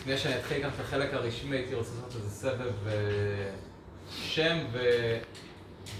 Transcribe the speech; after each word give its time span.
לפני 0.00 0.18
שאני 0.18 0.38
אתחיל 0.38 0.62
כאן 0.62 0.70
את 0.74 0.80
החלק 0.80 1.14
הרשמי, 1.14 1.56
הייתי 1.56 1.74
רוצה 1.74 1.90
לעשות 1.90 2.16
איזה 2.16 2.30
סבב 2.30 2.88
אה, 2.88 3.50
שם 4.10 4.58
ו... 4.72 4.78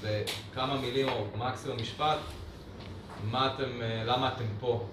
וכמה 0.00 0.80
מילים 0.80 1.08
או 1.08 1.26
מקסימום 1.37 1.79
משפט, 1.82 2.18
מה 3.24 3.54
אתם, 3.54 3.82
אה, 3.82 4.04
למה 4.04 4.32
אתם 4.32 4.44
פה. 4.60 4.86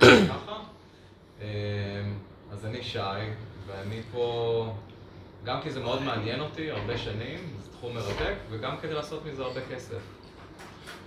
ככה? 0.30 0.56
אה, 1.40 1.46
אז 2.52 2.66
אני 2.66 2.82
שי, 2.82 2.98
ואני 3.66 4.02
פה 4.12 4.74
גם 5.44 5.62
כי 5.62 5.70
זה 5.70 5.80
מאוד 5.80 6.02
מעניין 6.02 6.40
אותי, 6.40 6.70
הרבה 6.70 6.98
שנים, 6.98 7.38
זה 7.62 7.70
תחום 7.72 7.94
מרתק, 7.94 8.34
וגם 8.50 8.76
כדי 8.82 8.94
לעשות 8.94 9.24
מזה 9.24 9.42
הרבה 9.42 9.60
כסף. 9.70 10.02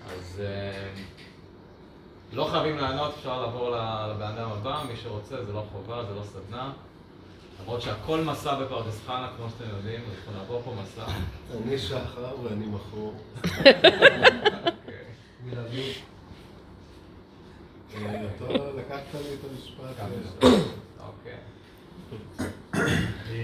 אז 0.09 0.41
לא 2.33 2.45
חייבים 2.51 2.77
לענות, 2.77 3.13
אפשר 3.17 3.41
לעבור 3.41 3.69
לבן 3.69 4.37
אדם 4.37 4.51
הבא, 4.51 4.83
מי 4.89 4.95
שרוצה, 4.95 5.45
זה 5.45 5.53
לא 5.53 5.63
חובה, 5.71 6.03
זה 6.05 6.15
לא 6.15 6.23
סדנה. 6.23 6.73
למרות 7.61 7.81
שהכל 7.81 8.21
מסע 8.21 8.55
בפרדס 8.63 8.99
חנה, 9.05 9.29
כמו 9.37 9.49
שאתם 9.49 9.69
יודעים, 9.69 10.01
אנחנו 10.17 10.31
נעבור 10.39 10.61
פה 10.65 10.75
מסע. 10.81 11.05
אני 11.63 11.79
שחר 11.79 12.35
ואני 12.43 12.65
מכור. 12.65 13.13
אתה 18.35 18.45
לקחת 18.77 19.13
לי 19.13 19.33
את 19.33 19.39
המשפט. 19.51 19.95
אוקיי. 20.99 21.37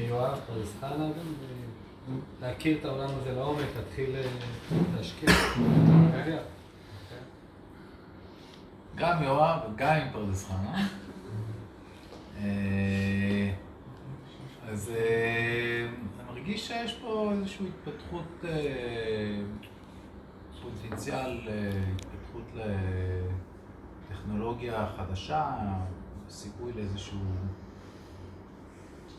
יואב, 0.07 0.39
פרדס 0.47 0.71
חנה 0.81 1.05
גם, 1.05 1.33
להכיר 2.41 2.77
את 2.77 2.85
העולם 2.85 3.09
הזה 3.21 3.31
לעומק, 3.31 3.65
להתחיל 3.77 4.15
להשקיע. 4.95 5.29
גם 8.95 9.23
יואב, 9.23 9.59
גם 9.75 9.95
עם 9.95 10.07
פרדס 10.11 10.47
חנה. 10.47 10.87
אז 14.73 14.91
אני 16.19 16.25
מרגיש 16.27 16.67
שיש 16.67 16.99
פה 17.01 17.31
איזושהי 17.31 17.67
התפתחות, 17.67 18.45
פוטנציאל 20.61 21.39
התפתחות 21.95 22.43
לטכנולוגיה 24.09 24.87
חדשה, 24.97 25.55
סיכוי 26.29 26.73
לאיזשהו 26.73 27.19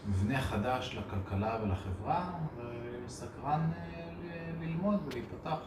מבנה 0.08 0.40
חדש 0.40 0.96
לכלכלה 0.98 1.58
ולחברה, 1.62 2.30
וסקרן 3.06 3.70
ללמוד 4.60 5.00
ולהיפתח. 5.06 5.58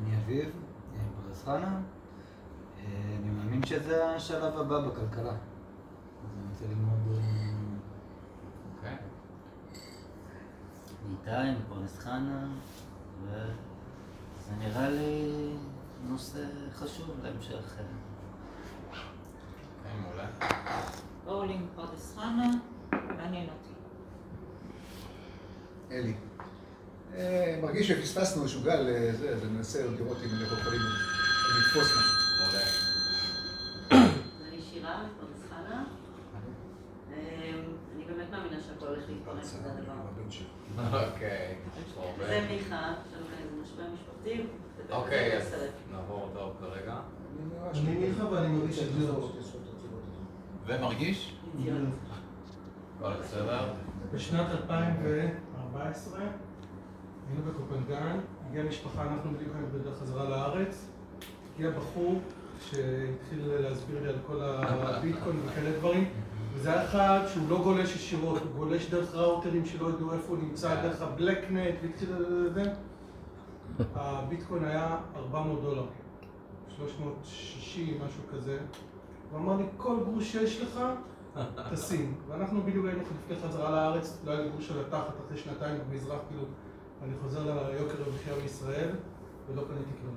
אני 0.00 0.16
אביב, 0.16 0.50
פרדס 1.22 1.44
חנה. 1.44 1.80
אני 2.86 3.30
מאמין 3.30 3.62
שזה 3.66 4.10
השלב 4.10 4.58
הבא 4.58 4.88
בכלכלה. 4.88 5.32
אני 5.32 6.48
רוצה 6.50 6.64
ללמוד... 6.64 7.20
אוקיי. 8.76 8.96
איתי, 11.10 11.50
מפרדס 11.60 11.98
חנה, 11.98 12.46
וזה 13.22 14.52
נראה 14.58 14.90
לי 14.90 15.52
נושא 16.08 16.44
חשוב 16.74 17.10
להמשך. 17.22 17.52
אוקיי, 17.52 17.84
מעולה. 20.02 20.26
אורלי 21.26 21.58
מפרדס 21.58 22.14
חנה, 22.16 22.50
מעניין 22.92 23.48
אותי. 23.48 23.72
אלי. 25.90 26.14
מרגיש 27.62 27.88
שפספסנו 27.88 28.42
איזשהו 28.42 28.62
גל, 28.62 28.86
אז 29.32 29.42
אני 29.42 29.52
מנסה 29.52 29.86
לראות 29.86 30.16
אם 30.24 30.30
אנחנו 30.40 30.58
יכולים 30.58 30.80
לתפוס 31.58 31.92
משהו. 31.98 32.16
מעולה. 32.40 32.64
אני 34.48 34.62
שירה 34.62 35.04
מפרדס 35.04 35.42
חנה. 35.50 35.84
אני 37.94 38.04
באמת 38.04 38.30
מאמינה 38.30 38.56
שהכל 38.60 38.86
הולך 38.86 39.04
להתפרץ, 39.08 39.46
זה 39.46 39.72
הדבר. 39.72 39.92
אוקיי. 40.78 41.54
זה 42.26 42.46
מיכה, 42.50 42.94
כאן 43.10 43.20
איזה 43.42 43.62
משבר 43.62 43.82
משפחתי. 43.94 44.42
אוקיי, 44.90 45.36
אז 45.36 45.54
נעבור 45.92 46.22
אותו 46.22 46.52
כרגע. 46.60 46.94
אני 47.74 47.94
מיכה 47.94 48.26
ואני 48.26 48.48
מרגיש 48.48 48.78
את 48.78 48.92
זה. 48.92 49.12
ומרגיש? 50.66 51.36
הכל 52.98 53.12
בסדר? 53.20 53.72
בשנת 54.12 54.50
2014 54.50 56.20
היינו 57.28 57.42
בקופנגן, 57.50 58.18
הגיעה 58.48 58.64
משפחה, 58.64 59.02
אנחנו 59.02 59.30
בדיוק 59.30 59.50
היינו 59.54 59.68
בדרך 59.74 59.98
חזרה 59.98 60.28
לארץ, 60.28 60.88
הגיע 61.54 61.70
בחור 61.70 62.20
שהתחיל 62.60 63.52
להסביר 63.60 64.02
לי 64.02 64.08
על 64.08 64.18
כל 64.26 64.40
הביטקוין 64.42 65.36
וכאלה 65.46 65.78
דברים 65.78 66.10
וזה 66.54 66.72
היה 66.72 66.84
אחד 66.84 67.20
שהוא 67.32 67.48
לא 67.48 67.62
גולש 67.62 67.96
ישירות, 67.96 68.42
הוא 68.42 68.52
גולש 68.56 68.90
דרך 68.90 69.14
ראוטרים 69.14 69.66
שלא 69.66 69.88
ידעו 69.88 70.12
איפה 70.12 70.28
הוא 70.28 70.38
נמצא, 70.38 70.82
דרך 70.82 71.02
הבלקנט 71.02 71.74
והתחיל 71.82 72.08
לזה 72.18 72.72
הביטקוין 73.94 74.64
היה 74.64 74.98
400 75.16 75.62
דולר, 75.62 75.86
360, 76.76 77.98
משהו 78.06 78.22
כזה 78.32 78.58
הוא 79.30 79.38
אמר 79.38 79.56
לי, 79.56 79.64
כל 79.76 79.96
גרוש 80.04 80.32
שיש 80.32 80.60
לך, 80.60 80.80
תשים. 81.72 82.14
ואנחנו 82.28 82.62
בדיוק 82.62 82.86
היינו 82.86 83.00
לפני 83.00 83.36
חזרה 83.36 83.70
לארץ, 83.70 84.18
לא 84.24 84.30
היה 84.30 84.40
לי 84.40 84.48
גרוש 84.50 84.70
על 84.70 84.80
התחת 84.80 85.14
אחרי 85.26 85.38
שנתיים 85.38 85.80
במזרח, 85.90 86.20
כאילו, 86.28 86.42
אני 87.02 87.12
חוזר 87.22 87.68
ליוקר 87.70 87.94
המחיה 88.06 88.34
בישראל, 88.42 88.90
ולא 89.48 89.62
קניתי 89.62 89.90
כלום. 90.02 90.14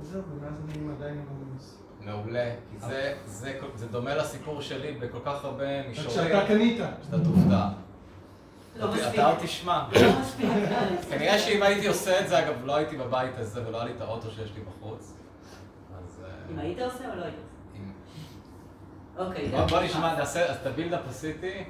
וזהו, 0.00 0.22
ומאז 0.32 0.54
אני 0.64 0.92
עדיין 0.92 1.18
עם 1.18 1.24
המינוס. 1.30 1.78
מעולה, 2.04 2.50
כי 2.70 2.76
זה 3.76 3.86
דומה 3.90 4.14
לסיפור 4.14 4.60
שלי 4.60 4.92
בכל 4.92 5.18
כך 5.24 5.44
הרבה 5.44 5.88
מישורים. 5.88 6.10
כשאתה 6.10 6.46
קנית. 6.46 6.76
שאתה 7.04 7.24
תופתע. 7.24 7.68
לא 8.76 8.92
מספיק. 8.92 9.14
אתה 9.14 9.26
עוד 9.26 9.38
תשמע. 9.42 9.84
לא 10.02 10.20
מספיק. 10.20 10.48
כנראה 11.10 11.38
שאם 11.38 11.62
הייתי 11.62 11.86
עושה 11.86 12.20
את 12.20 12.28
זה, 12.28 12.38
אגב, 12.38 12.54
לא 12.64 12.76
הייתי 12.76 12.96
בבית 12.96 13.38
הזה 13.38 13.68
ולא 13.68 13.76
היה 13.76 13.86
לי 13.86 13.92
את 13.96 14.00
האוטו 14.00 14.30
שיש 14.30 14.52
לי 14.54 14.60
בחוץ. 14.62 15.12
אז... 15.98 16.20
אם 16.52 16.58
היית 16.58 16.78
עושה 16.78 17.10
או 17.10 17.16
לא 17.16 17.24
היית 17.24 17.34
עושה? 17.34 17.50
אוקיי. 19.28 19.48
בוא 19.68 19.80
נשמע, 19.80 20.18
נעשה, 20.18 20.46
אז 20.46 20.56
את 20.56 20.66
הבילדאפ 20.66 21.00
עשיתי. 21.08 21.64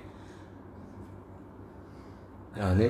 אני? 2.57 2.89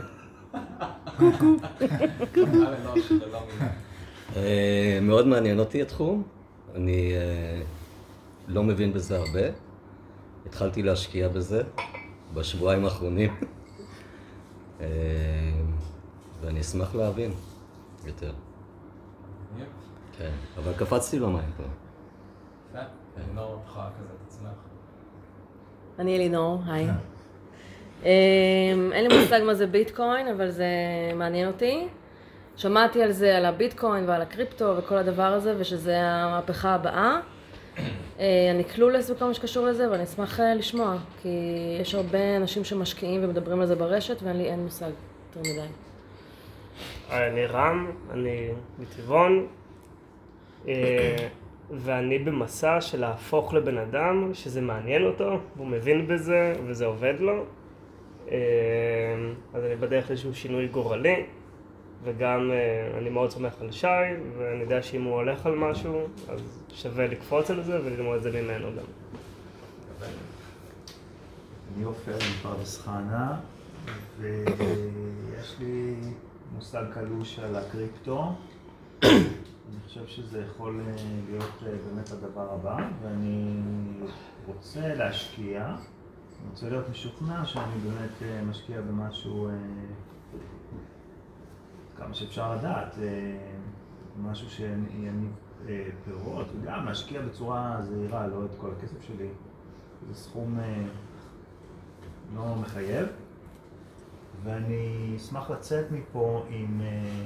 מאוד 5.03 5.27
מעניין 5.27 5.59
אותי 5.59 5.83
התחום, 5.83 6.23
אני 6.75 7.13
לא 8.49 8.63
מבין 8.63 8.93
בזה 8.93 9.19
הרבה. 9.19 9.49
התחלתי 10.47 10.83
להשקיע 10.83 11.29
בזה 11.29 11.63
בשבועיים 12.35 12.85
האחרונים, 12.85 13.37
ואני 16.41 16.61
אשמח 16.61 16.95
להבין 16.95 17.33
יותר. 18.07 18.33
כן, 20.19 20.31
אבל 20.57 20.73
קפצתי 20.73 21.19
פה. 21.57 21.63
אלינור, 23.19 23.63
יכולה 23.67 23.91
כזה 23.99 24.09
את 24.17 24.29
עצמך. 24.29 24.49
אני 25.99 26.17
אלינור, 26.17 26.63
היי. 26.67 26.89
אין 28.93 29.09
לי 29.09 29.21
מושג 29.21 29.41
מה 29.47 29.55
זה 29.55 29.67
ביטקוין, 29.67 30.29
אבל 30.29 30.51
זה 30.51 30.67
מעניין 31.15 31.49
אותי. 31.49 31.89
שמעתי 32.61 33.03
על 33.03 33.13
זה, 33.13 33.37
על 33.37 33.45
הביטקוין 33.45 34.05
ועל 34.09 34.23
הקריפטו 34.23 34.75
וכל 34.79 34.97
הדבר 34.97 35.23
הזה, 35.23 35.55
ושזה 35.59 35.97
המהפכה 36.01 36.75
הבאה. 36.75 37.21
אני 38.19 38.65
קלולס 38.75 39.11
בכל 39.11 39.25
מה 39.25 39.35
שקשור 39.35 39.67
לזה, 39.67 39.91
ואני 39.91 40.03
אשמח 40.03 40.41
לשמוע, 40.41 40.97
כי 41.23 41.29
יש 41.81 41.95
הרבה 41.95 42.37
אנשים 42.37 42.65
שמשקיעים 42.65 43.25
ומדברים 43.25 43.61
על 43.61 43.67
זה 43.67 43.77
ברשת, 43.77 44.23
ואין 44.23 44.37
לי 44.37 44.45
אין 44.45 44.61
מושג 44.61 44.91
יותר 45.37 45.51
מדי. 45.51 45.69
אני 47.11 47.47
רם, 47.47 47.91
אני 48.11 48.49
מטבעון, 48.79 49.47
ואני 51.71 52.19
במסע 52.19 52.81
של 52.81 53.01
להפוך 53.01 53.55
לבן 53.55 53.79
אדם, 53.79 54.31
שזה 54.35 54.61
מעניין 54.61 55.07
אותו, 55.07 55.39
והוא 55.57 55.67
מבין 55.67 56.07
בזה, 56.07 56.55
וזה 56.67 56.87
עובד 56.87 57.15
לו. 57.21 57.45
אז 59.55 59.65
אני 59.65 59.77
בדרך 59.81 60.09
לאיזשהו 60.09 60.35
שינוי 60.35 60.69
גורלי, 60.69 61.27
וגם 62.05 62.51
אני 62.99 63.11
מאוד 63.11 63.31
סומך 63.31 63.61
על 63.61 63.71
שי, 63.73 63.87
ואני 64.39 64.61
יודע 64.61 64.83
שאם 64.83 65.03
הוא 65.03 65.15
הולך 65.15 65.47
על 65.47 65.55
משהו, 65.55 66.01
אז 66.29 66.63
שווה 66.75 67.07
לקפוץ 67.07 67.51
על 67.51 67.63
זה 67.63 67.81
וללמוד 67.85 68.17
את 68.17 68.23
זה 68.23 68.43
ממנו 68.43 68.69
גם. 68.77 68.85
אני 71.77 71.85
עופר 71.85 72.17
מפרדס 72.17 72.81
חנה, 72.81 73.41
ויש 74.19 75.57
לי 75.61 75.95
מושג 76.55 76.85
קלוש 76.95 77.39
על 77.39 77.57
הקריפטו. 77.57 78.33
אני 79.03 79.81
חושב 79.87 80.07
שזה 80.07 80.43
יכול 80.51 80.81
להיות 81.31 81.63
באמת 81.63 82.11
הדבר 82.11 82.53
הבא, 82.53 82.77
ואני 83.03 83.53
רוצה 84.47 84.95
להשקיע, 84.95 85.67
אני 85.67 86.51
רוצה 86.51 86.69
להיות 86.69 86.89
משוכנע 86.89 87.45
שאני 87.45 87.75
באמת 87.85 88.45
משקיע 88.49 88.81
במשהו, 88.81 89.49
כמה 92.01 92.15
שאפשר 92.15 92.55
לדעת, 92.57 92.95
משהו 94.23 94.51
שיניב 94.51 95.33
פירות, 96.05 96.47
וגם 96.61 96.87
להשקיע 96.87 97.23
בצורה 97.23 97.79
זהירה, 97.83 98.27
לא 98.27 98.45
את 98.45 98.51
כל 98.59 98.71
הכסף 98.79 99.03
שלי 99.03 99.29
זה 100.09 100.15
סכום 100.15 100.59
אה, 100.61 100.83
לא 102.35 102.55
מחייב. 102.61 103.09
ואני 104.45 105.13
אשמח 105.17 105.51
לצאת 105.51 105.91
מפה 105.91 106.45
עם 106.49 106.81
אה, 106.81 107.25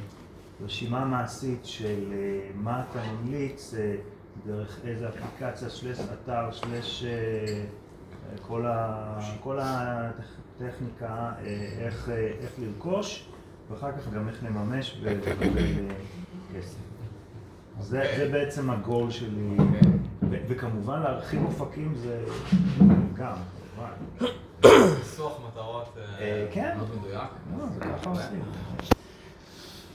רשימה 0.64 1.04
מעשית 1.04 1.64
של 1.64 2.12
אה, 2.12 2.50
מה 2.54 2.82
אתה 2.90 2.98
ממליץ, 3.12 3.74
אה, 3.74 3.96
דרך 4.46 4.80
איזה 4.84 5.08
אפליקציה, 5.08 5.70
שלש 5.70 5.98
אתר, 6.00 6.52
שלש 6.52 7.04
אה, 7.04 7.64
כל, 8.42 8.66
ה, 8.66 9.18
כל 9.40 9.58
הטכניקה, 9.62 11.06
אה, 11.38 11.68
איך, 11.78 12.08
אה, 12.08 12.32
איך 12.40 12.50
לרכוש, 12.58 13.28
ואחר 13.70 13.92
כך 13.92 14.08
גם 14.14 14.28
איך 14.28 14.44
לממש 14.44 14.98
ולקבל 15.02 15.58
אה, 15.58 15.94
כסף. 16.54 16.76
אז 17.78 17.84
זה, 17.86 18.14
זה 18.16 18.28
בעצם 18.32 18.70
הגול 18.70 19.10
שלי, 19.10 19.56
ו- 20.30 20.40
וכמובן 20.48 21.02
להרחיב 21.02 21.44
אופקים 21.44 21.94
זה 21.96 22.24
גם, 23.14 23.36
כמובן. 23.76 23.92
ניסוח 24.98 25.40
מטרות 25.48 25.96
אה, 25.98 26.02
אה, 26.20 26.46
כן. 26.52 26.74
מאוד 26.76 26.88
מדויק. 26.98 27.28
לא, 27.58 28.10
עושים. 28.10 28.42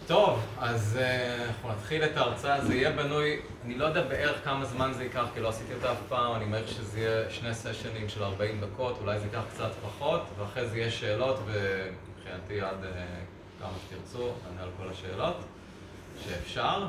טוב, 0.08 0.40
אז 0.60 0.98
אה, 1.02 1.46
אנחנו 1.48 1.70
נתחיל 1.70 2.04
את 2.04 2.18
ההרצאה, 2.18 2.66
זה 2.66 2.76
יהיה 2.76 2.92
בנוי, 2.92 3.40
אני 3.66 3.76
לא 3.78 3.86
יודע 3.86 4.02
בערך 4.08 4.44
כמה 4.44 4.66
זמן 4.66 4.92
זה 4.94 5.04
ייקח, 5.04 5.26
כי 5.34 5.40
לא 5.40 5.50
עשיתי 5.50 5.74
אותה 5.74 5.92
אף 5.92 5.98
פעם, 6.10 6.36
אני 6.36 6.46
מעריך 6.46 6.68
שזה 6.68 7.00
יהיה 7.00 7.30
שני 7.30 7.54
סשנים 7.54 8.10
של 8.10 8.24
40 8.24 8.62
דקות, 8.62 8.98
אולי 9.02 9.20
זה 9.20 9.26
ייקח 9.26 9.42
קצת 9.54 9.72
פחות, 9.84 10.22
ואחרי 10.40 10.68
זה 10.68 10.78
יהיה 10.78 10.92
שאלות, 10.92 11.40
ומבחינתי 11.46 12.62
עד 12.62 12.84
אה, 12.84 13.06
כמה 13.60 13.70
שתרצו, 13.88 14.32
נענה 14.44 14.64
על 14.64 14.70
כל 14.78 14.90
השאלות 14.90 15.38
שאפשר, 16.24 16.88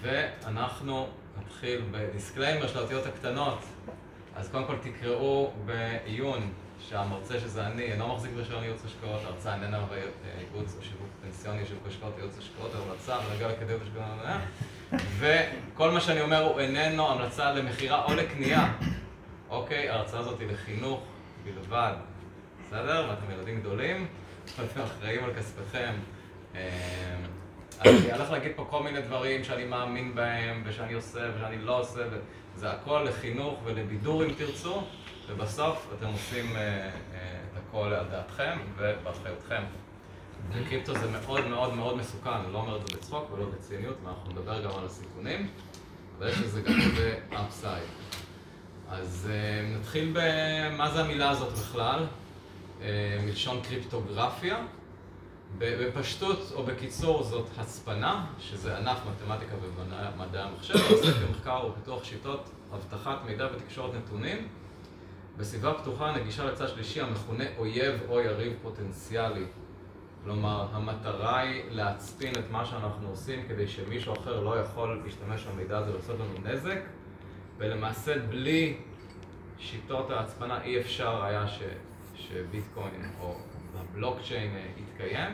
ואנחנו 0.00 1.08
נתחיל 1.40 1.82
ב 1.90 1.97
disclaimer 1.97 2.68
של 2.68 2.78
האותיות 2.78 3.06
הקטנות. 3.06 3.58
אז 4.36 4.48
קודם 4.50 4.64
כל 4.64 4.76
תקראו 4.82 5.52
בעיון 5.64 6.52
שהמרצה 6.88 7.40
שזה 7.40 7.66
אני 7.66 7.82
אינו 7.82 8.14
מחזיק 8.14 8.30
ברישיון 8.34 8.62
ייעוץ 8.62 8.84
השקעות, 8.84 9.20
ההרצאה 9.24 9.54
איננה 9.54 9.86
ייעוץ 10.52 10.76
או 10.78 10.82
שיווק 10.82 11.08
פנסיוני, 11.22 11.66
שיווק 11.66 11.86
השקעות, 11.86 12.12
ייעוץ 12.16 12.38
השקעות, 12.38 12.70
המלצה, 12.74 13.18
בנוגע 13.18 13.48
לכדאיות 13.48 13.82
השקעות, 13.82 14.06
וכל 15.18 15.90
מה 15.90 16.00
שאני 16.00 16.20
אומר 16.20 16.44
הוא 16.44 16.60
איננו 16.60 17.10
המלצה 17.10 17.52
למכירה 17.52 18.04
או 18.04 18.14
לקנייה. 18.14 18.72
אוקיי? 19.50 19.88
ההרצאה 19.88 20.20
הזאת 20.20 20.40
היא 20.40 20.48
לחינוך 20.48 21.02
בלבד, 21.44 21.92
בסדר? 22.66 23.06
ואתם 23.10 23.32
ילדים 23.32 23.60
גדולים, 23.60 24.06
ואתם 24.58 24.80
אחראים 24.80 25.24
על 25.24 25.34
כספכם. 25.34 25.92
אה, 26.54 27.16
אני 27.84 28.12
הולך 28.12 28.30
להגיד 28.30 28.52
פה 28.56 28.66
כל 28.70 28.82
מיני 28.82 29.00
דברים 29.00 29.44
שאני 29.44 29.64
מאמין 29.64 30.14
בהם, 30.14 30.62
ושאני 30.66 30.92
עושה 30.92 31.20
ושאני 31.36 31.58
לא 31.58 31.80
עושה, 31.80 32.00
זה 32.56 32.70
הכל 32.70 33.06
לחינוך 33.08 33.60
ולבידור 33.64 34.24
אם 34.24 34.32
תרצו, 34.32 34.82
ובסוף 35.28 35.88
אתם 35.98 36.06
עושים 36.06 36.56
אה, 36.56 36.60
אה, 36.60 36.88
את 37.52 37.58
הכל 37.68 37.92
על 37.92 38.04
דעתכם 38.10 38.58
ובאחריותכם. 38.76 39.62
וקריפטו 40.52 40.94
זה 40.94 41.10
מאוד 41.10 41.46
מאוד 41.46 41.74
מאוד 41.74 41.96
מסוכן, 41.96 42.30
אני 42.30 42.52
לא 42.52 42.58
אומר 42.58 42.76
את 42.76 42.86
זה 42.86 42.96
בצחוק 42.96 43.32
ולא 43.32 43.46
בציניות, 43.46 43.96
ואנחנו 44.04 44.30
נדבר 44.32 44.64
גם 44.64 44.70
על 44.78 44.86
הסיכונים, 44.86 45.48
אבל 46.18 46.28
יש 46.28 46.38
לזה 46.38 46.60
גם 46.60 46.74
הרבה 46.80 47.42
אפסייד. 47.46 47.88
אז 48.90 49.30
נתחיל 49.78 50.12
במה 50.14 50.90
זה 50.90 51.00
המילה 51.00 51.30
הזאת 51.30 51.52
בכלל, 51.52 52.06
מלשון 53.24 53.60
קריפטוגרפיה. 53.62 54.66
בפשטות 55.58 56.52
או 56.54 56.62
בקיצור 56.62 57.22
זאת 57.22 57.46
הצפנה, 57.58 58.26
שזה 58.38 58.76
ענף 58.76 58.98
מתמטיקה 59.10 59.54
ומדעי 60.16 60.42
המחשב, 60.42 60.74
עוסק 60.90 61.12
במחקר 61.28 61.66
ופיתוח 61.66 62.04
שיטות 62.04 62.50
אבטחת 62.74 63.18
מידע 63.26 63.48
ותקשורת 63.56 63.94
נתונים 63.94 64.48
בסביבה 65.36 65.74
פתוחה 65.74 66.12
נגישה 66.12 66.44
לצד 66.44 66.68
שלישי 66.68 67.00
המכונה 67.00 67.44
אויב 67.58 68.00
או 68.08 68.20
יריב 68.20 68.52
פוטנציאלי. 68.62 69.44
כלומר, 70.24 70.66
המטרה 70.72 71.38
היא 71.38 71.62
להצפין 71.70 72.32
את 72.34 72.50
מה 72.50 72.66
שאנחנו 72.66 73.08
עושים 73.08 73.48
כדי 73.48 73.68
שמישהו 73.68 74.14
אחר 74.14 74.40
לא 74.40 74.60
יכול 74.60 75.02
להשתמש 75.04 75.44
במידע 75.44 75.78
הזה 75.78 75.90
ולעשות 75.90 76.16
לנו 76.20 76.52
נזק, 76.52 76.80
ולמעשה 77.58 78.18
בלי 78.18 78.76
שיטות 79.58 80.10
ההצפנה 80.10 80.62
אי 80.62 80.80
אפשר 80.80 81.24
היה 81.24 81.48
ש, 81.48 81.60
שביטקוין 82.14 83.10
או 83.20 83.34
הבלוקצ'יין 83.76 84.56
יתקיים. 84.76 85.32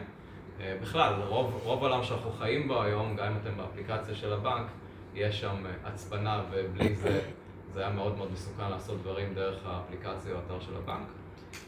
בכלל, 0.82 1.14
רוב, 1.28 1.60
רוב 1.64 1.84
העולם 1.84 2.04
שאנחנו 2.04 2.30
חיים 2.30 2.68
בו 2.68 2.82
היום, 2.82 3.16
גם 3.16 3.26
אם 3.26 3.36
אתם 3.36 3.56
באפליקציה 3.56 4.14
של 4.14 4.32
הבנק, 4.32 4.66
יש 5.14 5.40
שם 5.40 5.64
הצפנה 5.84 6.42
ובלי 6.50 6.94
זה, 6.94 7.20
זה 7.74 7.80
היה 7.80 7.90
מאוד 7.90 8.16
מאוד 8.16 8.32
מסוכן 8.32 8.70
לעשות 8.70 9.02
דברים 9.02 9.34
דרך 9.34 9.66
האפליקציה 9.66 10.32
או 10.32 10.38
האתר 10.38 10.60
של 10.60 10.76
הבנק. 10.76 11.06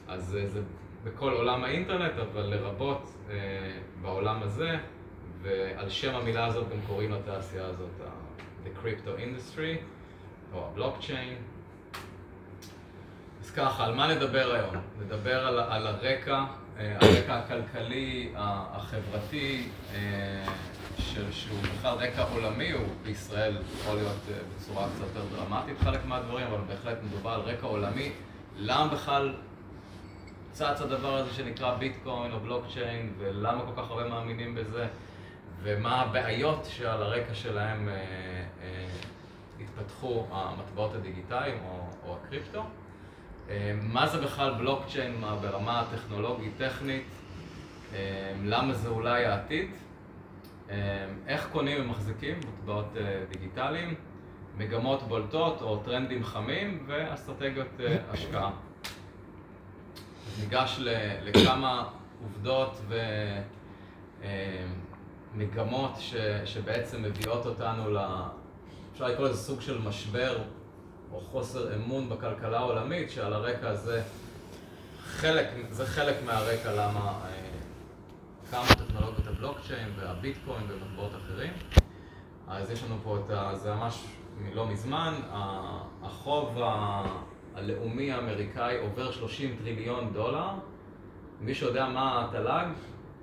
אז 0.08 0.36
זה 0.46 0.60
בכל 1.04 1.32
עולם 1.32 1.64
האינטרנט, 1.64 2.12
אבל 2.18 2.42
לרבות 2.42 3.14
אה, 3.30 3.36
בעולם 4.02 4.42
הזה, 4.42 4.78
ועל 5.42 5.90
שם 5.90 6.14
המילה 6.14 6.46
הזאת 6.46 6.68
גם 6.68 6.78
קוראים 6.86 7.12
לתעשייה 7.12 7.66
הזאת 7.66 7.90
The 8.64 8.84
Crypto 8.84 9.08
Industry, 9.08 9.78
או 10.52 10.66
הבלוקצ'יין. 10.66 11.34
אז 13.44 13.50
ככה, 13.50 13.84
על 13.84 13.94
מה 13.94 14.14
נדבר 14.14 14.52
היום? 14.54 14.76
נדבר 15.00 15.46
על, 15.46 15.58
על 15.58 15.86
הרקע, 15.86 16.44
אה, 16.78 16.96
הרקע 17.00 17.38
הכלכלי, 17.38 18.32
החברתי, 18.36 19.68
אה, 19.94 20.44
של, 20.98 21.32
שהוא 21.32 21.58
בכלל 21.62 21.94
רקע 21.94 22.22
עולמי, 22.22 22.70
הוא 22.70 22.86
בישראל 23.02 23.56
יכול 23.80 23.94
להיות 23.94 24.16
אה, 24.30 24.38
בצורה 24.56 24.88
קצת 24.88 25.00
יותר 25.00 25.36
דרמטית 25.36 25.78
חלק 25.78 26.04
מהדברים, 26.04 26.46
אבל 26.46 26.60
בהחלט 26.68 26.98
מדובר 27.02 27.30
על 27.30 27.40
רקע 27.40 27.66
עולמי. 27.66 28.12
למה 28.56 28.94
בכלל 28.94 29.34
צץ 30.52 30.80
הדבר 30.80 31.16
הזה 31.16 31.34
שנקרא 31.34 31.74
ביטקוין 31.74 32.32
או 32.32 32.40
בלוקצ'יין, 32.40 33.12
ולמה 33.18 33.62
כל 33.66 33.82
כך 33.82 33.90
הרבה 33.90 34.08
מאמינים 34.08 34.54
בזה, 34.54 34.86
ומה 35.62 36.00
הבעיות 36.00 36.64
שעל 36.70 37.02
הרקע 37.02 37.34
שלהם 37.34 37.88
אה, 37.88 37.94
אה, 38.62 38.86
התפתחו 39.60 40.26
המטבעות 40.30 40.94
הדיגיטליים 40.94 41.58
או, 41.64 41.86
או 42.08 42.16
הקריפטו. 42.16 42.62
אה, 43.50 43.72
מה 43.82 44.06
זה 44.06 44.20
בכלל 44.20 44.54
בלוקצ'יין 44.54 45.20
ברמה 45.40 45.80
הטכנולוגית-טכנית, 45.80 47.04
אה, 47.94 48.32
למה 48.44 48.74
זה 48.74 48.88
אולי 48.88 49.24
העתיד, 49.24 49.70
אה, 50.70 51.06
איך 51.26 51.48
קונים 51.52 51.84
ומחזיקים? 51.84 52.38
מטבעות 52.38 52.96
דיגיטליים, 53.32 53.94
מגמות 54.56 55.02
בולטות 55.02 55.62
או 55.62 55.76
טרנדים 55.76 56.24
חמים 56.24 56.84
ואסטרטגיות 56.86 57.68
השקעה. 58.10 58.50
ניגש 60.40 60.80
לכמה 61.22 61.88
עובדות 62.22 62.80
ומגמות 65.34 65.92
שבעצם 66.44 67.02
מביאות 67.02 67.46
אותנו 67.46 67.90
ל... 67.90 67.98
אפשר 68.92 69.06
לקרוא 69.06 69.28
לזה 69.28 69.38
סוג 69.38 69.60
של 69.60 69.78
משבר 69.78 70.42
או 71.12 71.20
חוסר 71.20 71.74
אמון 71.74 72.08
בכלכלה 72.08 72.58
העולמית, 72.58 73.10
שעל 73.10 73.32
הרקע 73.32 73.68
הזה, 73.68 74.02
חלק, 75.02 75.46
זה 75.70 75.86
חלק 75.86 76.16
מהרקע 76.26 76.72
למה, 76.72 77.20
כמה 78.50 78.66
טכנולוגיות 78.68 79.26
הבלוקצ'יין 79.26 79.88
והביטקוין 79.96 80.62
ומטבעות 80.68 81.12
אחרים. 81.14 81.52
אז 82.48 82.70
יש 82.70 82.84
לנו 82.84 82.96
פה 83.02 83.18
את 83.18 83.30
ה... 83.30 83.54
זה 83.54 83.74
ממש 83.74 84.04
מלא 84.38 84.66
מזמן, 84.66 85.14
החוב 86.02 86.58
ה... 86.62 87.02
הלאומי 87.54 88.12
האמריקאי 88.12 88.78
עובר 88.78 89.10
30 89.10 89.56
טריליון 89.56 90.12
דולר. 90.12 90.48
מישהו 91.40 91.66
יודע 91.68 91.88
מה 91.88 92.24
התל"ג 92.24 92.66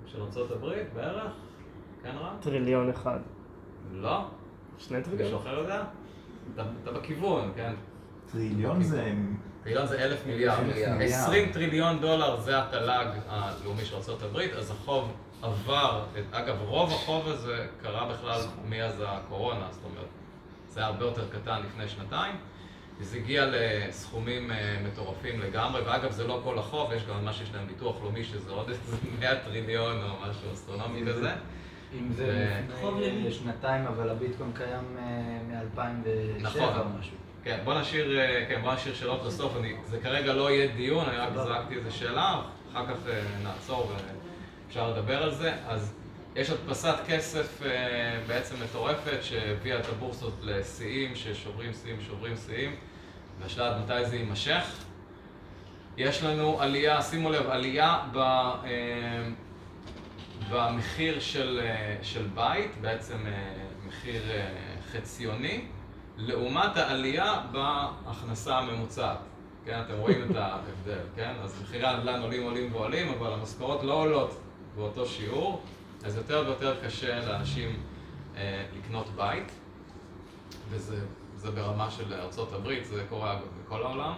של 0.06 0.22
ארה"ב 0.22 0.66
בערך? 0.94 1.32
כן 2.02 2.16
רע? 2.16 2.32
טריליון 2.40 2.90
אחד. 2.90 3.18
לא. 3.92 4.24
שני 4.78 5.02
טריליון? 5.02 5.22
מישהו 5.22 5.38
אחר 5.38 5.58
יודע? 5.58 5.84
אתה, 6.54 6.92
בכיוון, 6.92 7.52
כן? 7.56 7.72
טריליון 8.32 8.82
זה... 8.82 9.12
טריליון 9.62 9.86
זה 9.86 10.04
אלף 10.04 10.26
מיליארד. 10.26 10.64
20 11.00 11.52
טריליון 11.52 12.00
דולר 12.00 12.40
זה 12.40 12.58
התל"ג 12.58 13.06
הלאומי 13.28 13.84
של 13.84 13.96
ארה"ב, 13.96 14.36
אז 14.36 14.70
החוב 14.70 15.12
עבר, 15.42 16.04
אגב 16.32 16.56
רוב 16.60 16.92
החוב 16.92 17.28
הזה 17.28 17.66
קרה 17.82 18.12
בכלל 18.12 18.40
מאז 18.68 19.02
הקורונה, 19.06 19.68
זאת 19.70 19.84
אומרת, 19.84 20.08
זה 20.68 20.80
היה 20.80 20.88
הרבה 20.88 21.04
יותר 21.04 21.24
קטן 21.28 21.62
לפני 21.62 21.88
שנתיים. 21.88 22.34
וזה 23.00 23.16
הגיע 23.16 23.46
לסכומים 23.52 24.50
מטורפים 24.84 25.40
לגמרי, 25.40 25.82
ואגב 25.82 26.10
זה 26.10 26.26
לא 26.26 26.40
כל 26.44 26.58
החוב, 26.58 26.92
יש 26.92 27.06
גם 27.06 27.24
מה 27.24 27.32
שיש 27.32 27.54
להם 27.54 27.66
ביטוח 27.66 27.96
לאומי 28.02 28.24
שזה 28.24 28.50
עוד 28.50 28.68
איזה 28.68 28.96
100 29.18 29.36
טריליון 29.36 30.02
או 30.02 30.08
משהו 30.28 30.52
אסטרונומי 30.52 31.00
כזה. 31.06 31.30
אם 31.94 32.12
זה 32.12 32.60
לפני 33.00 33.32
שנתיים, 33.32 33.86
אבל 33.86 34.10
הביטקוין 34.10 34.52
קיים 34.54 34.96
מ-2007 35.48 36.42
נכון. 36.42 36.78
או 36.78 36.98
משהו. 36.98 37.16
כן, 37.44 37.58
בוא 37.64 37.80
נשאיר, 37.80 38.18
כן, 38.48 38.60
בוא 38.62 38.74
נשאיר 38.74 38.94
שאלות 38.94 39.24
לסוף, 39.26 39.56
אני, 39.56 39.74
זה 39.86 39.98
כרגע 40.02 40.32
לא 40.32 40.50
יהיה 40.50 40.66
דיון, 40.76 41.08
אני 41.08 41.16
רק 41.16 41.34
זרקתי 41.34 41.74
איזה 41.74 41.90
שאלה, 41.90 42.40
אחר 42.72 42.86
כך 42.86 42.96
נעצור 43.42 43.92
ואפשר 44.66 44.90
לדבר 44.90 45.22
על 45.22 45.34
זה. 45.34 45.52
אז 45.68 45.94
יש 46.36 46.50
הדפסת 46.50 46.94
כסף 47.06 47.60
בעצם 48.26 48.54
מטורפת 48.64 49.22
שהביאה 49.22 49.78
את 49.78 49.88
הבורסות 49.88 50.34
לשיאים, 50.42 51.14
ששוברים 51.14 51.72
שיאים, 51.82 51.96
שוברים 52.00 52.34
שיאים. 52.46 52.76
והשאלה 53.40 53.68
עד 53.68 53.82
מתי 53.84 54.04
זה 54.06 54.16
יימשך. 54.16 54.64
יש 55.96 56.22
לנו 56.22 56.60
עלייה, 56.60 57.02
שימו 57.02 57.30
לב, 57.30 57.46
עלייה 57.50 57.98
ב, 58.12 58.18
במחיר 60.50 61.20
של, 61.20 61.60
אה, 61.62 61.96
של 62.02 62.26
בית, 62.34 62.70
בעצם 62.80 63.26
אה, 63.26 63.54
מחיר 63.86 64.30
אה, 64.30 64.54
חציוני, 64.92 65.64
לעומת 66.16 66.76
העלייה 66.76 67.40
בהכנסה 67.52 68.58
הממוצעת. 68.58 69.18
כן, 69.64 69.80
אתם 69.86 69.94
רואים 69.94 70.30
את 70.30 70.36
ההבדל, 70.36 71.00
כן? 71.16 71.34
אז 71.42 71.62
מחירי 71.62 71.86
הנדל"ן 71.86 72.20
עולים, 72.20 72.42
עולים 72.42 72.74
ועולים, 72.74 73.08
אבל 73.08 73.32
המשכורות 73.32 73.82
לא 73.82 73.92
עולות 73.92 74.40
באותו 74.76 75.06
שיעור, 75.06 75.62
אז 76.04 76.16
יותר 76.16 76.44
ויותר 76.46 76.76
קשה 76.84 77.26
לאנשים 77.26 77.82
אה, 78.36 78.64
לקנות 78.78 79.06
בית, 79.16 79.52
וזה 80.70 81.00
זה 81.36 81.50
ברמה 81.50 81.90
של 81.90 82.14
ארה"ב, 82.14 82.82
זה 82.82 83.04
קורה 83.08 83.40
בכל 83.64 83.82
העולם. 83.82 84.12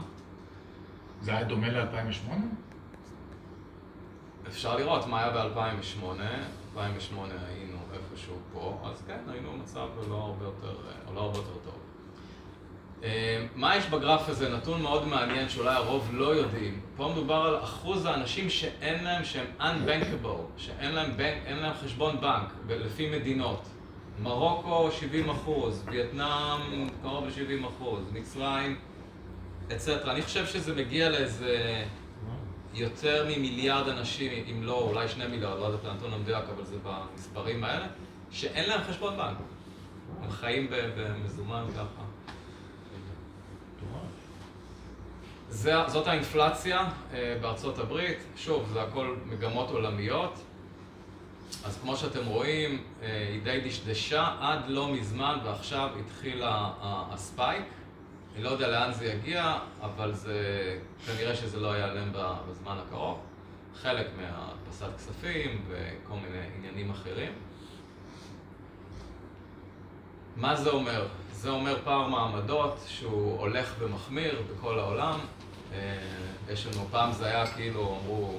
זה 1.21 1.31
היה 1.31 1.45
דומה 1.45 1.69
ל-2008? 1.69 2.31
אפשר 4.49 4.77
לראות 4.77 5.07
מה 5.07 5.21
היה 5.21 5.31
ב-2008, 5.31 6.05
2008 6.75 7.35
היינו 7.49 7.77
איפשהו 7.93 8.35
פה, 8.53 8.79
אז 8.85 9.03
כן, 9.07 9.19
היינו 9.33 9.53
במצב 9.53 9.89
לא 10.09 10.15
הרבה 10.15 10.45
יותר, 10.45 10.77
לא 11.15 11.21
הרבה 11.21 11.39
יותר 11.39 11.59
טוב. 11.65 11.75
אה, 13.03 13.47
מה 13.55 13.77
יש 13.77 13.87
בגרף 13.87 14.29
הזה? 14.29 14.49
נתון 14.49 14.83
מאוד 14.83 15.07
מעניין 15.09 15.49
שאולי 15.49 15.75
הרוב 15.75 16.09
לא 16.13 16.35
יודעים. 16.37 16.81
פה 16.97 17.09
מדובר 17.13 17.35
על 17.35 17.65
אחוז 17.65 18.05
האנשים 18.05 18.51
שאין 18.51 19.05
להם, 19.05 19.25
שהם 19.25 19.47
unbankable, 19.61 20.43
שאין 20.57 20.93
להם, 20.93 21.17
בנק, 21.17 21.43
להם 21.49 21.75
חשבון 21.85 22.21
בנק, 22.21 22.53
לפי 22.69 23.11
מדינות. 23.11 23.63
מרוקו 24.23 24.91
70 24.93 25.31
אחוז, 25.31 25.85
וייטנאם 25.87 26.89
קרוב 27.03 27.25
ל-70 27.25 27.67
אחוז, 27.69 28.01
מצרים, 28.13 28.79
אצטרה. 29.73 30.13
אני 30.13 30.23
חושב 30.23 30.47
שזה 30.47 30.75
מגיע 30.75 31.09
לאיזה 31.09 31.85
יותר 32.75 33.27
ממיליארד 33.29 33.89
אנשים, 33.89 34.45
אם 34.51 34.63
לא, 34.63 34.81
אולי 34.81 35.09
שני 35.09 35.27
מיליארד, 35.27 35.59
לא 35.59 35.65
יודע 35.65 35.79
את 35.79 35.85
הנתון 35.85 36.13
המדויק, 36.13 36.45
אבל 36.57 36.65
זה 36.65 36.77
במספרים 36.83 37.65
האלה, 37.65 37.87
שאין 38.31 38.69
להם 38.69 38.81
חשבון 38.89 39.17
בנק. 39.17 39.37
הם 40.23 40.31
חיים 40.31 40.67
במזומן 40.71 41.65
ככה. 41.75 42.03
זה, 45.49 45.75
זאת 45.87 46.07
האינפלציה 46.07 46.89
אה, 47.13 47.37
בארצות 47.41 47.79
הברית, 47.79 48.19
שוב, 48.37 48.71
זה 48.73 48.83
הכל 48.83 49.17
מגמות 49.27 49.71
עולמיות. 49.71 50.39
אז 51.65 51.79
כמו 51.83 51.97
שאתם 51.97 52.27
רואים, 52.27 52.83
אה, 53.03 53.29
היא 53.33 53.43
די 53.43 53.61
דשדשה 53.65 54.35
עד 54.41 54.61
לא 54.69 54.93
מזמן, 54.93 55.39
ועכשיו 55.45 55.89
התחיל 56.01 56.43
הספייק. 56.83 57.65
אני 58.35 58.43
לא 58.43 58.51
יודע 58.51 58.69
לאן 58.69 58.93
זה 58.93 59.07
יגיע, 59.07 59.59
אבל 59.81 60.15
זה, 60.15 60.79
כנראה 61.07 61.37
שזה 61.37 61.61
לא 61.61 61.77
ייעלם 61.77 62.13
בזמן 62.49 62.79
הקרוב. 62.87 63.19
חלק 63.83 64.07
מהדפסת 64.17 64.97
כספים 64.97 65.65
וכל 65.69 66.15
מיני 66.15 66.47
עניינים 66.57 66.91
אחרים. 66.91 67.33
מה 70.37 70.57
זה 70.57 70.71
אומר? 70.71 71.07
זה 71.33 71.51
אומר 71.51 71.79
פער 71.85 72.09
מעמדות 72.09 72.77
שהוא 72.87 73.39
הולך 73.39 73.75
ומחמיר 73.79 74.43
בכל 74.51 74.79
העולם. 74.79 75.19
אה, 75.73 75.97
יש 76.49 76.67
לנו, 76.67 76.87
פעם 76.91 77.13
זה 77.13 77.27
היה 77.27 77.47
כאילו, 77.47 77.99
אמרו, 78.03 78.39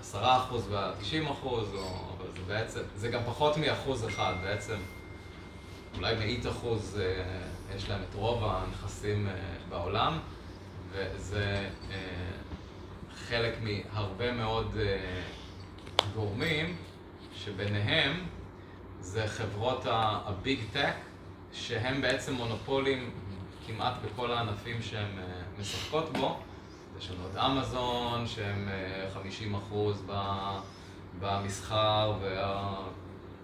עשרה 0.00 0.36
אחוז 0.36 0.68
והתשעים 0.70 1.26
אחוז, 1.26 1.68
אבל 1.74 2.30
זה 2.32 2.40
בעצם, 2.46 2.80
זה 2.96 3.08
גם 3.08 3.20
פחות 3.26 3.56
מאחוז 3.56 4.08
אחד 4.08 4.34
בעצם. 4.42 4.76
אולי 5.96 6.14
מאית 6.14 6.46
אחוז 6.46 7.00
אה, 7.00 7.22
יש 7.76 7.88
להם 7.88 8.00
את 8.10 8.14
רוב 8.14 8.44
הנכסים 8.44 9.28
אה, 9.28 9.32
בעולם, 9.68 10.18
וזה 10.92 11.68
חלק 13.14 13.54
מהרבה 13.62 14.32
מאוד 14.32 14.76
גורמים, 16.14 16.76
שביניהם 17.34 18.26
זה 19.00 19.26
חברות 19.26 19.82
הביג 19.86 20.58
טק, 20.72 20.94
שהם 21.52 22.00
בעצם 22.00 22.34
מונופולים 22.34 23.10
כמעט 23.66 23.94
בכל 24.04 24.30
הענפים 24.30 24.82
שהן 24.82 25.18
משחקות 25.58 26.12
בו. 26.12 26.40
יש 26.98 27.10
לנו 27.10 27.28
את 27.32 27.36
אמזון, 27.36 28.26
שהם 28.26 28.68
50 29.14 29.54
אה, 29.54 29.60
אחוז 29.60 30.04
במסחר, 31.20 32.12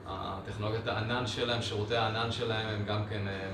והטכנולוגיית 0.07 0.87
הענן 0.87 1.27
שלהם, 1.27 1.63
שירותי 1.63 1.97
הענן 1.97 2.33
שלהם, 2.33 2.69
הם 2.69 2.85
גם 2.85 3.07
כן 3.11 3.29
אה, 3.29 3.51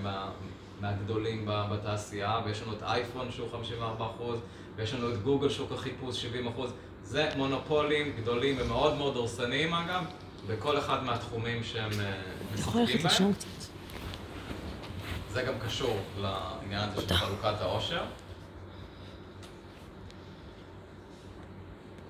מהגדולים 0.81 1.49
בתעשייה, 1.73 2.41
ויש 2.45 2.63
לנו 2.63 2.73
את 2.73 2.83
אייפון 2.83 3.33
שהוא 3.33 3.49
54 3.53 4.07
אחוז, 4.07 4.39
ויש 4.77 4.95
לנו 4.95 5.13
את 5.13 5.23
גוגל 5.23 5.49
שוק 5.49 5.73
החיפוש 5.73 6.23
70 6.23 6.47
אחוז. 6.49 6.73
זה 7.03 7.29
מונופולים 7.37 8.13
גדולים 8.17 8.57
ומאוד 8.59 8.95
מאוד 8.95 9.15
דורסניים 9.15 9.75
אגב, 9.75 10.05
בכל 10.47 10.79
אחד 10.79 11.05
מהתחומים 11.05 11.65
שהם 11.65 11.91
אה, 12.01 12.13
משחקים 12.55 13.03
בהם. 13.03 13.33
זה 15.33 15.43
גם 15.43 15.55
קשור 15.67 15.99
לעניין 16.21 16.89
הזה 16.89 17.09
של 17.09 17.15
חלוקת 17.15 17.61
העושר. 17.61 18.03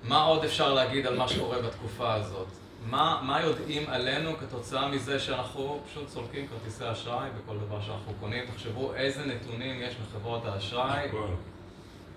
מה 0.03 0.23
עוד 0.23 0.43
אפשר 0.43 0.73
להגיד 0.73 1.07
על 1.07 1.17
מה 1.17 1.27
שקורה 1.27 1.61
בתקופה 1.61 2.13
הזאת? 2.13 2.47
מה, 2.85 3.21
מה 3.23 3.41
יודעים 3.41 3.89
עלינו 3.89 4.37
כתוצאה 4.37 4.87
מזה 4.87 5.19
שאנחנו 5.19 5.81
פשוט 5.89 6.09
סולקים 6.09 6.47
כרטיסי 6.47 6.91
אשראי 6.91 7.29
בכל 7.29 7.57
דבר 7.57 7.81
שאנחנו 7.81 8.13
קונים? 8.19 8.45
תחשבו 8.45 8.93
איזה 8.93 9.25
נתונים 9.25 9.81
יש 9.81 9.95
מחברות 10.01 10.45
האשראי. 10.45 11.09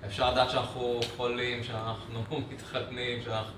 אפשר 0.07 0.31
לדעת 0.31 0.51
שאנחנו 0.51 1.01
חולים, 1.17 1.65
שאנחנו 1.65 2.25
מתחתנים, 2.53 3.23
שאנחנו... 3.23 3.53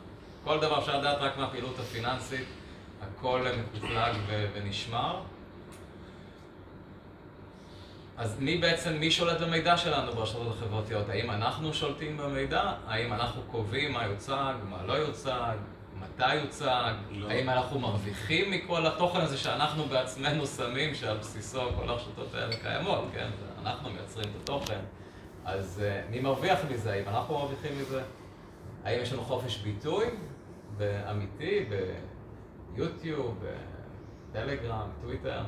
כל 0.45 0.61
דבר 0.61 0.79
אפשר 0.79 0.99
לדעת 0.99 1.19
רק 1.21 1.39
מהפעילות 1.39 1.79
הפיננסית. 1.79 2.47
הכל 3.03 3.47
מקוטלג 3.59 4.17
ונשמר. 4.55 5.21
אז 8.17 8.41
מי 8.41 8.57
בעצם, 8.57 8.95
מי 8.95 9.11
שולט 9.11 9.41
במידע 9.41 9.77
שלנו 9.77 10.13
ברשתות 10.13 10.57
החברתיות? 10.57 11.09
האם 11.09 11.31
אנחנו 11.31 11.75
שולטים 11.75 12.17
במידע? 12.17 12.73
האם 12.87 13.13
אנחנו 13.13 13.43
קובעים 13.43 13.93
מה 13.93 14.05
יוצג, 14.05 14.55
מה 14.71 14.83
לא 14.87 14.93
יוצג, 14.93 15.57
מתי 16.15 16.35
יוצג? 16.35 16.93
לא. 17.11 17.29
האם 17.29 17.51
אנחנו 17.51 17.79
מרוויחים 17.79 18.51
מכל 18.51 18.87
התוכן 18.87 19.21
הזה 19.21 19.37
שאנחנו 19.37 19.85
בעצמנו 19.85 20.47
שמים, 20.47 20.95
שעל 20.95 21.17
בסיסו 21.17 21.61
כל 21.77 21.89
הרשתות 21.89 22.35
האלה 22.35 22.57
קיימות, 22.57 23.05
כן? 23.13 23.31
אנחנו 23.63 23.91
מייצרים 23.91 24.29
את 24.31 24.43
התוכן. 24.43 24.81
אז 25.45 25.83
uh, 25.83 26.11
מי 26.11 26.21
מרוויח 26.21 26.59
מזה? 26.71 26.93
האם 26.93 27.09
אנחנו 27.09 27.35
מרוויחים 27.35 27.79
מזה? 27.81 28.03
האם 28.85 29.03
יש 29.03 29.13
לנו 29.13 29.23
חופש 29.23 29.57
ביטוי 29.57 30.07
אמיתי 31.11 31.65
ביוטיוב, 32.75 33.45
בטלגרם, 34.31 34.89
טוויטר? 35.03 35.43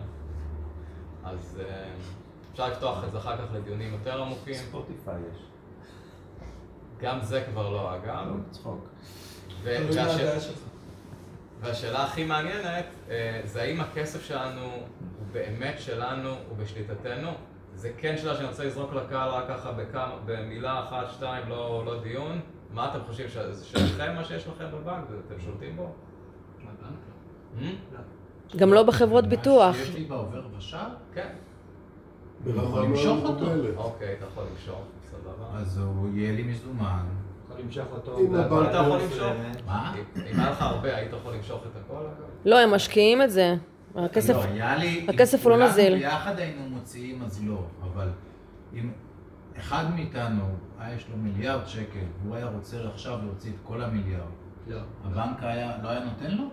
אז... 1.25 1.61
Uh, 1.61 2.19
אפשר 2.59 2.69
לפתוח 2.69 3.05
את 3.05 3.13
זה 3.13 3.19
אחר 3.19 3.37
כך 3.37 3.53
לדיונים 3.55 3.93
יותר 3.93 4.23
עמוקים. 4.23 4.55
ספוטיפיי 4.55 5.21
יש. 5.33 5.43
גם 7.01 7.19
זה 7.23 7.45
כבר 7.51 7.71
לא, 7.71 7.95
אגב. 7.95 8.27
לא, 8.29 8.51
צחוק. 8.51 8.89
והשאלה 11.61 12.05
הכי 12.05 12.25
מעניינת, 12.25 12.85
אה, 13.11 13.41
זה 13.45 13.63
האם 13.63 13.81
הכסף 13.81 14.25
שלנו 14.25 14.63
הוא 14.63 14.83
באמת 15.33 15.75
שלנו, 15.79 16.29
הוא 16.49 16.57
בשליטתנו? 16.57 17.31
זה 17.75 17.91
כן 17.99 18.17
שאלה 18.19 18.35
שאני 18.35 18.49
רוצה 18.49 18.65
לזרוק 18.65 18.93
לקהל 18.93 19.29
רק 19.31 19.45
ככה 19.49 19.73
בכמה, 19.73 20.17
במילה 20.25 20.81
אחת, 20.85 21.11
שתיים, 21.11 21.49
לא, 21.49 21.83
לא 21.87 22.01
דיון. 22.03 22.41
מה 22.75 22.91
אתם 22.91 23.05
חושבים, 23.07 23.29
שזה 23.29 23.65
שלכם 23.65 24.15
מה 24.15 24.25
שיש 24.25 24.47
לכם 24.47 24.65
בבנק? 24.73 25.05
אתם 25.27 25.41
שולטים 25.41 25.77
בו? 25.77 25.93
גם 28.57 28.73
לא 28.73 28.83
בחברות 28.83 29.27
ביטוח. 29.27 29.77
יש 29.77 29.95
לי 29.95 30.05
בעובר 30.05 30.47
ושב? 30.59 30.79
כן. 31.15 31.29
יכול 32.47 32.83
למשוך 32.83 33.25
אותו. 33.25 33.47
אוקיי, 33.77 34.15
אתה 34.15 34.25
יכול 34.25 34.45
למשוך, 34.53 34.83
סבבה. 35.11 35.59
אז 35.59 35.79
הוא 35.79 36.09
יהיה 36.15 36.33
לי 36.33 36.43
מזומן. 36.43 37.05
למשוך 37.59 37.87
אותו. 37.93 38.19
אם 38.19 38.41
אתה 38.41 38.77
יכול 38.77 38.99
למשוך. 39.03 39.33
מה? 39.67 39.95
אם 40.17 40.41
היה 40.41 40.51
לך 40.51 40.63
הרבה, 40.63 40.97
היית 40.97 41.13
יכול 41.13 41.35
למשוך 41.35 41.63
את 41.63 41.77
הכל? 41.85 42.03
לא, 42.45 42.59
הם 42.59 42.75
משקיעים 42.75 43.23
את 43.23 43.31
זה. 43.31 43.55
הכסף, 43.97 44.35
לא, 44.35 44.75
לי, 44.75 45.07
הכסף 45.09 45.47
הוא 45.47 45.51
לא 45.57 45.67
נזיל. 45.67 45.93
אם 45.93 45.99
ביחד 45.99 46.39
היינו 46.39 46.69
מוציאים 46.69 47.23
אז 47.23 47.45
לא, 47.47 47.63
אבל 47.83 48.09
אם 48.75 48.91
אחד 49.59 49.85
מאיתנו, 49.95 50.45
יש 50.97 51.07
לו 51.11 51.17
מיליארד 51.17 51.67
שקל, 51.67 52.05
והוא 52.23 52.37
היה 52.37 52.47
רוצה 52.47 52.77
עכשיו 52.95 53.19
להוציא 53.25 53.51
את 53.51 53.57
כל 53.63 53.83
המיליארד, 53.83 54.23
לא. 54.67 54.81
הבנק 55.05 55.37
היה, 55.43 55.73
לא 55.83 55.89
היה 55.89 56.01
נותן 56.05 56.31
לו? 56.31 56.45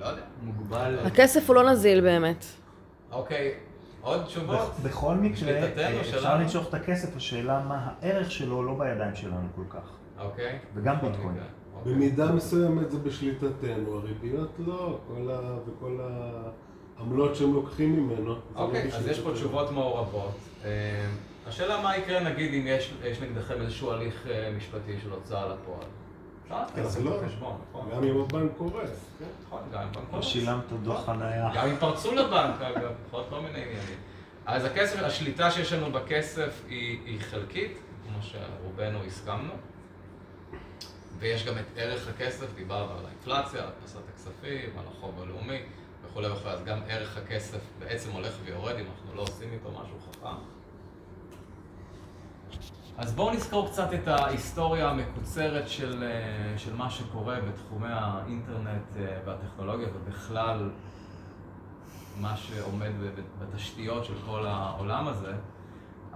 לא 0.00 0.06
יודע. 0.06 0.22
מוגבל. 0.42 0.98
הכסף 1.06 1.48
הוא 1.48 1.56
לא 1.56 1.70
נזיל 1.70 2.00
באמת. 2.00 2.44
אוקיי, 3.12 3.54
עוד 4.00 4.24
תשובות? 4.24 4.72
בכל 4.82 5.14
מקרה, 5.14 5.52
אפשר 6.00 6.38
למשוך 6.38 6.68
את 6.68 6.74
הכסף, 6.74 7.16
השאלה 7.16 7.60
מה 7.68 7.88
הערך 8.02 8.30
שלו 8.30 8.62
לא 8.62 8.78
בידיים 8.78 9.14
שלנו 9.14 9.48
כל 9.54 9.64
כך. 9.70 9.95
אוקיי. 10.18 10.58
וגם 10.74 10.96
ביטקוין. 11.00 11.36
במידה 11.84 12.32
מסוימת 12.32 12.90
זה 12.90 12.98
בשליטתנו, 12.98 13.98
הריביות 13.98 14.50
לא, 14.58 14.98
כל 15.08 15.30
ה... 15.30 15.58
וכל 15.66 15.98
העמלות 16.98 17.36
שהם 17.36 17.54
לוקחים 17.54 17.96
ממנו. 17.96 18.34
אוקיי, 18.54 18.92
אז 18.92 19.06
יש 19.06 19.20
פה 19.20 19.32
תשובות 19.32 19.70
מעורבות. 19.70 20.38
אה, 20.64 21.06
השאלה 21.46 21.82
מה 21.82 21.96
יקרה 21.96 22.20
נגיד 22.20 22.54
אם 22.54 22.66
יש, 22.66 22.94
יש 23.04 23.20
נגדכם 23.20 23.54
איזשהו 23.60 23.90
הליך 23.90 24.26
אה, 24.30 24.52
משפטי 24.56 24.98
של 25.02 25.10
הוצאה 25.10 25.46
לפועל. 25.48 25.86
אפשר 26.42 26.58
להתחיל 26.60 26.84
אז 26.84 27.04
לא. 27.04 27.16
את 27.16 27.22
החשבון, 27.22 27.56
נכון? 27.70 27.88
גם 27.92 28.04
אם 28.04 28.20
הבנק 28.20 28.50
קורס. 28.56 28.90
כן. 29.18 29.24
נכון, 29.46 29.60
גם 29.72 29.80
אם 29.80 29.92
בנק 29.92 29.96
לא 29.96 30.10
קורס. 30.10 30.24
שילמת 30.24 30.72
דוח 30.82 31.06
חנייה. 31.06 31.50
גם 31.54 31.68
אם 31.68 31.76
פרצו 31.76 32.14
לבנק, 32.14 32.60
אגב, 32.60 32.90
יכול 33.06 33.20
להיות 33.20 33.30
כל 33.30 33.40
מיני 33.40 33.58
עניינים. 33.58 33.98
אז 34.46 34.64
הכסף, 34.64 35.02
השליטה 35.02 35.50
שיש 35.50 35.72
לנו 35.72 35.92
בכסף 35.92 36.62
היא, 36.68 36.98
היא 37.06 37.20
חלקית, 37.20 37.78
כמו 38.08 38.22
שרובנו 38.22 38.98
הסכמנו. 39.06 39.52
ויש 41.18 41.46
גם 41.46 41.58
את 41.58 41.64
ערך 41.76 42.08
הכסף, 42.08 42.54
דיברנו 42.54 42.98
על 42.98 43.06
האינפלציה, 43.06 43.62
על 43.62 43.68
הדפסת 43.68 44.00
הכספים, 44.14 44.78
על 44.78 44.84
החוב 44.96 45.22
הלאומי 45.22 45.62
וכולי 46.04 46.28
וכולי, 46.28 46.54
אז 46.54 46.64
גם 46.64 46.78
ערך 46.88 47.16
הכסף 47.16 47.60
בעצם 47.78 48.10
הולך 48.10 48.34
ויורד 48.44 48.74
אם 48.74 48.86
אנחנו 48.86 49.14
לא 49.14 49.22
עושים 49.22 49.52
איתו 49.52 49.70
משהו 49.70 49.96
חכם. 50.10 50.36
אז 52.98 53.14
בואו 53.14 53.34
נזכור 53.34 53.68
קצת 53.68 53.88
את 53.94 54.08
ההיסטוריה 54.08 54.88
המקוצרת 54.88 55.68
של, 55.68 56.02
אה, 56.02 56.58
של 56.58 56.74
מה 56.74 56.90
שקורה 56.90 57.40
בתחומי 57.40 57.88
האינטרנט 57.90 58.96
אה, 58.96 59.18
והטכנולוגיה 59.24 59.88
ובכלל 59.94 60.70
מה 62.20 62.36
שעומד 62.36 62.92
בתשתיות 63.38 64.04
של 64.04 64.14
כל 64.26 64.46
העולם 64.46 65.08
הזה. 65.08 65.32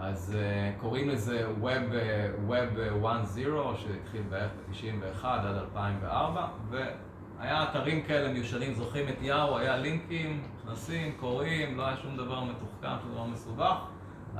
אז 0.02 0.36
uh, 0.36 0.80
קוראים 0.80 1.08
לזה 1.08 1.46
Web, 1.62 1.94
אה, 1.94 2.28
Web 2.48 3.04
1.0 3.04 3.36
שהתחיל 3.76 4.22
בערך 4.30 4.50
ב-91 4.70 5.24
עד 5.24 5.56
2004 5.56 6.48
והיה 6.70 7.62
אתרים 7.62 8.02
כאלה 8.02 8.32
מיושנים, 8.32 8.74
זוכרים 8.74 9.08
את 9.08 9.22
יאו, 9.22 9.58
היה 9.58 9.76
לינקים, 9.76 10.42
נכנסים, 10.56 11.12
קוראים, 11.20 11.76
לא 11.76 11.86
היה 11.86 11.96
שום 11.96 12.16
דבר 12.16 12.44
מתוחכם, 12.44 12.88
שום 13.02 13.12
דבר 13.12 13.24
מסובך. 13.24 13.76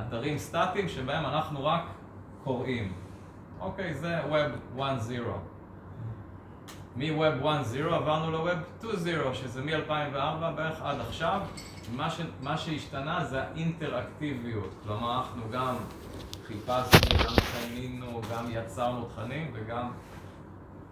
אתרים 0.00 0.38
סטטיים 0.38 0.88
שבהם 0.88 1.26
אנחנו 1.26 1.64
רק 1.64 1.82
קוראים. 2.44 2.92
אוקיי, 3.60 3.94
זה 3.94 4.20
Web 4.20 4.78
1.0 4.78 4.80
מ-Web 6.96 7.42
1.0 7.42 7.94
עברנו 7.94 8.30
ל-Web 8.30 8.84
2.0 8.84 9.34
שזה 9.34 9.62
מ-2004 9.62 10.50
בערך 10.56 10.82
עד 10.82 11.00
עכשיו. 11.00 11.40
מה, 11.96 12.10
ש... 12.10 12.20
מה 12.42 12.58
שהשתנה 12.58 13.24
זה 13.24 13.42
האינטראקטיביות. 13.42 14.70
כלומר 14.84 15.18
אנחנו 15.18 15.42
גם 15.50 15.74
חיפשנו, 16.46 17.18
גם 17.24 17.34
קנינו, 17.52 18.20
גם 18.32 18.44
יצרנו 18.50 19.04
תכנים 19.04 19.50
וגם, 19.54 19.90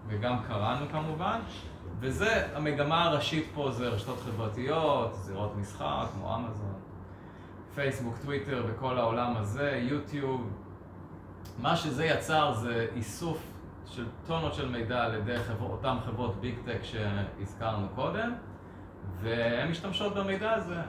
וגם 0.08 0.36
קראנו 0.48 0.86
כמובן. 0.92 1.38
וזה, 2.00 2.46
המגמה 2.56 3.04
הראשית 3.04 3.46
פה 3.54 3.70
זה 3.70 3.88
רשתות 3.88 4.20
חברתיות, 4.20 5.14
זירות 5.14 5.56
משחק 5.56 6.06
כמו 6.12 6.36
אמזון 6.36 6.74
פייסבוק, 7.74 8.14
טוויטר 8.22 8.64
וכל 8.68 8.98
העולם 8.98 9.36
הזה, 9.36 9.80
יוטיוב. 9.82 10.50
מה 11.58 11.76
שזה 11.76 12.04
יצר 12.04 12.54
זה 12.54 12.86
איסוף 12.96 13.38
של 13.90 14.06
טונות 14.26 14.54
של 14.54 14.68
מידע 14.68 15.04
על 15.04 15.14
ידי 15.14 15.38
חבר... 15.38 15.66
אותן 15.66 15.96
חברות 16.06 16.40
ביג 16.40 16.54
טק 16.64 16.78
שהזכרנו 16.82 17.86
קודם 17.94 18.34
והן 19.20 19.70
משתמשות 19.70 20.14
במידע 20.14 20.52
הזה 20.52 20.80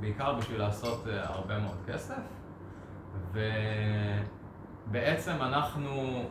בעיקר 0.00 0.34
בשביל 0.34 0.58
לעשות 0.58 1.06
uh, 1.06 1.10
הרבה 1.10 1.58
מאוד 1.58 1.76
כסף. 1.86 2.22
ובעצם 4.90 5.36
אנחנו 5.40 6.24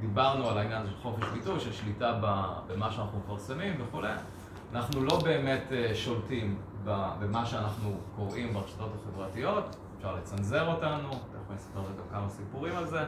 דיברנו 0.00 0.48
על 0.48 0.58
העניין 0.58 0.86
של 0.86 0.96
חופש 1.02 1.24
ביטוי, 1.28 1.60
של 1.60 1.72
שליטה 1.72 2.18
במה 2.66 2.92
שאנחנו 2.92 3.18
מפרסמים 3.18 3.74
וכולי. 3.80 4.12
אנחנו 4.72 5.04
לא 5.04 5.20
באמת 5.24 5.64
uh, 5.70 5.94
שולטים 5.94 6.60
במה 6.84 7.46
שאנחנו 7.46 8.00
קוראים 8.16 8.54
ברשתות 8.54 8.90
החברתיות. 8.94 9.76
אפשר 9.96 10.14
לצנזר 10.16 10.74
אותנו, 10.74 11.10
תכף 11.10 11.50
אני 11.50 11.56
אספר 11.56 11.80
לכם 11.80 12.02
כמה 12.10 12.28
סיפורים 12.28 12.76
על 12.76 12.86
זה. 12.86 13.00
אה, 13.00 13.06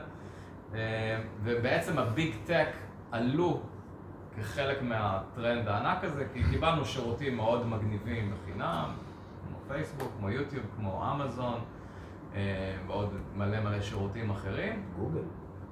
ובעצם 1.42 1.98
הביג 1.98 2.34
טק 2.44 2.68
עלו 3.12 3.62
כחלק 4.36 4.82
מהטרנד 4.82 5.68
הענק 5.68 6.04
הזה, 6.04 6.24
כי 6.32 6.42
קיבלנו 6.50 6.84
שירותים 6.84 7.36
מאוד 7.36 7.66
מגניבים 7.66 8.32
בחינם, 8.34 8.90
כמו 9.48 9.58
פייסבוק, 9.68 10.12
כמו 10.18 10.30
יוטיוב, 10.30 10.64
כמו 10.76 11.12
אמזון, 11.12 11.60
אה, 12.34 12.76
ועוד 12.86 13.14
מלא 13.36 13.60
מלא 13.60 13.80
שירותים 13.80 14.30
אחרים. 14.30 14.82
גוגל. 14.98 15.22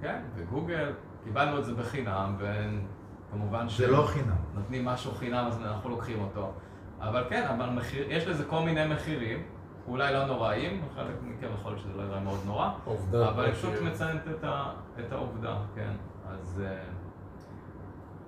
כן, 0.00 0.20
וגוגל, 0.34 0.92
קיבלנו 1.24 1.58
את 1.58 1.64
זה 1.64 1.74
בחינם, 1.74 2.36
וכמובן 2.38 3.68
זה 3.68 3.90
לא 3.90 4.06
חינם. 4.06 4.36
נותנים 4.54 4.84
משהו 4.84 5.12
חינם 5.12 5.46
אז 5.46 5.62
אנחנו 5.62 5.90
לוקחים 5.90 6.20
אותו. 6.20 6.52
אבל 7.00 7.24
כן, 7.28 7.46
אבל 7.46 7.70
מחיר, 7.70 8.12
יש 8.12 8.26
לזה 8.26 8.44
כל 8.44 8.60
מיני 8.62 8.88
מחירים, 8.94 9.42
אולי 9.88 10.12
לא 10.12 10.26
נוראים, 10.26 10.82
חלק 10.94 11.14
מכם 11.22 11.46
יכול 11.54 11.72
להיות 11.72 11.82
שזה 11.82 11.96
לא 11.96 12.02
יראה 12.02 12.20
מאוד 12.20 12.40
נורא, 12.46 12.70
עובדה. 12.84 13.28
אבל 13.28 13.44
היא 13.44 13.54
פשוט 13.54 13.74
מציינת 13.82 14.22
את, 14.30 14.44
ה, 14.44 14.72
את 15.00 15.12
העובדה, 15.12 15.56
כן. 15.74 15.92
אז 16.28 16.62
אה, 16.66 16.82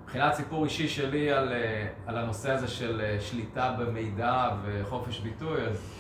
מבחינת 0.03 0.35
סיפור 0.35 0.65
אישי 0.65 0.89
שלי 0.89 1.33
על, 1.33 1.53
אה, 1.53 1.89
על 2.07 2.19
הנושא 2.19 2.51
הזה 2.51 2.69
של 2.69 3.01
אה, 3.01 3.21
שליטה 3.21 3.77
במידע 3.79 4.49
וחופש 4.65 5.21
ביטוי, 5.21 5.63
אז 5.63 5.95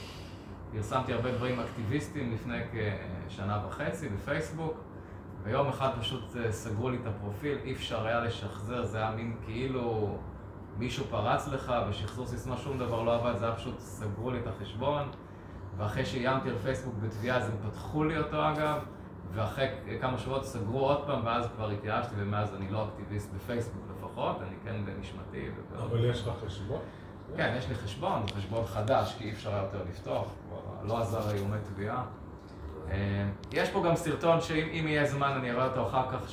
פרסמתי 0.72 1.12
הרבה 1.12 1.32
דברים 1.32 1.60
אקטיביסטיים 1.60 2.34
לפני 2.34 2.58
כשנה 3.28 3.62
וחצי 3.66 4.08
בפייסבוק, 4.08 4.74
ויום 5.42 5.68
אחד 5.68 5.90
פשוט 6.00 6.36
סגרו 6.50 6.90
לי 6.90 6.96
את 7.02 7.06
הפרופיל, 7.06 7.58
אי 7.64 7.72
אפשר 7.72 8.06
היה 8.06 8.20
לשחזר, 8.20 8.84
זה 8.84 8.98
היה 8.98 9.10
מין 9.10 9.36
כאילו 9.44 10.18
מישהו 10.78 11.04
פרץ 11.04 11.48
לך 11.48 11.72
ושחזור 11.88 12.26
סיסמה, 12.26 12.56
שום 12.56 12.78
דבר 12.78 13.02
לא 13.02 13.14
עבד, 13.14 13.36
זה 13.38 13.44
היה 13.44 13.54
פשוט 13.54 13.78
סגרו 13.78 14.30
לי 14.30 14.38
את 14.38 14.46
החשבון. 14.46 15.08
ואחרי 15.76 16.04
שאיימתי 16.04 16.48
על 16.48 16.58
פייסבוק 16.58 16.94
בתביעה 17.02 17.36
אז 17.36 17.48
הם 17.48 17.56
פתחו 17.70 18.04
לי 18.04 18.18
אותו 18.18 18.48
אגב 18.48 18.78
ואחרי 19.34 19.66
כמה 20.00 20.18
שבועות 20.18 20.44
סגרו 20.44 20.80
עוד 20.80 21.06
פעם 21.06 21.20
ואז 21.24 21.46
כבר 21.56 21.70
התייאשתי 21.70 22.14
ומאז 22.18 22.54
אני 22.54 22.70
לא 22.70 22.88
אקטיביסט 22.88 23.32
בפייסבוק 23.34 23.82
לפחות, 23.96 24.42
אני 24.42 24.56
כן 24.64 24.84
בנשמתי. 24.84 25.48
אבל 25.76 26.04
יש 26.04 26.26
לך 26.26 26.34
חשבון? 26.46 26.80
כן, 27.36 27.54
יש 27.58 27.68
לי 27.68 27.74
חשבון, 27.74 28.22
חשבון 28.36 28.64
חדש 28.64 29.14
כי 29.18 29.24
אי 29.24 29.32
אפשר 29.32 29.50
היה 29.54 29.62
יותר 29.62 29.78
לפתוח, 29.90 30.26
לא 30.82 30.98
עזר 30.98 31.30
איומי 31.30 31.56
תביעה. 31.62 32.04
אה, 32.90 33.28
יש 33.52 33.70
פה 33.70 33.82
גם 33.86 33.96
סרטון 33.96 34.40
שאם 34.40 34.84
יהיה 34.88 35.06
זמן 35.06 35.32
אני 35.32 35.50
אראה 35.50 35.66
אותו 35.66 35.86
אחר 35.86 36.04
כך 36.12 36.28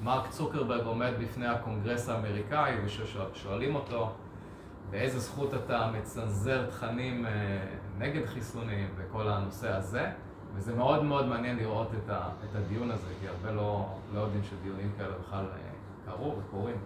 שמרק 0.00 0.30
צוקרברג 0.30 0.86
עומד 0.86 1.12
בפני 1.20 1.46
הקונגרס 1.46 2.08
האמריקאי 2.08 2.74
ושואלים 2.84 3.74
אותו 3.74 4.10
באיזה 4.90 5.18
זכות 5.18 5.54
אתה 5.54 5.90
מצנזר 5.98 6.70
תכנים 6.70 7.26
אה, 7.26 7.30
נגד 7.98 8.26
חיסונים 8.26 8.88
וכל 8.96 9.28
הנושא 9.28 9.68
הזה 9.68 10.10
וזה 10.54 10.74
מאוד 10.74 11.04
מאוד 11.04 11.26
מעניין 11.26 11.56
לראות 11.56 11.88
את, 11.94 12.10
ה, 12.10 12.28
את 12.50 12.56
הדיון 12.56 12.90
הזה 12.90 13.06
כי 13.20 13.28
הרבה 13.28 13.52
לא, 13.52 13.86
לא 14.14 14.20
יודעים 14.20 14.42
שדיונים 14.44 14.92
כאלה 14.98 15.14
בכלל 15.26 15.44
אה, 15.44 15.70
קרו 16.06 16.34
וקורים. 16.38 16.76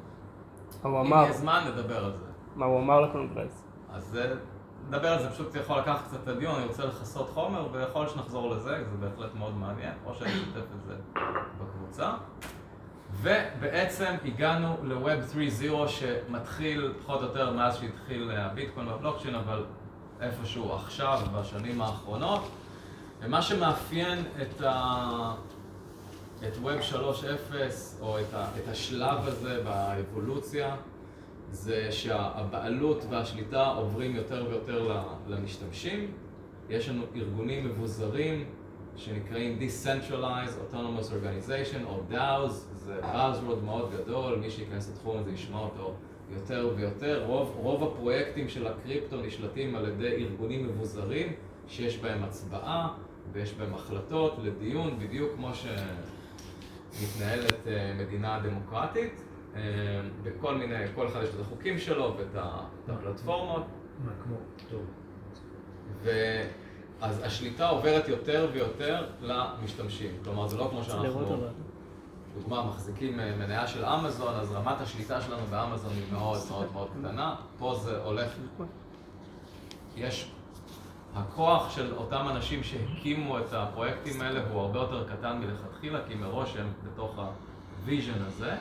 הוא 0.82 0.90
אם 0.90 1.06
אמר. 1.06 1.16
יהיה 1.16 1.32
זמן 1.32 1.64
נדבר 1.68 2.04
על 2.04 2.12
זה. 2.12 2.26
מה 2.56 2.66
הוא 2.66 2.80
אמר 2.80 3.00
לקונגרס? 3.00 3.64
אז 3.92 4.16
אה, 4.16 4.34
נדבר 4.88 5.08
על 5.08 5.22
זה, 5.22 5.30
פשוט 5.30 5.54
יכול 5.54 5.78
לקחת 5.78 6.04
קצת 6.04 6.22
את 6.22 6.28
הדיון, 6.28 6.54
אני 6.54 6.64
רוצה 6.64 6.84
לכסות 6.84 7.30
חומר 7.30 7.68
ויכול 7.72 8.08
שנחזור 8.08 8.50
לזה, 8.50 8.84
זה 8.90 8.96
בהחלט 8.96 9.34
מאוד 9.34 9.56
מעניין, 9.56 9.94
או 10.06 10.14
שאני 10.14 10.30
אשתף 10.30 10.66
את 10.76 10.82
זה 10.86 10.94
בקבוצה. 11.60 12.12
ובעצם 13.22 14.14
הגענו 14.24 14.76
ל-Web 14.82 15.36
3.0 15.62 15.88
שמתחיל 15.88 16.92
פחות 17.02 17.20
או 17.20 17.26
יותר 17.26 17.52
מאז 17.52 17.76
שהתחיל 17.76 18.30
הביטקוין 18.30 18.88
והבלוקצ'יין, 18.88 19.34
אבל 19.34 19.64
איפשהו 20.20 20.72
עכשיו, 20.72 21.20
בשנים 21.34 21.80
האחרונות. 21.80 22.48
ומה 23.20 23.42
שמאפיין 23.42 24.24
את, 24.42 24.60
ה... 24.60 25.34
את 26.48 26.52
Web 26.64 26.94
3.0, 26.94 26.94
או 28.00 28.20
את, 28.20 28.34
ה... 28.34 28.48
את 28.58 28.68
השלב 28.68 29.26
הזה 29.26 29.62
באבולוציה, 29.64 30.76
זה 31.50 31.92
שהבעלות 31.92 33.04
והשליטה 33.10 33.66
עוברים 33.66 34.16
יותר 34.16 34.46
ויותר 34.48 35.02
למשתמשים. 35.26 36.12
יש 36.68 36.88
לנו 36.88 37.02
ארגונים 37.16 37.66
מבוזרים 37.66 38.44
שנקראים 39.00 39.58
Decentralized 39.58 40.72
Autonomous 40.72 41.10
Organization 41.10 41.84
או 41.84 42.00
DAOs, 42.10 42.52
זה 42.74 43.00
Buzzword 43.02 43.64
מאוד 43.64 43.90
גדול, 43.92 44.38
מי 44.38 44.50
שייכנס 44.50 44.90
לתחום 44.90 45.18
הזה 45.18 45.30
ישמע 45.30 45.58
אותו 45.58 45.94
יותר 46.30 46.72
ויותר. 46.76 47.24
רוב, 47.26 47.56
רוב 47.56 47.84
הפרויקטים 47.84 48.48
של 48.48 48.66
הקריפטו 48.66 49.16
נשלטים 49.16 49.76
על 49.76 49.88
ידי 49.88 50.24
ארגונים 50.24 50.66
מבוזרים 50.66 51.32
שיש 51.68 51.98
בהם 51.98 52.24
הצבעה 52.24 52.94
ויש 53.32 53.54
בהם 53.54 53.74
החלטות 53.74 54.38
לדיון, 54.42 54.98
בדיוק 54.98 55.34
כמו 55.34 55.50
שמתנהלת 56.94 57.66
מדינה 57.98 58.40
דמוקרטית. 58.40 59.22
בכל 60.22 60.54
מיני, 60.54 60.74
כל 60.94 61.06
אחד 61.08 61.22
יש 61.22 61.28
את 61.34 61.40
החוקים 61.40 61.78
שלו 61.78 62.14
ואת 62.18 62.42
הפלטפורמות. 62.88 63.62
מה, 64.04 64.12
כמו, 64.24 64.36
טוב. 64.70 64.84
אז 67.00 67.22
השליטה 67.24 67.68
עוברת 67.68 68.08
יותר 68.08 68.48
ויותר 68.52 69.06
למשתמשים. 69.20 70.10
כלומר, 70.24 70.48
זה 70.48 70.56
לא 70.56 70.68
כמו 70.70 70.84
שאנחנו, 70.84 71.36
דוגמה, 72.34 72.64
מחזיקים 72.64 73.16
מניה 73.16 73.66
של 73.66 73.84
אמזון, 73.84 74.34
אז 74.34 74.52
רמת 74.52 74.80
השליטה 74.80 75.20
שלנו 75.20 75.42
באמזון 75.50 75.92
היא 75.92 76.12
מאוד 76.12 76.38
מאוד 76.50 76.72
מאוד 76.72 76.88
קטנה. 77.00 77.34
פה 77.58 77.74
זה 77.82 78.02
הולך, 78.02 78.32
יש 79.96 80.30
הכוח 81.14 81.70
של 81.70 81.94
אותם 81.94 82.26
אנשים 82.30 82.62
שהקימו 82.62 83.38
את 83.38 83.52
הפרויקטים 83.52 84.20
האלה 84.20 84.40
הוא 84.50 84.60
הרבה 84.60 84.78
יותר 84.78 85.08
קטן 85.08 85.38
מלכתחילה, 85.38 85.98
כי 86.08 86.14
מראש 86.14 86.56
הם 86.56 86.72
בתוך 86.84 87.18
ה 87.82 87.88
vision 87.88 88.22
הזה, 88.26 88.56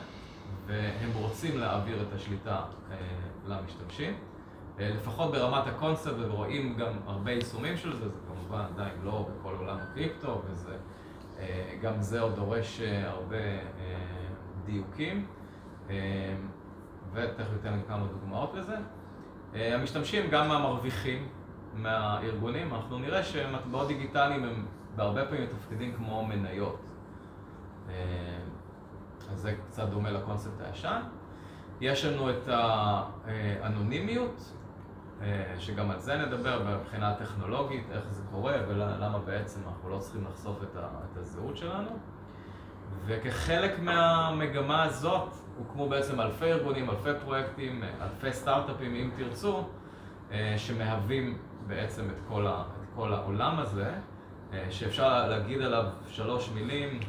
והם 0.66 1.10
רוצים 1.14 1.58
להעביר 1.58 2.02
את 2.02 2.12
השליטה 2.16 2.60
אה, 2.90 2.96
למשתמשים. 3.46 4.14
אה, 4.80 4.90
לפחות 4.90 5.32
ברמת 5.32 5.66
הקונספט, 5.66 6.12
ורואים 6.18 6.76
גם 6.76 6.92
הרבה 7.06 7.30
יישומים 7.30 7.76
של 7.76 7.96
זה, 7.96 8.08
זה 8.08 8.18
כמובן 8.50 8.64
עדיין 8.74 8.94
לא 9.04 9.28
בכל 9.28 9.54
עולם 9.58 9.78
הקריפטו, 9.78 10.42
וזה 10.44 10.76
אה, 11.38 12.00
זה 12.00 12.20
עוד 12.20 12.36
דורש 12.36 12.80
אה, 12.80 13.10
הרבה 13.10 13.36
אה, 13.36 13.60
דיוקים, 14.64 15.26
ותכף 17.12 17.52
ניתן 17.52 17.80
כמה 17.88 18.06
דוגמאות 18.06 18.54
לזה. 18.54 18.76
המשתמשים 19.54 20.30
גם 20.30 20.50
המרוויחים 20.50 21.28
מהארגונים, 21.74 22.74
אנחנו 22.74 22.98
נראה 22.98 23.22
שמטבעות 23.22 23.88
דיגיטליים 23.88 24.44
הם 24.44 24.66
בהרבה 24.96 25.24
פעמים 25.24 25.42
מתפקדים 25.42 25.94
כמו 25.96 26.26
מניות. 26.26 26.80
אז 29.30 29.40
זה 29.40 29.54
קצת 29.66 29.88
דומה 29.88 30.10
לקונספט 30.10 30.60
הישן. 30.60 31.00
יש 31.80 32.04
לנו 32.04 32.30
את 32.30 32.48
האנונימיות, 32.48 34.52
שגם 35.58 35.90
על 35.90 35.98
זה 35.98 36.16
נדבר 36.16 36.62
מבחינה 36.62 37.10
הטכנולוגית, 37.10 37.86
איך 37.92 38.04
זה 38.08 38.22
קורה 38.30 38.54
ולמה 38.68 39.18
בעצם 39.18 39.60
אנחנו 39.68 39.88
לא 39.88 39.98
צריכים 39.98 40.24
לחשוף 40.30 40.62
את, 40.62 40.76
ה, 40.76 40.88
את 41.12 41.16
הזהות 41.16 41.56
שלנו. 41.56 41.90
וכחלק 43.06 43.78
מהמגמה 43.78 44.82
הזאת 44.82 45.28
הוקמו 45.58 45.88
בעצם 45.88 46.20
אלפי 46.20 46.44
ארגונים, 46.44 46.90
אלפי 46.90 47.10
פרויקטים, 47.24 47.84
אלפי 48.00 48.32
סטארט-אפים 48.32 48.94
אם 48.94 49.10
תרצו, 49.16 49.64
אה, 50.32 50.54
שמהווים 50.56 51.38
בעצם 51.66 52.10
את 52.10 52.20
כל, 52.28 52.46
ה, 52.46 52.62
את 52.82 52.88
כל 52.94 53.12
העולם 53.14 53.58
הזה, 53.58 53.94
אה, 54.52 54.66
שאפשר 54.70 55.28
להגיד 55.28 55.62
עליו 55.62 55.84
שלוש 56.08 56.50
מילים, 56.54 57.00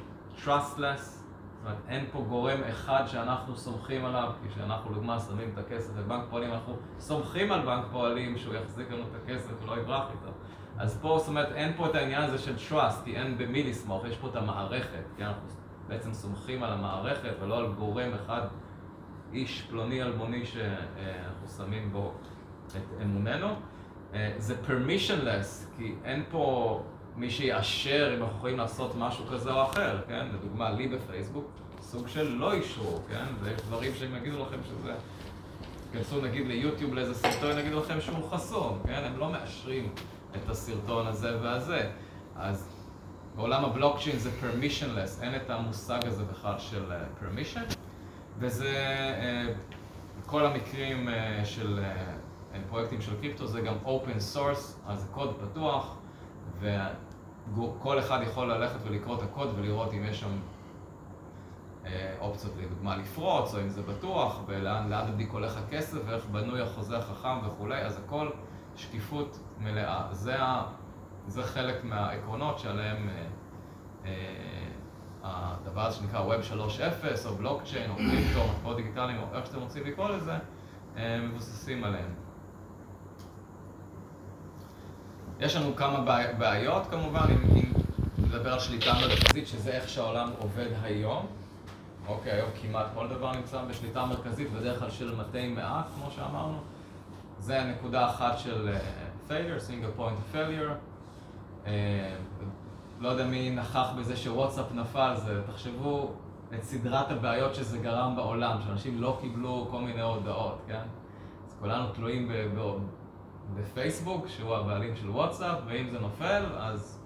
trustless, 0.45 1.20
זאת 1.61 1.67
אומרת, 1.67 1.81
אין 1.87 2.05
פה 2.11 2.25
גורם 2.29 2.63
אחד 2.69 3.03
שאנחנו 3.07 3.55
סומכים 3.55 4.05
עליו, 4.05 4.31
כי 4.43 4.49
כשאנחנו 4.49 4.91
לדוגמה 4.91 5.19
שמים 5.19 5.49
את 5.53 5.57
הכסף 5.57 5.93
בבנק 5.93 6.23
פועלים, 6.29 6.53
אנחנו 6.53 6.77
סומכים 6.99 7.51
על 7.51 7.65
בנק 7.65 7.85
פועלים 7.91 8.37
שהוא 8.37 8.55
יחזיק 8.55 8.91
לנו 8.91 9.03
את 9.03 9.23
הכסף 9.23 9.51
ולא 9.63 9.77
יברח 9.77 10.05
איתו. 10.11 10.31
אז 10.77 10.99
פה, 11.01 11.15
זאת 11.19 11.27
אומרת, 11.27 11.51
אין 11.51 11.73
פה 11.77 11.85
את 11.85 11.95
העניין 11.95 12.21
הזה 12.23 12.37
של 12.37 12.55
trust, 12.69 13.03
כי 13.05 13.15
אין 13.15 13.37
במי 13.37 13.63
לסמוך, 13.63 14.05
יש 14.05 14.17
פה 14.17 14.27
את 14.27 14.35
המערכת, 14.35 15.03
כי 15.17 15.23
אנחנו 15.23 15.47
בעצם 15.87 16.13
סומכים 16.13 16.63
על 16.63 16.73
המערכת 16.73 17.33
ולא 17.41 17.57
על 17.57 17.73
גורם 17.73 18.13
אחד, 18.13 18.41
איש 19.33 19.61
פלוני 19.61 20.03
אלמוני 20.03 20.45
שאנחנו 20.45 21.47
שמים 21.57 21.91
בו 21.91 22.13
את 22.67 23.01
אמוננו. 23.01 23.47
אה, 24.13 24.33
זה 24.37 24.55
permissionless, 24.67 25.77
כי 25.77 25.95
אין 26.03 26.23
פה 26.31 26.83
מי 27.15 27.31
שיאשר 27.31 28.13
אם 28.17 28.23
אנחנו 28.23 28.37
יכולים 28.37 28.57
לעשות 28.57 28.95
משהו 28.97 29.25
כזה 29.31 29.51
או 29.51 29.63
אחר, 29.63 30.01
כן? 30.07 30.27
לדוגמה, 30.33 30.71
לי 30.71 30.87
בפייסבוק, 30.87 31.51
סוג 31.81 32.07
של 32.07 32.35
לא 32.35 32.53
אישרו, 32.53 32.99
כן? 33.09 33.25
ויש 33.41 33.61
דברים 33.61 33.91
שהם 33.95 34.15
יגידו 34.15 34.41
לכם 34.41 34.57
שזה... 34.63 34.93
תיכנסו 35.91 36.21
נגיד 36.21 36.47
ליוטיוב 36.47 36.93
לאיזה 36.93 37.13
סרטון, 37.13 37.59
יגידו 37.59 37.79
לכם 37.79 38.01
שהוא 38.01 38.29
חסום, 38.29 38.79
כן? 38.85 39.03
הם 39.05 39.17
לא 39.17 39.31
מאשרים 39.31 39.89
את 40.35 40.49
הסרטון 40.49 41.07
הזה 41.07 41.37
והזה. 41.41 41.89
אז 42.35 42.69
בעולם 43.35 43.65
הבלוקצ'יין 43.65 44.19
זה 44.19 44.29
permissionless, 44.41 45.23
אין 45.23 45.35
את 45.35 45.49
המושג 45.49 45.99
הזה 46.05 46.23
בכלל 46.23 46.59
של 46.59 46.91
uh, 46.91 47.23
permission, 47.23 47.73
וזה, 48.37 48.73
uh, 49.47 49.71
כל 50.25 50.45
המקרים 50.45 51.07
uh, 51.07 51.45
של 51.45 51.83
פרויקטים 52.69 53.01
של 53.01 53.11
קריפטו 53.19 53.47
זה 53.47 53.61
גם 53.61 53.75
open 53.85 54.35
source, 54.35 54.87
אז 54.87 55.07
קוד 55.11 55.35
פתוח, 55.41 55.95
וכל 56.61 57.99
אחד 57.99 58.19
יכול 58.23 58.53
ללכת 58.53 58.79
ולקרוא 58.83 59.17
את 59.17 59.21
הקוד 59.21 59.53
ולראות 59.55 59.93
אם 59.93 60.03
יש 60.03 60.19
שם 60.19 60.39
אה, 61.85 62.15
אופציות, 62.19 62.53
לדוגמה, 62.61 62.95
לפרוץ, 62.95 63.53
או 63.53 63.61
אם 63.61 63.69
זה 63.69 63.81
בטוח, 63.81 64.41
ולאן 64.47 64.91
בדיוק 65.13 65.31
הולך 65.31 65.57
הכסף, 65.57 65.97
ואיך 66.05 66.25
בנוי 66.25 66.61
החוזה 66.61 66.97
החכם 66.97 67.47
וכולי, 67.47 67.81
אז 67.81 67.99
הכל 68.05 68.29
שקיפות 68.75 69.39
מלאה. 69.59 70.07
זה, 70.11 70.43
ה, 70.43 70.63
זה 71.27 71.43
חלק 71.43 71.83
מהעקרונות 71.83 72.59
שעליהם 72.59 73.09
אה, 73.09 73.25
אה, 74.05 74.11
הדבר 75.23 75.81
הזה 75.81 75.97
שנקרא 75.97 76.25
Web 76.25 76.53
3.0, 76.53 77.25
או 77.25 77.35
בלוקצ'יין, 77.35 77.91
או 77.91 77.95
קריפטו, 77.95 78.39
מטבעות 78.53 78.75
דיגיטליים, 78.75 79.17
או 79.21 79.37
איך 79.37 79.45
שאתם 79.45 79.59
רוצים 79.59 79.83
לקרוא 79.85 80.09
לזה, 80.09 80.33
מבוססים 80.95 81.83
עליהם. 81.83 82.20
יש 85.41 85.55
לנו 85.55 85.75
כמה 85.75 85.99
בעיות 86.37 86.83
כמובן, 86.89 87.25
אם, 87.29 87.71
נדבר 88.17 88.53
על 88.53 88.59
שליטה 88.59 88.93
מרכזית, 88.93 89.47
שזה 89.47 89.71
איך 89.71 89.89
שהעולם 89.89 90.29
עובד 90.39 90.67
היום. 90.83 91.25
אוקיי, 92.07 92.31
היום 92.31 92.49
כמעט 92.61 92.85
כל 92.93 93.07
דבר 93.07 93.31
נמצא 93.31 93.61
בשליטה 93.63 94.05
מרכזית, 94.05 94.51
בדרך 94.51 94.79
כלל 94.79 94.89
של 94.89 95.15
מתי 95.15 95.47
מעט, 95.47 95.85
כמו 95.95 96.11
שאמרנו. 96.15 96.57
זה 97.39 97.63
נקודה 97.63 98.09
אחת 98.09 98.39
של 98.39 98.69
uh, 98.69 99.29
failure, 99.29 99.69
single 99.69 99.99
point 99.99 100.35
failure. 100.35 100.71
Uh, 101.65 101.69
לא 102.99 103.09
יודע 103.09 103.25
מי 103.25 103.49
נכח 103.49 103.87
בזה 103.99 104.17
שוואטסאפ 104.17 104.65
נפל, 104.73 105.13
זה, 105.25 105.41
תחשבו 105.51 106.11
את 106.53 106.63
סדרת 106.63 107.11
הבעיות 107.11 107.55
שזה 107.55 107.77
גרם 107.77 108.15
בעולם, 108.15 108.57
שאנשים 108.65 109.01
לא 109.01 109.17
קיבלו 109.21 109.67
כל 109.71 109.81
מיני 109.81 110.01
הודעות, 110.01 110.61
כן? 110.67 110.83
אז 111.47 111.55
כולנו 111.59 111.87
תלויים 111.89 112.27
ב... 112.27 112.59
ב 112.59 112.77
בפייסבוק, 113.55 114.27
שהוא 114.27 114.55
הבעלים 114.55 114.95
של 114.95 115.09
וואטסאפ, 115.09 115.57
ואם 115.67 115.89
זה 115.91 115.99
נופל, 115.99 116.43
אז... 116.57 116.97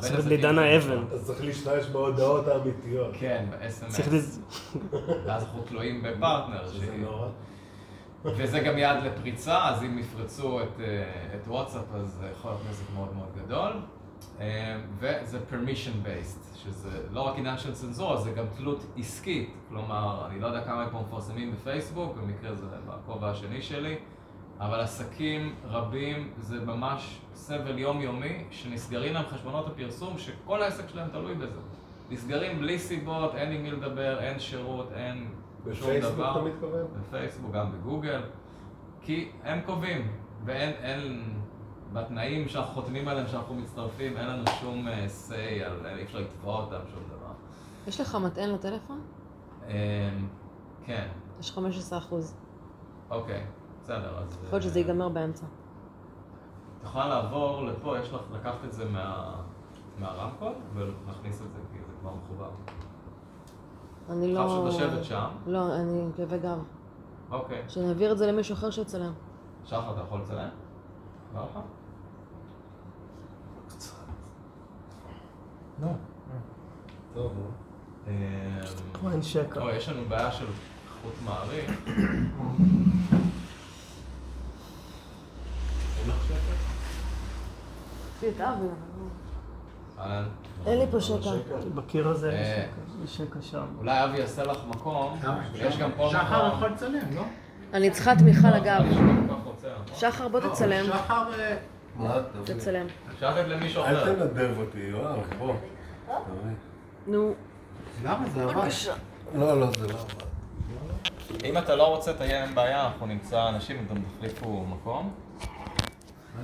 צריך 0.00 0.26
לעידן 0.26 0.58
האבן. 0.58 1.04
אז 1.12 1.26
צריך 1.26 1.44
להשתמש 1.44 1.86
בהודעות 1.86 2.48
האמיתיות. 2.48 3.10
כן, 3.18 3.46
ב-SMS. 3.50 4.38
ואז 5.26 5.44
אנחנו 5.44 5.62
תלויים 5.62 6.02
בפרטנר. 6.02 6.68
שזה 6.68 6.96
נורא. 6.96 7.28
וזה 8.24 8.60
גם 8.60 8.78
יעד 8.78 9.02
לפריצה, 9.02 9.68
אז 9.68 9.82
אם 9.82 9.98
יפרצו 9.98 10.62
את, 10.62 10.80
את 11.34 11.48
וואטסאפ, 11.48 11.94
אז 11.94 12.18
זה 12.20 12.28
יכול 12.32 12.50
להיות 12.50 12.62
נזק 12.70 12.84
מאוד 12.94 13.14
מאוד 13.16 13.28
גדול. 13.44 13.72
וזה 14.98 15.38
permission 15.50 16.06
based, 16.06 16.56
שזה 16.56 17.02
לא 17.10 17.20
רק 17.20 17.38
עניין 17.38 17.58
של 17.58 17.74
צנזורה, 17.74 18.16
זה 18.16 18.30
גם 18.30 18.44
תלות 18.56 18.84
עסקית. 18.96 19.54
כלומר, 19.68 20.26
אני 20.26 20.40
לא 20.40 20.46
יודע 20.46 20.64
כמה 20.64 20.88
פה 20.92 21.00
מפרסמים 21.00 21.52
בפייסבוק, 21.52 22.16
במקרה 22.16 22.54
זה 22.54 22.66
בכובע 22.86 23.30
השני 23.30 23.62
שלי. 23.62 23.98
אבל 24.60 24.80
עסקים 24.80 25.54
רבים 25.64 26.32
זה 26.38 26.60
ממש 26.60 27.20
סבל 27.34 27.78
יומיומי 27.78 28.44
שנסגרים 28.50 29.14
להם 29.14 29.26
חשבונות 29.26 29.66
הפרסום 29.66 30.18
שכל 30.18 30.62
העסק 30.62 30.88
שלהם 30.88 31.08
תלוי 31.08 31.34
בזה. 31.34 31.60
נסגרים 32.10 32.58
בלי 32.58 32.78
סיבות, 32.78 33.34
אין 33.34 33.52
עם 33.52 33.62
מי 33.62 33.70
לדבר, 33.70 34.20
אין 34.20 34.38
שירות, 34.38 34.92
אין 34.92 35.30
שום 35.72 35.90
דבר. 36.00 36.00
בפייסבוק 36.00 36.26
אתה 36.30 36.42
מתכוון? 36.42 36.86
בפייסבוק, 37.00 37.52
גם 37.52 37.72
בגוגל. 37.72 38.22
כי 39.00 39.30
הם 39.44 39.60
קובעים, 39.66 40.12
ואין, 40.44 40.70
אין, 40.70 41.32
בתנאים 41.92 42.48
שאנחנו 42.48 42.74
חותמים 42.74 43.08
עליהם, 43.08 43.26
שאנחנו 43.26 43.54
מצטרפים, 43.54 44.16
אין 44.16 44.26
לנו 44.26 44.44
שום 44.60 44.88
uh, 44.88 44.90
say, 45.30 45.64
על, 45.64 45.86
אי 45.86 46.02
אפשר 46.02 46.18
לתבוע 46.18 46.60
אותם, 46.60 46.80
שום 46.94 47.02
דבר. 47.08 47.32
יש 47.86 48.00
לך 48.00 48.14
מטען 48.14 48.50
לטלפון? 48.50 49.00
Um, 49.60 49.72
כן. 50.84 51.08
יש 51.40 51.52
15 51.52 51.98
אחוז. 51.98 52.36
אוקיי. 53.10 53.44
בסדר, 53.88 54.18
אז... 54.18 54.38
יכול 54.44 54.58
להיות 54.58 54.62
שזה 54.62 54.78
ייגמר 54.78 55.08
באמצע. 55.08 55.46
את 56.78 56.84
יכולה 56.84 57.08
לעבור 57.08 57.66
לפה, 57.66 57.98
יש 57.98 58.12
לך 58.12 58.20
לקחת 58.32 58.64
את 58.64 58.72
זה 58.72 58.84
מה... 58.84 59.34
מהרמקול 59.98 60.52
ולהכניס 60.74 61.42
את 61.42 61.52
זה, 61.52 61.58
כי 61.72 61.78
זה 61.78 61.92
כבר 62.00 62.10
מחובר. 62.24 62.50
אני 64.10 64.34
לא... 64.34 64.44
אפשר 64.44 64.68
פשוט 64.68 64.80
לשבת 64.80 65.04
שם. 65.04 65.28
לא, 65.46 65.74
אני 65.76 66.00
עם 66.00 66.12
כאבי 66.12 66.38
גב. 66.38 66.58
אוקיי. 67.30 67.62
שנעביר 67.68 68.12
את 68.12 68.18
זה 68.18 68.32
למישהו 68.32 68.54
אחר 68.54 68.70
שיצלם. 68.70 69.12
שחר, 69.64 69.92
אתה 69.92 70.00
יכול 70.00 70.20
לצלם? 70.20 70.48
בא 71.34 71.44
לך? 71.44 71.58
לא. 75.82 75.88
טוב, 77.14 77.32
נו. 77.32 78.12
כמו 78.92 79.10
אין 79.10 79.22
שקע. 79.22 79.60
אוי, 79.60 79.76
יש 79.76 79.88
לנו 79.88 80.02
בעיה 80.08 80.32
של 80.32 80.46
חוט 81.02 81.14
מעריך. 81.24 81.70
אין 90.66 90.78
לי 90.78 90.86
פה 90.90 91.00
שקע. 91.00 91.30
בקיר 91.74 92.08
הזה 92.08 92.30
אה, 92.30 92.66
יש 93.04 93.16
שקע 93.16 93.42
שם. 93.42 93.64
אולי 93.78 94.04
אבי 94.04 94.18
יעשה 94.18 94.44
לך 94.44 94.58
מקום, 94.68 95.18
יש 95.54 95.78
גם 95.78 95.90
פה 95.96 96.08
שחר 96.12 96.50
יכול 96.56 96.68
לצלם, 96.68 97.14
לא? 97.14 97.22
אני 97.74 97.90
צריכה 97.90 98.16
תמיכה 98.16 98.50
לגב. 98.50 98.82
לא, 99.28 99.34
שחר, 99.94 100.28
בוא 100.28 100.40
תצלם. 100.40 100.86
שחר... 100.86 101.30
תצלם. 102.44 102.86
אפשר 103.14 103.30
לתת 103.30 103.48
למישהו 103.48 103.84
אל 103.84 103.96
אחר. 103.96 104.14
תנדב 104.14 104.58
אותי, 104.58 104.78
יואב, 104.78 105.18
בוא. 105.38 105.54
נו. 107.06 107.34
למה 108.04 108.28
זה 108.34 108.44
עבד? 108.44 108.68
לא, 109.34 109.60
לא, 109.60 109.66
זה 109.78 109.86
לא 109.86 109.98
עבד. 109.98 110.28
אם 111.44 111.58
אתה 111.58 111.76
לא 111.76 111.94
רוצה, 111.94 112.12
תהיה 112.12 112.44
אין 112.44 112.54
בעיה, 112.54 112.86
אנחנו 112.86 113.06
נמצא 113.06 113.48
אנשים, 113.48 113.86
אתם 113.86 114.00
תחליפו 114.16 114.64
מקום. 114.66 115.14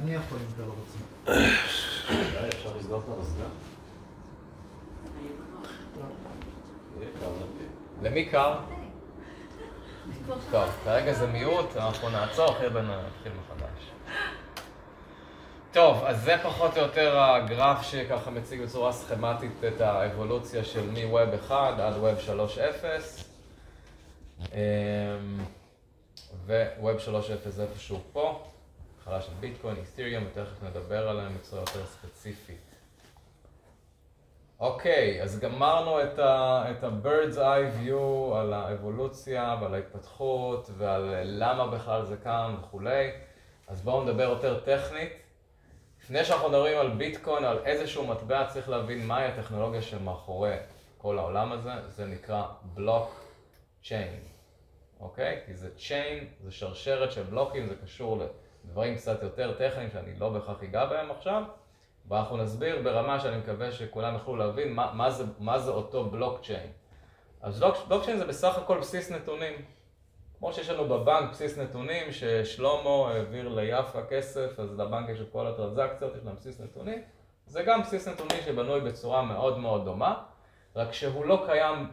אני 0.02 0.14
יכול 0.14 0.38
אם 0.38 0.44
אתה 0.54 0.62
לא 0.62 0.72
רוצה. 0.80 1.13
למי 8.02 8.24
קר? 8.30 8.54
טוב, 10.50 10.68
כרגע 10.84 11.12
זה 11.12 11.26
מיעוט, 11.26 11.76
אנחנו 11.76 12.08
נעצור, 12.10 12.50
אחרי 12.50 12.70
זה 12.70 12.82
נתחיל 12.82 13.32
מחדש. 13.32 13.90
טוב, 15.72 16.04
אז 16.04 16.22
זה 16.22 16.36
פחות 16.42 16.76
או 16.76 16.82
יותר 16.82 17.20
הגרף 17.20 17.82
שככה 17.82 18.30
מציג 18.30 18.62
בצורה 18.62 18.92
סכמטית 18.92 19.64
את 19.68 19.80
האבולוציה 19.80 20.64
של 20.64 20.90
מ-Web 20.90 21.46
1 21.46 21.78
עד 21.78 21.94
Web 21.94 22.28
3.0. 24.50 24.52
ו-Web 26.46 26.98
3.0 27.46 27.50
זה 27.50 27.62
איפשהו 27.62 28.00
פה, 28.12 28.44
התחלה 29.04 29.20
של 29.20 29.32
ביטקוין, 29.40 29.76
איסטריום, 29.76 30.24
ותכף 30.26 30.62
נדבר 30.62 31.08
עליהם 31.08 31.34
בצורה 31.38 31.62
יותר 31.62 31.86
ספציפית. 31.86 32.60
אוקיי, 34.60 35.22
אז 35.22 35.38
גמרנו 35.38 36.02
את 36.02 36.18
ה-bird's 36.18 37.36
eye 37.36 37.86
view 37.86 38.34
על 38.36 38.52
האבולוציה 38.52 39.56
ועל 39.60 39.74
ההתפתחות 39.74 40.70
ועל 40.76 41.24
למה 41.24 41.66
בכלל 41.66 42.04
זה 42.04 42.16
קם 42.16 42.56
וכולי. 42.60 43.10
אז 43.68 43.82
בואו 43.82 44.04
נדבר 44.04 44.22
יותר 44.22 44.60
טכנית. 44.60 45.12
לפני 46.02 46.24
שאנחנו 46.24 46.48
מדברים 46.48 46.78
על 46.78 46.90
ביטקוין, 46.90 47.44
על 47.44 47.58
איזשהו 47.64 48.06
מטבע, 48.06 48.46
צריך 48.46 48.68
להבין 48.68 49.06
מהי 49.06 49.24
הטכנולוגיה 49.24 49.82
שמאחורי 49.82 50.56
כל 50.98 51.18
העולם 51.18 51.52
הזה. 51.52 51.72
זה 51.88 52.06
נקרא 52.06 52.44
בלוק 52.62 53.20
צ'יין, 53.84 54.20
אוקיי? 55.00 55.40
כי 55.46 55.54
זה 55.54 55.76
צ'יין, 55.76 56.28
זה 56.40 56.50
שרשרת 56.50 57.12
של 57.12 57.22
בלוקים, 57.22 57.66
זה 57.68 57.74
קשור 57.82 58.16
לדברים 58.64 58.96
קצת 58.96 59.22
יותר 59.22 59.52
טכניים 59.52 59.90
שאני 59.90 60.18
לא 60.18 60.28
בהכרח 60.28 60.62
אגע 60.62 60.86
בהם 60.86 61.10
עכשיו. 61.10 61.42
ואנחנו 62.08 62.36
נסביר 62.36 62.82
ברמה 62.82 63.20
שאני 63.20 63.36
מקווה 63.36 63.72
שכולם 63.72 64.14
יוכלו 64.14 64.36
להבין 64.36 64.72
מה, 64.72 64.92
מה, 64.94 65.10
זה, 65.10 65.24
מה 65.38 65.58
זה 65.58 65.70
אותו 65.70 66.04
בלוקצ'יין. 66.04 66.70
אז 67.40 67.64
בלוקצ'יין 67.88 68.18
זה 68.18 68.24
בסך 68.24 68.58
הכל 68.58 68.78
בסיס 68.78 69.10
נתונים. 69.10 69.52
כמו 70.38 70.52
שיש 70.52 70.70
לנו 70.70 70.88
בבנק 70.88 71.30
בסיס 71.30 71.58
נתונים, 71.58 72.12
ששלמה 72.12 73.10
העביר 73.10 73.48
ליפה 73.48 74.02
כסף, 74.02 74.60
אז 74.60 74.80
לבנק 74.80 75.08
יש 75.08 75.20
את 75.20 75.26
כל 75.32 75.46
הטרנזקציות, 75.46 76.16
יש 76.16 76.24
להם 76.24 76.34
בסיס 76.34 76.60
נתונים. 76.60 77.02
זה 77.46 77.62
גם 77.62 77.82
בסיס 77.82 78.08
נתונים 78.08 78.42
שבנוי 78.44 78.80
בצורה 78.80 79.22
מאוד 79.22 79.58
מאוד 79.58 79.84
דומה, 79.84 80.22
רק 80.76 80.92
שהוא 80.92 81.24
לא 81.24 81.44
קיים 81.46 81.90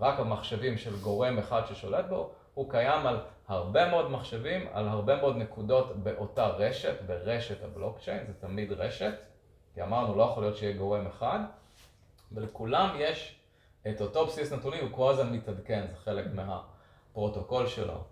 רק 0.00 0.20
המחשבים 0.20 0.78
של 0.78 0.96
גורם 0.96 1.38
אחד 1.38 1.62
ששולט 1.66 2.04
בו, 2.08 2.30
הוא 2.54 2.70
קיים 2.70 3.06
על 3.06 3.18
הרבה 3.50 3.88
מאוד 3.88 4.10
מחשבים, 4.10 4.66
על 4.72 4.88
הרבה 4.88 5.16
מאוד 5.16 5.36
נקודות 5.36 5.96
באותה 5.96 6.46
רשת, 6.46 7.02
ברשת 7.06 7.64
הבלוקצ'יין, 7.64 8.26
זה 8.26 8.32
תמיד 8.40 8.72
רשת. 8.72 9.14
כי 9.74 9.82
אמרנו, 9.82 10.16
לא 10.16 10.22
יכול 10.22 10.42
להיות 10.42 10.56
שיהיה 10.56 10.76
גורם 10.76 11.06
אחד, 11.06 11.38
ולכולם 12.32 12.96
יש 12.98 13.40
את 13.90 14.00
אותו 14.00 14.26
בסיס 14.26 14.52
נתונים, 14.52 14.80
הוא 14.80 14.90
כל 14.92 15.10
הזמן 15.10 15.32
מתעדכן, 15.32 15.86
זה 15.90 15.96
חלק 15.96 16.24
מהפרוטוקול 16.34 17.66
שלו, 17.66 18.04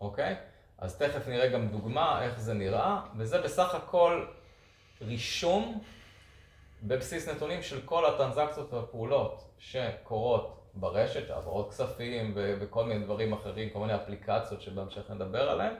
אוקיי? 0.00 0.36
אז 0.78 0.98
תכף 0.98 1.28
נראה 1.28 1.48
גם 1.48 1.68
דוגמה 1.68 2.22
איך 2.22 2.40
זה 2.40 2.54
נראה, 2.54 3.00
וזה 3.16 3.42
בסך 3.42 3.74
הכל 3.74 4.26
רישום 5.02 5.80
בבסיס 6.82 7.28
נתונים 7.28 7.62
של 7.62 7.80
כל 7.84 8.06
הטרנזקציות 8.06 8.72
והפעולות 8.72 9.44
שקורות 9.58 10.63
ברשת, 10.76 11.30
העברות 11.30 11.70
כספים 11.70 12.32
וכל 12.36 12.84
מיני 12.84 13.04
דברים 13.04 13.32
אחרים, 13.32 13.70
כל 13.70 13.78
מיני 13.78 13.94
אפליקציות 13.94 14.62
שבהמשך 14.62 15.10
נדבר 15.10 15.50
עליהן. 15.50 15.74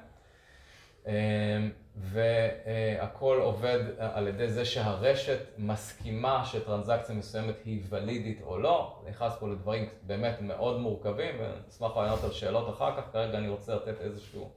והכל 1.97 3.39
עובד 3.43 3.79
על 3.99 4.29
ידי 4.29 4.49
זה 4.49 4.65
שהרשת 4.65 5.39
מסכימה 5.59 6.45
שטרנזקציה 6.45 7.15
מסוימת 7.15 7.55
היא 7.65 7.83
ולידית 7.89 8.43
או 8.43 8.59
לא. 8.59 9.03
נכנס 9.09 9.33
פה 9.41 9.49
לדברים 9.49 9.89
באמת 10.03 10.41
מאוד 10.41 10.81
מורכבים, 10.81 11.35
ונשמח 11.41 11.97
לענות 11.97 12.25
על 12.25 12.33
שאלות 12.33 12.69
אחר 12.69 12.97
כך. 12.97 13.13
כרגע 13.13 13.39
אני 13.39 13.49
רוצה 13.49 13.75
לתת 13.75 14.01
איזשהו 14.01 14.51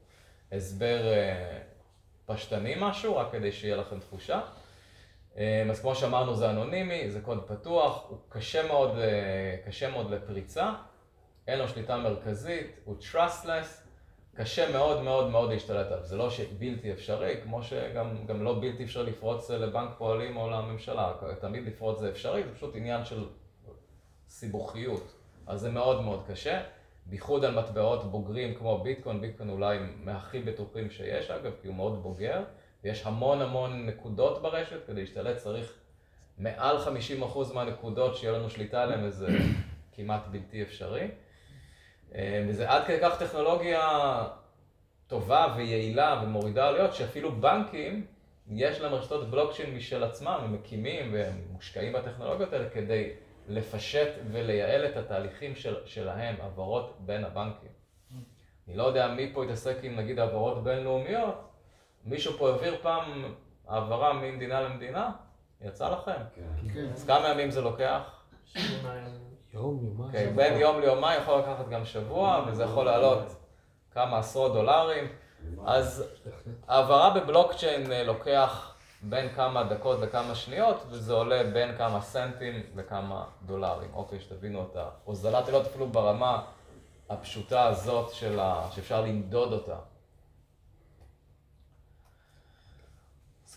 הסבר 0.51 0.99
פשטני 2.25 2.75
משהו, 2.79 3.17
רק 3.17 3.31
כדי 3.31 3.51
שיהיה 3.51 3.75
לכם 3.75 3.99
תחושה. 3.99 4.41
אז 5.71 5.81
כמו 5.81 5.95
שאמרנו 5.95 6.35
זה 6.35 6.49
אנונימי, 6.49 7.11
זה 7.11 7.21
קוד 7.21 7.47
פתוח, 7.47 8.05
הוא 8.09 8.17
קשה 8.29 8.67
מאוד, 8.67 8.91
קשה 9.65 9.91
מאוד 9.91 10.11
לפריצה, 10.11 10.73
אין 11.47 11.59
לו 11.59 11.67
שליטה 11.67 11.97
מרכזית, 11.97 12.79
הוא 12.85 12.95
trustless. 13.13 13.87
קשה 14.35 14.71
מאוד 14.71 15.03
מאוד 15.03 15.29
מאוד 15.29 15.49
להשתלט 15.49 15.87
עליו, 15.87 16.05
זה 16.05 16.17
לא 16.17 16.29
שבלתי 16.29 16.91
אפשרי, 16.91 17.35
כמו 17.43 17.63
שגם 17.63 18.43
לא 18.43 18.59
בלתי 18.61 18.83
אפשרי 18.83 19.11
לפרוץ 19.11 19.51
לבנק 19.51 19.89
פועלים 19.97 20.37
או 20.37 20.49
לממשלה, 20.49 21.13
תמיד 21.39 21.67
לפרוץ 21.67 21.99
זה 21.99 22.09
אפשרי, 22.09 22.43
זה 22.43 22.53
פשוט 22.55 22.75
עניין 22.75 23.05
של 23.05 23.25
סיבוכיות, 24.27 25.13
אז 25.47 25.59
זה 25.59 25.71
מאוד 25.71 26.01
מאוד 26.01 26.23
קשה, 26.27 26.61
בייחוד 27.05 27.45
על 27.45 27.59
מטבעות 27.59 28.11
בוגרים 28.11 28.55
כמו 28.55 28.83
ביטקוין, 28.83 29.21
ביטקוין 29.21 29.49
אולי 29.49 29.77
מהכי 30.03 30.39
בטוחים 30.39 30.89
שיש 30.89 31.31
אגב, 31.31 31.51
כי 31.61 31.67
הוא 31.67 31.75
מאוד 31.75 32.03
בוגר, 32.03 32.43
ויש 32.83 33.05
המון 33.05 33.41
המון 33.41 33.85
נקודות 33.85 34.41
ברשת, 34.41 34.87
כדי 34.87 35.01
להשתלט 35.01 35.37
צריך 35.37 35.73
מעל 36.37 36.77
50% 37.23 37.53
מהנקודות 37.53 38.15
שיהיה 38.17 38.33
לנו 38.33 38.49
שליטה 38.49 38.83
עליהן, 38.83 39.03
וזה 39.03 39.27
כמעט 39.91 40.27
בלתי 40.27 40.61
אפשרי. 40.61 41.07
וזה 42.47 42.69
עד 42.69 42.83
כדי 42.87 42.97
כך 43.01 43.19
טכנולוגיה 43.19 43.81
טובה 45.07 45.53
ויעילה 45.57 46.21
ומורידה 46.23 46.67
עלויות, 46.67 46.93
שאפילו 46.93 47.31
בנקים, 47.31 48.05
יש 48.51 48.79
להם 48.81 48.93
רשתות 48.93 49.29
בלוקצ'יין 49.29 49.75
משל 49.75 50.03
עצמם, 50.03 50.39
הם 50.43 50.53
מקימים 50.53 51.13
והם 51.13 51.41
מושקעים 51.51 51.93
בטכנולוגיות 51.93 52.53
האלה 52.53 52.69
כדי 52.69 53.09
לפשט 53.47 54.09
ולייעל 54.31 54.85
את 54.85 54.97
התהליכים 54.97 55.55
של, 55.55 55.75
שלהם, 55.85 56.35
העברות 56.41 56.97
בין 56.99 57.23
הבנקים. 57.23 57.69
אני 58.67 58.77
לא 58.77 58.83
יודע 58.83 59.07
מי 59.07 59.31
פה 59.33 59.43
התעסק 59.43 59.77
עם 59.83 59.95
נגיד 59.95 60.19
העברות 60.19 60.63
בינלאומיות, 60.63 61.46
מישהו 62.07 62.37
פה 62.37 62.49
העביר 62.49 62.75
פעם 62.81 63.33
העברה 63.67 64.13
ממדינה 64.13 64.61
למדינה? 64.61 65.11
יצא 65.61 65.89
לכם? 65.89 66.21
כן. 66.73 66.87
אז 66.93 67.05
כמה 67.05 67.27
ימים 67.27 67.51
זה 67.51 67.61
לוקח? 67.61 68.01
יום, 69.53 69.79
יומיים. 69.85 70.11
כן, 70.11 70.35
בין 70.35 70.59
יום 70.59 70.79
ליומיים 70.79 71.21
יכול 71.21 71.39
לקחת 71.39 71.69
גם 71.69 71.85
שבוע, 71.85 72.45
וזה 72.47 72.63
יכול 72.63 72.85
לעלות 72.85 73.35
כמה 73.91 74.17
עשרות 74.19 74.53
דולרים. 74.53 75.07
אז 75.65 76.03
העברה 76.67 77.09
בבלוקצ'יין 77.09 77.91
לוקח 78.05 78.73
בין 79.01 79.33
כמה 79.33 79.63
דקות 79.63 79.99
לכמה 79.99 80.35
שניות, 80.35 80.83
וזה 80.89 81.13
עולה 81.13 81.43
בין 81.53 81.77
כמה 81.77 82.01
סנטים 82.01 82.63
לכמה 82.75 83.23
דולרים. 83.45 83.89
אוקיי, 83.93 84.19
שתבינו 84.19 84.67
את 84.71 84.75
ההוזלת 84.75 85.47
עלות 85.47 85.65
אפילו 85.65 85.87
ברמה 85.87 86.43
הפשוטה 87.09 87.63
הזאת. 87.63 88.13
שאפשר 88.13 89.01
למדוד 89.01 89.53
אותה. 89.53 89.75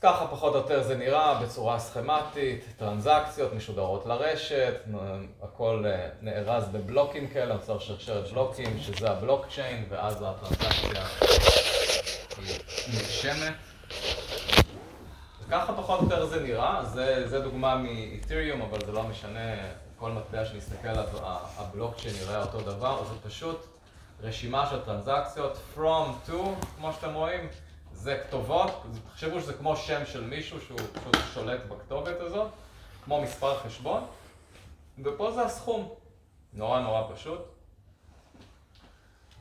ככה 0.03 0.27
פחות 0.27 0.55
או 0.55 0.59
יותר 0.59 0.83
זה 0.83 0.97
נראה 0.97 1.43
בצורה 1.43 1.79
סכמטית, 1.79 2.65
טרנזקציות 2.77 3.53
משודרות 3.55 4.07
לרשת, 4.07 4.75
הכל 5.43 5.85
נארז 6.23 6.69
בבלוקים 6.69 7.29
כאלה, 7.29 7.55
נוצר 7.55 7.79
שרשרת 7.79 8.31
בלוקים, 8.33 8.79
שזה 8.81 9.11
הבלוקצ'יין, 9.11 9.85
ואז 9.89 10.25
הטרנזקציה 10.27 11.07
היא 12.39 12.59
נרשמת. 12.95 13.55
וככה 15.47 15.73
פחות 15.73 16.01
או 16.01 16.05
יותר 16.05 16.27
זה 16.27 16.41
נראה, 16.41 16.85
זה, 16.85 17.29
זה 17.29 17.41
דוגמה 17.41 17.77
מאת'ריום, 17.77 18.63
אבל 18.63 18.79
זה 18.87 18.93
לא 18.93 19.03
משנה, 19.03 19.55
כל 19.97 20.11
מטבע 20.11 20.45
שנסתכל 20.45 20.89
עליו, 20.89 21.07
הבלוקצ'יין 21.57 22.15
יראה 22.17 22.43
אותו 22.43 22.61
דבר, 22.61 23.05
זה 23.05 23.29
פשוט 23.29 23.67
רשימה 24.23 24.67
של 24.71 24.81
טרנזקציות, 24.81 25.59
from 25.77 26.31
to, 26.31 26.37
כמו 26.77 26.93
שאתם 26.93 27.15
רואים. 27.15 27.49
זה 28.01 28.23
כתובות, 28.27 28.83
תחשבו 29.07 29.41
שזה 29.41 29.55
כמו 29.55 29.77
שם 29.77 30.07
של 30.07 30.25
מישהו 30.25 30.61
שהוא 30.61 30.79
פשוט 30.79 31.17
שולט 31.35 31.61
בכתובת 31.69 32.21
הזאת, 32.21 32.51
כמו 33.05 33.23
מספר 33.23 33.59
חשבון, 33.59 34.07
ופה 35.05 35.33
זה 35.33 35.43
הסכום. 35.43 35.95
נורא 36.53 36.81
נורא 36.81 37.15
פשוט. 37.15 37.41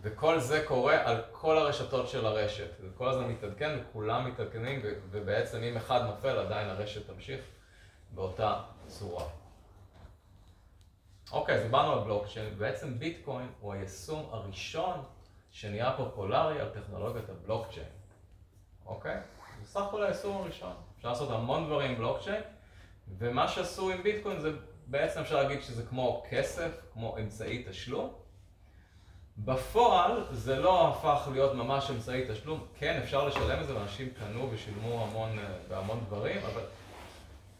וכל 0.02 0.40
זה 0.40 0.64
קורה 0.68 1.10
על 1.10 1.22
כל 1.32 1.58
הרשתות 1.58 2.10
של 2.10 2.26
הרשת. 2.26 2.70
זה 2.80 2.88
כל 2.98 3.10
הזמן 3.10 3.28
מתעדכן 3.28 3.80
וכולם 3.82 4.28
מתעדכנים, 4.28 4.82
ובעצם 5.12 5.64
אם 5.64 5.78
אחד 5.78 6.02
נופל 6.06 6.40
עדיין 6.40 6.70
הרשת 6.70 7.08
תמשיך 7.08 7.42
באותה 8.12 8.62
צורה. 8.88 9.26
אוקיי, 11.32 11.56
אז 11.56 11.64
דיברנו 11.64 11.94
על 11.94 12.00
בלוקצ'יין, 12.00 12.54
ובעצם 12.54 13.00
ביטקוין 13.00 13.48
הוא 13.60 13.74
היישום 13.74 14.30
הראשון 14.32 15.04
שנהיה 15.52 15.94
פופולרי 15.98 16.60
על 16.60 16.70
טכנולוגיית 16.70 17.30
הבלוקצ'יין. 17.30 18.00
אוקיי? 18.90 19.18
זה 19.62 19.68
סך 19.68 19.82
הכל 19.82 20.04
היישום 20.04 20.38
הראשון. 20.38 20.74
אפשר 20.98 21.10
לעשות 21.10 21.32
המון 21.32 21.66
דברים 21.66 21.92
עם 21.92 21.98
בלוקצ'יין, 21.98 22.42
ומה 23.18 23.48
שעשו 23.48 23.90
עם 23.90 24.04
ביטקוין 24.04 24.40
זה 24.40 24.52
בעצם 24.88 25.20
אפשר 25.20 25.44
להגיד 25.44 25.62
שזה 25.62 25.84
כמו 25.86 26.24
כסף, 26.30 26.72
כמו 26.94 27.18
אמצעי 27.18 27.64
תשלום, 27.70 28.14
בפועל 29.38 30.24
זה 30.32 30.60
לא 30.60 30.88
הפך 30.88 31.28
להיות 31.32 31.56
ממש 31.56 31.92
אמצעי 31.92 32.26
תשלום, 32.30 32.66
כן 32.80 33.00
אפשר 33.04 33.28
לשלם 33.28 33.62
את 33.62 33.68
זה 33.68 33.76
ואנשים 33.76 34.10
קנו 34.10 34.50
ושילמו 34.52 35.04
המון, 35.04 35.40
אה, 35.40 35.46
בהמון 35.68 36.04
דברים, 36.08 36.38
אבל 36.54 36.62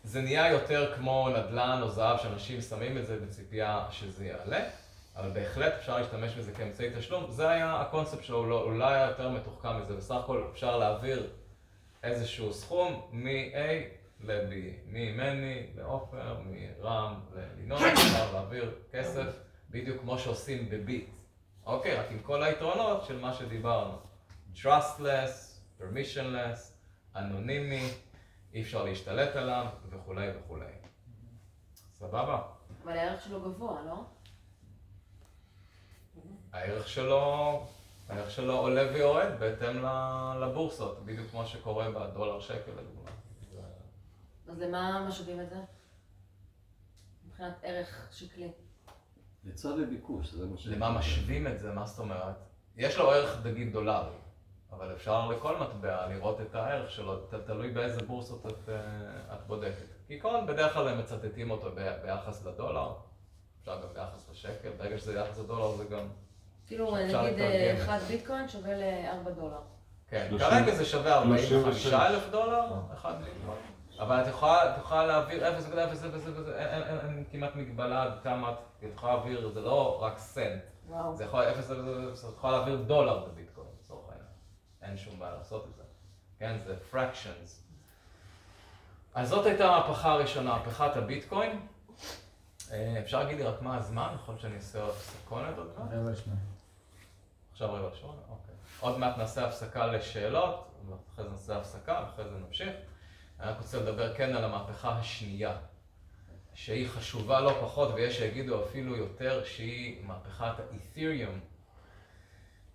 זה 0.04 0.22
נהיה 0.22 0.52
יותר 0.52 0.96
כמו 0.96 1.30
נדל"ן 1.30 1.80
או 1.82 1.90
זהב 1.90 2.18
שאנשים 2.18 2.62
שמים 2.62 2.98
את 2.98 3.06
זה 3.06 3.20
בציפייה 3.20 3.86
שזה 3.92 4.26
יעלה, 4.26 4.70
אבל 5.16 5.32
בהחלט 5.32 5.74
אפשר 5.74 5.98
להשתמש 5.98 6.36
בזה 6.36 6.52
כאמצעי 6.52 6.90
תשלום, 6.98 7.32
זה 7.32 7.50
היה 7.50 7.82
הקונספט 7.82 8.24
שלו, 8.24 8.50
לא- 8.50 8.64
אולי 8.64 8.94
היה 8.96 9.08
יותר 9.08 9.30
מתוחכם 9.30 9.82
מזה, 9.82 9.96
בסך 9.96 10.16
הכל 10.16 10.48
אפשר 10.52 10.78
להעביר 10.78 11.30
איזשהו 12.04 12.54
סכום 12.54 13.10
מ-A 13.12 13.58
ל-B, 14.20 14.54
ממני 14.86 15.68
לעופר, 15.76 16.38
מרם 16.46 17.20
ללינון, 17.36 17.82
אפשר 17.84 18.34
להעביר 18.34 18.76
כסף 18.92 19.40
בדיוק 19.70 20.02
כמו 20.02 20.20
שעושים 20.20 20.70
בביט. 20.70 21.10
אוקיי, 21.66 21.96
רק 22.00 22.06
עם 22.12 22.20
כל 22.20 22.44
היתרונות 22.44 23.06
של 23.06 23.20
מה 23.20 23.34
שדיברנו. 23.34 23.98
Trustless, 24.56 25.60
permissionless, 25.80 26.60
אנונימי, 27.16 27.90
אי 28.54 28.62
אפשר 28.62 28.84
להשתלט 28.84 29.36
עליו 29.36 29.66
וכולי 29.90 30.28
וכולי. 30.40 30.66
סבבה? 32.00 32.42
אבל 32.84 32.98
הערך 32.98 33.22
שלו 33.24 33.42
גבוה, 33.42 33.82
לא? 33.86 34.04
הערך 36.54 36.88
שלו, 36.88 37.66
הערך 38.10 38.32
שלו 38.32 38.58
עולה 38.58 38.92
ויורד 38.94 39.28
בהתאם 39.40 39.86
ל- 39.86 40.44
לבורסות, 40.44 41.06
בדיוק 41.06 41.30
כמו 41.32 41.46
שקורה 41.46 41.92
בדולר 41.92 42.40
שקל 42.40 42.72
לדוגמה. 42.72 43.10
אז 44.48 44.60
למה 44.60 45.06
משווים 45.08 45.42
את 45.42 45.50
זה? 45.50 45.56
מבחינת 47.28 47.54
ערך 47.64 48.08
שקלי. 48.12 48.52
היצע 49.46 49.68
וביקוש, 49.70 50.30
זה 50.32 50.46
מה 50.46 50.58
ש... 50.58 50.68
למה 50.68 50.92
משווים 51.00 51.48
את 51.48 51.60
זה? 51.60 51.72
מה 51.72 51.86
זאת 51.86 52.00
אומרת? 52.00 52.36
יש 52.76 52.98
לו 52.98 53.12
ערך 53.12 53.46
נגיד 53.46 53.74
דולרי, 53.74 54.16
אבל 54.72 54.96
אפשר 54.96 55.28
לכל 55.28 55.58
מטבע 55.58 56.08
לראות 56.08 56.42
את 56.42 56.56
הערך 56.56 56.92
שלו, 56.92 57.18
תלוי 57.46 57.72
באיזה 57.72 58.02
בורסות 58.06 58.46
את, 58.46 58.70
אה, 58.70 59.36
את 59.36 59.48
בודקת. 59.48 59.86
כעיקרון, 60.08 60.48
בדרך 60.48 60.74
כלל 60.74 60.88
הם 60.88 61.00
מצטטים 61.00 61.52
אותו 61.52 61.72
ב- 61.76 61.96
ביחס 62.04 62.46
לדולר, 62.46 62.94
אפשר 63.62 63.82
גם 63.82 63.94
ביחס 63.94 64.30
לשקל, 64.32 64.70
ברגע 64.78 64.98
שזה 64.98 65.14
ביחס 65.14 65.38
לדולר 65.40 65.76
זה 65.76 65.84
גם... 65.86 66.08
כאילו, 66.70 66.96
נגיד 66.98 67.40
אה. 67.40 67.76
אחד 67.78 68.00
ביטקוין 68.08 68.50
שווה 68.50 68.74
ל-4 68.74 69.30
דולר. 69.30 69.60
כן, 70.08 70.28
כרגע 70.40 70.76
זה 70.76 70.86
שווה 70.86 71.14
45 71.14 71.50
שלושים 71.50 72.00
אלף 72.00 72.30
דולר, 72.32 72.66
אחד 72.94 73.14
ביטקוין. 73.24 73.58
אבל 74.00 74.22
את 74.22 74.28
יכולה, 74.28 75.06
להעביר 75.06 75.48
0.000, 75.48 75.74
אין, 76.56 77.24
כמעט 77.32 77.56
מגבלה 77.56 78.04
עד 78.04 78.14
כמה 78.24 78.52
את 78.52 78.94
יכולה 78.96 79.14
להעביר, 79.14 79.50
זה 79.54 79.62
לא 79.62 80.02
רק 80.02 80.18
סנט. 80.18 80.64
זה 81.14 81.24
יכול, 81.24 81.44
0, 81.44 81.72
את 81.72 82.34
יכולה 82.38 82.58
להעביר 82.58 82.76
דולר 82.76 83.20
בביטקוין, 83.20 83.68
לצורך 83.82 84.10
העניין. 84.10 84.28
אין 84.82 84.98
שום 84.98 85.20
בעיה 85.20 85.34
לעשות 85.36 85.68
את 85.70 85.76
זה. 85.76 85.84
כן, 86.40 86.58
זה 86.66 86.76
fractions. 86.92 87.50
אז 89.16 89.30
זאת 89.30 89.46
הייתה 89.46 89.66
המהפכה 89.66 90.12
הראשונה, 90.12 90.50
מהפכת 90.50 90.96
הביטקוין. 90.98 91.60
אה, 92.72 93.00
אפשר 93.00 93.24
להגיד 93.24 93.38
לי 93.38 93.44
רק 93.44 93.62
מה 93.62 93.78
הזמן? 93.78 94.12
יכול 94.16 94.34
להיות 94.34 94.42
שאני 94.42 94.56
אעשה 94.56 94.84
הפסקונת 94.86 95.58
עוד 95.58 95.68
מעט? 95.78 95.90
עכשיו 97.62 97.76
רבע 97.76 97.90
לשמונה? 97.94 98.22
אוקיי. 98.30 98.56
עוד 98.80 98.98
מעט 98.98 99.18
נעשה 99.18 99.46
הפסקה 99.46 99.88
לשאלות, 99.88 100.72
ואחרי 100.90 101.24
זה 101.26 101.30
נעשה 101.30 101.58
הפסקה, 101.58 102.04
ואחרי 102.06 102.26
זה 102.30 102.38
נמשיך. 102.48 102.70
אני 103.40 103.52
רק 103.52 103.58
רוצה 103.58 103.78
לדבר 103.78 104.16
כן 104.16 104.36
על 104.36 104.44
המהפכה 104.44 104.90
השנייה, 104.90 105.58
שהיא 106.54 106.90
חשובה 106.90 107.40
לא 107.40 107.58
פחות, 107.62 107.90
ויש 107.96 108.18
שיגידו 108.18 108.64
אפילו 108.64 108.96
יותר, 108.96 109.44
שהיא 109.44 110.06
מהפכת 110.06 110.54
האת'ריום, 110.60 111.40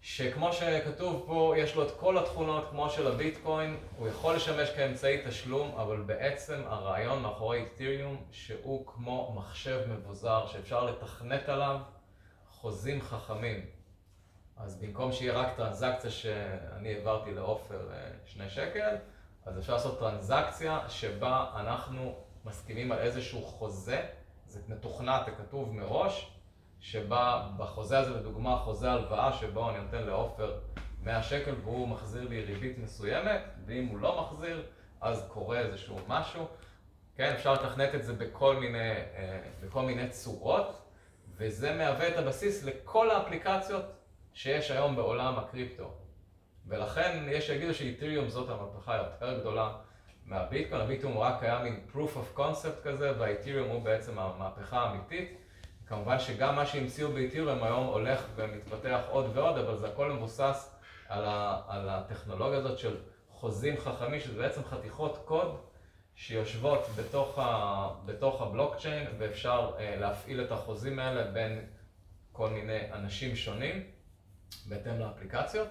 שכמו 0.01 0.53
שכתוב 0.53 1.25
פה, 1.27 1.55
יש 1.57 1.77
לו 1.77 1.83
את 1.83 1.91
כל 2.01 2.19
התכונות 2.19 2.69
כמו 2.71 2.91
של 2.91 3.07
הביטקוין, 3.07 3.77
הוא 3.97 4.09
יכול 4.09 4.35
לשמש 4.35 4.71
כאמצעי 4.71 5.23
תשלום, 5.29 5.79
אבל 5.79 6.01
בעצם 6.01 6.63
הרעיון 6.67 7.23
מאחורי 7.23 7.67
את'ריום, 7.67 8.25
שהוא 8.31 8.87
כמו 8.87 9.35
מחשב 9.37 9.81
מבוזר, 9.89 10.47
שאפשר 10.47 10.85
לתכנת 10.85 11.49
עליו 11.49 11.81
חוזים 12.51 13.03
חכמים. 13.03 13.75
אז 14.57 14.77
במקום 14.77 15.13
שיהיה 15.13 15.33
רק 15.33 15.57
טרנזקציה 15.57 16.11
שאני 16.11 16.95
העברתי 16.95 17.35
לעופר 17.35 17.93
אה, 17.93 18.11
שני 18.25 18.51
שקל, 18.51 18.97
אז 19.45 19.59
אפשר 19.59 19.73
לעשות 19.73 19.99
טרנזקציה 19.99 20.81
שבה 20.89 21.47
אנחנו 21.57 22.15
מסכימים 22.45 22.93
על 22.93 22.99
איזשהו 22.99 23.43
חוזה, 23.43 24.07
זה 24.47 24.61
מתוכנת, 24.69 25.27
זה 25.27 25.31
כתוב 25.31 25.75
מראש, 25.75 26.35
שבה 26.81 27.49
בחוזה 27.57 27.99
הזה, 27.99 28.11
לדוגמה, 28.11 28.57
חוזה 28.57 28.93
הלוואה 28.93 29.33
שבו 29.33 29.71
אני 29.71 29.79
נותן 29.79 30.03
לעופר 30.03 30.59
100 31.03 31.23
שקל 31.23 31.55
והוא 31.65 31.89
מחזיר 31.89 32.29
לי 32.29 32.45
ריבית 32.45 32.79
מסוימת, 32.79 33.41
ואם 33.67 33.87
הוא 33.87 33.99
לא 33.99 34.23
מחזיר, 34.23 34.67
אז 35.01 35.25
קורה 35.29 35.59
איזשהו 35.59 35.99
משהו. 36.09 36.47
כן, 37.17 37.33
אפשר 37.33 37.53
לתכנת 37.53 37.95
את 37.95 38.05
זה 38.05 38.13
בכל 38.13 38.57
מיני, 38.57 38.91
אה, 38.91 39.41
בכל 39.61 39.83
מיני 39.83 40.09
צורות, 40.09 40.83
וזה 41.37 41.75
מהווה 41.75 42.09
את 42.09 42.19
הבסיס 42.19 42.65
לכל 42.65 43.11
האפליקציות 43.11 43.85
שיש 44.35 44.71
היום 44.71 44.97
בעולם 44.97 45.39
הקריפטו. 45.39 45.91
ולכן 46.67 47.27
יש 47.29 47.47
שיגידו 47.47 47.75
שאיתריום 47.75 48.29
זאת 48.29 48.51
המהפכה 48.51 48.95
היותר 48.95 49.41
גדולה 49.41 49.73
מהביטקוין, 50.27 50.81
הביטקוין 50.81 51.13
הוא 51.13 51.23
רק 51.23 51.43
היה 51.43 51.63
מין 51.63 51.81
proof 51.95 52.17
of 52.17 52.39
concept 52.39 52.85
כזה, 52.85 53.13
והאיתריום 53.19 53.69
הוא 53.69 53.83
בעצם 53.83 54.19
המהפכה 54.19 54.79
האמיתית. 54.79 55.39
כמובן 55.87 56.19
שגם 56.19 56.57
מה 56.57 56.67
שהמציאו 56.67 57.13
באיתריום 57.13 57.63
היום 57.63 57.87
הולך 57.87 58.27
ומתפתח 58.37 59.01
עוד 59.09 59.31
ועוד, 59.35 59.59
אבל 59.59 59.77
זה 59.77 59.89
הכל 59.89 60.13
מבוסס 60.13 60.77
על, 61.09 61.25
ה, 61.25 61.61
על 61.69 61.89
הטכנולוגיה 61.89 62.59
הזאת 62.59 62.79
של 62.79 62.97
חוזים 63.29 63.77
חכמים, 63.77 64.21
שזה 64.21 64.43
בעצם 64.43 64.65
חתיכות 64.65 65.19
קוד 65.25 65.57
שיושבות 66.15 66.87
בתוך, 66.97 67.39
ה, 67.39 67.89
בתוך 68.05 68.43
הבלוקצ'יין, 68.43 69.07
ואפשר 69.19 69.71
אה, 69.79 69.97
להפעיל 69.97 70.41
את 70.41 70.53
החוזים 70.53 70.99
האלה 70.99 71.31
בין 71.31 71.67
כל 72.33 72.51
מיני 72.51 72.93
אנשים 72.93 73.37
שונים, 73.37 73.94
בהתאם 74.67 74.99
לאפליקציות. 74.99 75.69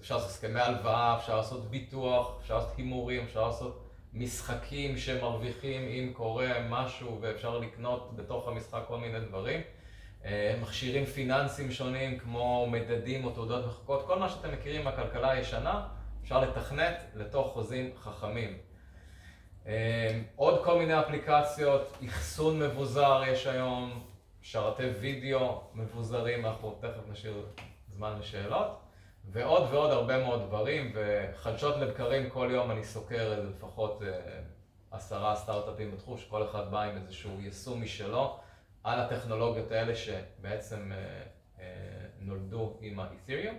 אפשר 0.00 0.14
לעשות 0.14 0.30
הסכמי 0.30 0.60
הלוואה, 0.60 1.16
אפשר 1.18 1.36
לעשות 1.36 1.70
ביטוח, 1.70 2.38
אפשר 2.40 2.58
לעשות 2.58 2.76
הימורים, 2.76 3.24
אפשר 3.24 3.46
לעשות 3.46 3.84
משחקים 4.12 4.98
שמרוויחים 4.98 5.82
אם 5.82 6.12
קורה 6.12 6.48
משהו 6.68 7.18
ואפשר 7.20 7.58
לקנות 7.58 8.16
בתוך 8.16 8.48
המשחק 8.48 8.82
כל 8.88 8.98
מיני 8.98 9.20
דברים. 9.20 9.60
אה, 10.24 10.54
מכשירים 10.62 11.04
פיננסיים 11.04 11.70
שונים 11.70 12.18
כמו 12.18 12.66
מדדים 12.70 13.24
או 13.24 13.30
תעודות 13.30 13.66
מחקות, 13.66 14.06
כל 14.06 14.18
מה 14.18 14.28
שאתם 14.28 14.52
מכירים 14.52 14.84
מהכלכלה 14.84 15.30
הישנה, 15.30 15.88
אפשר 16.22 16.40
לתכנת 16.40 16.96
לתוך 17.14 17.52
חוזים 17.52 17.90
חכמים. 17.96 18.58
אה, 19.66 20.20
עוד 20.36 20.64
כל 20.64 20.78
מיני 20.78 21.00
אפליקציות, 21.00 21.98
אחסון 22.08 22.58
מבוזר 22.58 23.22
יש 23.26 23.46
היום, 23.46 24.04
שרתי 24.42 24.82
וידאו 25.00 25.60
מבוזרים, 25.74 26.46
אנחנו 26.46 26.78
תכף 26.80 27.08
נשאיר 27.10 27.46
זמן 27.98 28.18
לשאלות. 28.18 28.80
ועוד 29.24 29.62
ועוד 29.70 29.90
הרבה 29.90 30.24
מאוד 30.24 30.42
דברים, 30.42 30.92
וחדשות 30.94 31.76
לבקרים 31.76 32.30
כל 32.30 32.48
יום 32.52 32.70
אני 32.70 32.84
סוקר 32.84 33.42
לפחות 33.48 34.02
אה, 34.02 34.40
עשרה 34.90 35.36
סטארט-אפים 35.36 35.92
בתחום, 35.92 36.18
שכל 36.18 36.44
אחד 36.44 36.70
בא 36.70 36.82
עם 36.82 36.96
איזשהו 36.96 37.40
יישום 37.40 37.82
משלו 37.82 38.38
על 38.84 39.00
הטכנולוגיות 39.00 39.72
האלה 39.72 39.94
שבעצם 39.94 40.92
אה, 40.92 41.22
אה, 41.60 41.64
נולדו 42.20 42.78
עם 42.80 43.00
האת'ריום. 43.00 43.58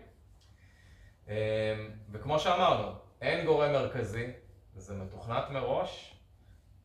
אה, 1.29 1.85
וכמו 2.11 2.39
שאמרנו, 2.39 2.91
אין 3.21 3.45
גורם 3.45 3.71
מרכזי, 3.71 4.27
זה 4.75 4.95
מתוכנת 4.95 5.49
מראש, 5.49 6.15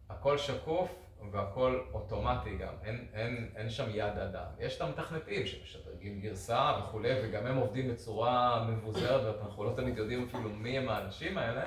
הכל 0.09 0.39
שקוף 0.39 1.04
והכל 1.31 1.81
אוטומטי 1.93 2.57
גם, 2.57 2.75
אין, 2.85 3.07
אין, 3.15 3.51
אין 3.57 3.71
שם 3.71 3.85
יד 3.91 4.19
אדם. 4.19 4.47
יש 4.59 4.77
את 4.77 4.81
המתכנתים 4.81 5.47
שמשדרגים 5.47 6.21
גרסה 6.21 6.73
וכולי, 6.83 7.11
וגם 7.23 7.47
הם 7.47 7.57
עובדים 7.57 7.93
בצורה 7.93 8.65
מבוזרת, 8.69 9.37
ואנחנו 9.37 9.65
לא 9.65 9.73
תמיד 9.77 9.99
יודעים 9.99 10.27
אפילו 10.29 10.51
מי 10.51 10.79
הם 10.79 10.89
האנשים 10.89 11.39
האלה, 11.39 11.65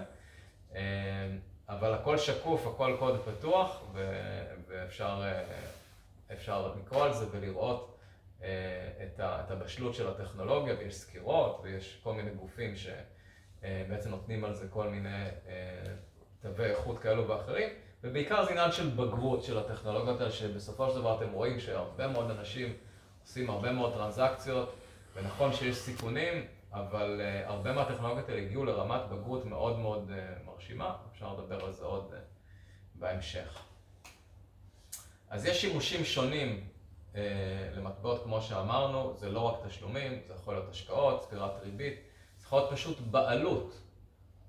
אה, 0.75 0.81
אבל 1.69 1.93
הכל 1.93 2.17
שקוף, 2.17 2.67
הכל 2.67 2.95
קוד 2.99 3.21
פתוח, 3.21 3.83
ואפשר 4.67 5.21
אה, 6.29 6.73
לקרוא 6.77 7.03
על 7.03 7.13
זה 7.13 7.25
ולראות 7.31 7.97
אה, 8.43 8.47
את 9.03 9.19
ה- 9.19 9.41
את 9.45 9.51
הבשלות 9.51 9.95
של 9.95 10.07
הטכנולוגיה, 10.09 10.75
ויש 10.79 10.95
סקירות, 10.95 11.59
ויש 11.63 11.99
כל 12.03 12.13
מיני 12.13 12.29
גופים 12.31 12.73
שבעצם 12.75 14.09
נותנים 14.09 14.45
על 14.45 14.53
זה 14.53 14.67
כל 14.69 14.89
מיני 14.89 15.25
תווי 16.39 16.65
איכות 16.65 16.99
כאלו 16.99 17.27
ואחרים. 17.27 17.69
ובעיקר 18.03 18.45
זה 18.45 18.51
עניין 18.51 18.71
של 18.71 18.89
בגרות 18.89 19.43
של 19.43 19.57
הטכנולוגיות 19.57 20.21
האלה, 20.21 20.31
שבסופו 20.31 20.89
של 20.89 20.95
דבר 20.95 21.17
אתם 21.17 21.31
רואים 21.31 21.59
שהרבה 21.59 22.07
מאוד 22.07 22.31
אנשים 22.31 22.73
עושים 23.21 23.49
הרבה 23.49 23.71
מאוד 23.71 23.93
טרנזקציות, 23.93 24.75
ונכון 25.15 25.53
שיש 25.53 25.77
סיכונים, 25.77 26.45
אבל 26.73 27.21
uh, 27.21 27.49
הרבה 27.49 27.73
מהטכנולוגיות 27.73 28.29
האלה 28.29 28.41
הגיעו 28.41 28.65
לרמת 28.65 29.01
בגרות 29.09 29.45
מאוד 29.45 29.79
מאוד 29.79 30.09
uh, 30.09 30.45
מרשימה, 30.45 30.95
אפשר 31.11 31.33
לדבר 31.33 31.65
על 31.65 31.71
זה 31.71 31.85
עוד 31.85 32.11
uh, 32.11 32.15
בהמשך. 32.95 33.59
אז 35.29 35.45
יש 35.45 35.61
שימושים 35.61 36.05
שונים 36.05 36.67
uh, 37.13 37.17
למטבעות, 37.75 38.23
כמו 38.23 38.41
שאמרנו, 38.41 39.13
זה 39.15 39.29
לא 39.29 39.39
רק 39.39 39.67
תשלומים, 39.67 40.21
זה 40.27 40.33
יכול 40.33 40.53
להיות 40.53 40.69
השקעות, 40.69 41.23
ספירת 41.23 41.51
ריבית, 41.63 41.99
זה 42.37 42.45
יכול 42.45 42.59
להיות 42.59 42.71
פשוט 42.71 42.99
בעלות. 42.99 43.86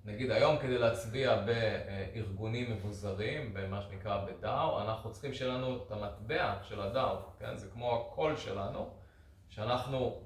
נגיד 0.04 0.30
היום 0.30 0.58
כדי 0.58 0.78
להצביע 0.78 1.36
בארגונים 1.36 2.72
מבוזרים, 2.72 3.54
במה 3.54 3.82
שנקרא 3.82 4.24
בדאו, 4.24 4.80
אנחנו 4.80 5.12
צריכים 5.12 5.34
שיהיה 5.34 5.54
לנו 5.54 5.76
את 5.76 5.92
המטבע 5.92 6.54
של 6.62 6.80
הדאו, 6.80 7.16
כן? 7.38 7.56
זה 7.56 7.68
כמו 7.72 7.96
הקול 7.96 8.36
שלנו, 8.36 8.90
שאנחנו 9.48 10.20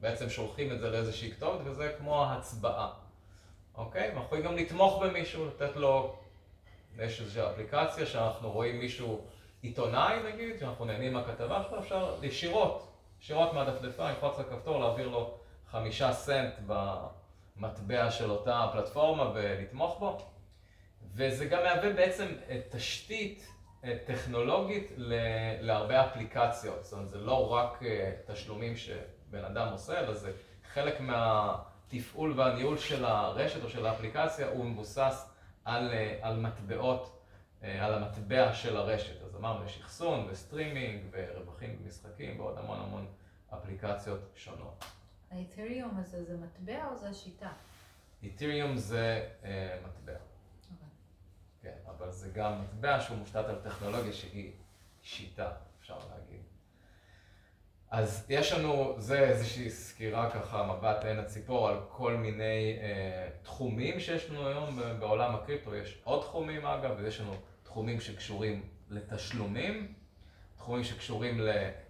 בעצם 0.00 0.28
שולחים 0.30 0.72
את 0.72 0.80
זה 0.80 0.90
לאיזושהי 0.90 1.30
כתובת, 1.30 1.60
וזה 1.64 1.94
כמו 1.98 2.24
ההצבעה, 2.24 2.92
אוקיי? 3.74 4.08
אנחנו 4.08 4.22
יכולים 4.24 4.44
גם 4.44 4.56
לתמוך 4.56 5.02
במישהו, 5.02 5.46
לתת 5.46 5.76
לו, 5.76 6.16
יש 6.98 7.20
איזושהי 7.20 7.46
אפליקציה 7.46 8.06
שאנחנו 8.06 8.50
רואים 8.50 8.78
מישהו 8.78 9.24
עיתונאי 9.62 10.32
נגיד, 10.32 10.58
שאנחנו 10.58 10.84
נהנים 10.84 11.12
מהכתבה 11.12 11.62
שלו, 11.68 11.78
אפשר 11.78 12.14
ישירות, 12.22 12.92
ישירות 13.20 13.52
מהדפדפן, 13.52 14.08
ללחוץ 14.08 14.38
על 14.38 14.44
הכפתור, 14.44 14.78
להעביר 14.78 15.08
לו 15.08 15.38
חמישה 15.70 16.12
סנט 16.12 16.54
במטבע 17.56 18.10
של 18.10 18.30
אותה 18.30 18.68
פלטפורמה 18.72 19.30
ולתמוך 19.34 19.98
בו. 19.98 20.18
וזה 21.14 21.46
גם 21.46 21.62
מהווה 21.62 21.92
בעצם 21.92 22.26
אה, 22.48 22.60
תשתית 22.70 23.48
אה, 23.84 23.98
טכנולוגית 24.06 24.92
להרבה 25.60 26.06
אפליקציות. 26.06 26.84
זאת 26.84 26.92
אומרת, 26.92 27.08
זה 27.08 27.18
לא 27.18 27.52
רק 27.52 27.82
אה, 27.82 28.12
תשלומים 28.26 28.76
שבן 28.76 29.44
אדם 29.44 29.68
עושה, 29.72 30.00
אלא 30.00 30.14
זה 30.14 30.32
חלק 30.72 31.00
מהתפעול 31.00 32.40
והניהול 32.40 32.78
של 32.78 33.04
הרשת 33.04 33.64
או 33.64 33.68
של 33.68 33.86
האפליקציה, 33.86 34.48
הוא 34.48 34.64
מבוסס 34.64 35.30
על, 35.64 35.94
על 36.20 36.36
מטבעות, 36.40 37.12
על 37.62 37.94
המטבע 37.94 38.54
של 38.54 38.76
הרשת. 38.76 39.22
אז 39.22 39.36
אמרנו, 39.36 39.64
יש 39.64 39.80
אחסון 39.80 40.26
וסטרימינג 40.30 41.02
ורווחים 41.10 41.78
במשחקים 41.82 42.40
ועוד 42.40 42.58
המון 42.58 42.80
המון 42.80 43.06
אפליקציות 43.54 44.20
שונות. 44.34 44.84
האתריום 45.30 45.96
הזה 45.98 46.24
זה 46.24 46.36
מטבע 46.36 46.88
או 46.90 46.96
זה 46.96 47.08
השיטה? 47.08 47.52
איתריום 48.22 48.76
זה 48.76 49.28
אה, 49.44 49.78
מטבע. 49.86 50.18
כן, 51.62 51.74
אבל 51.86 52.10
זה 52.10 52.30
גם 52.34 52.62
מטבע 52.62 53.00
שהוא 53.00 53.18
מושתת 53.18 53.44
על 53.48 53.60
טכנולוגיה 53.64 54.12
שהיא 54.12 54.52
שיטה, 55.02 55.50
אפשר 55.80 55.98
להגיד. 55.98 56.40
אז 57.90 58.26
יש 58.28 58.52
לנו, 58.52 58.94
זה 58.98 59.18
איזושהי 59.20 59.70
סקירה 59.70 60.30
ככה, 60.30 60.66
מבט 60.66 61.04
עין 61.04 61.18
הציפור 61.18 61.68
על 61.68 61.76
כל 61.88 62.16
מיני 62.16 62.78
אה, 62.80 63.28
תחומים 63.42 64.00
שיש 64.00 64.30
לנו 64.30 64.48
היום 64.48 64.80
בעולם 65.00 65.34
הקריפטו. 65.34 65.74
יש 65.74 66.00
עוד 66.04 66.22
תחומים 66.22 66.66
אגב, 66.66 66.96
ויש 66.98 67.20
לנו 67.20 67.34
תחומים 67.62 68.00
שקשורים 68.00 68.62
לתשלומים, 68.88 69.94
תחומים 70.56 70.84
שקשורים 70.84 71.40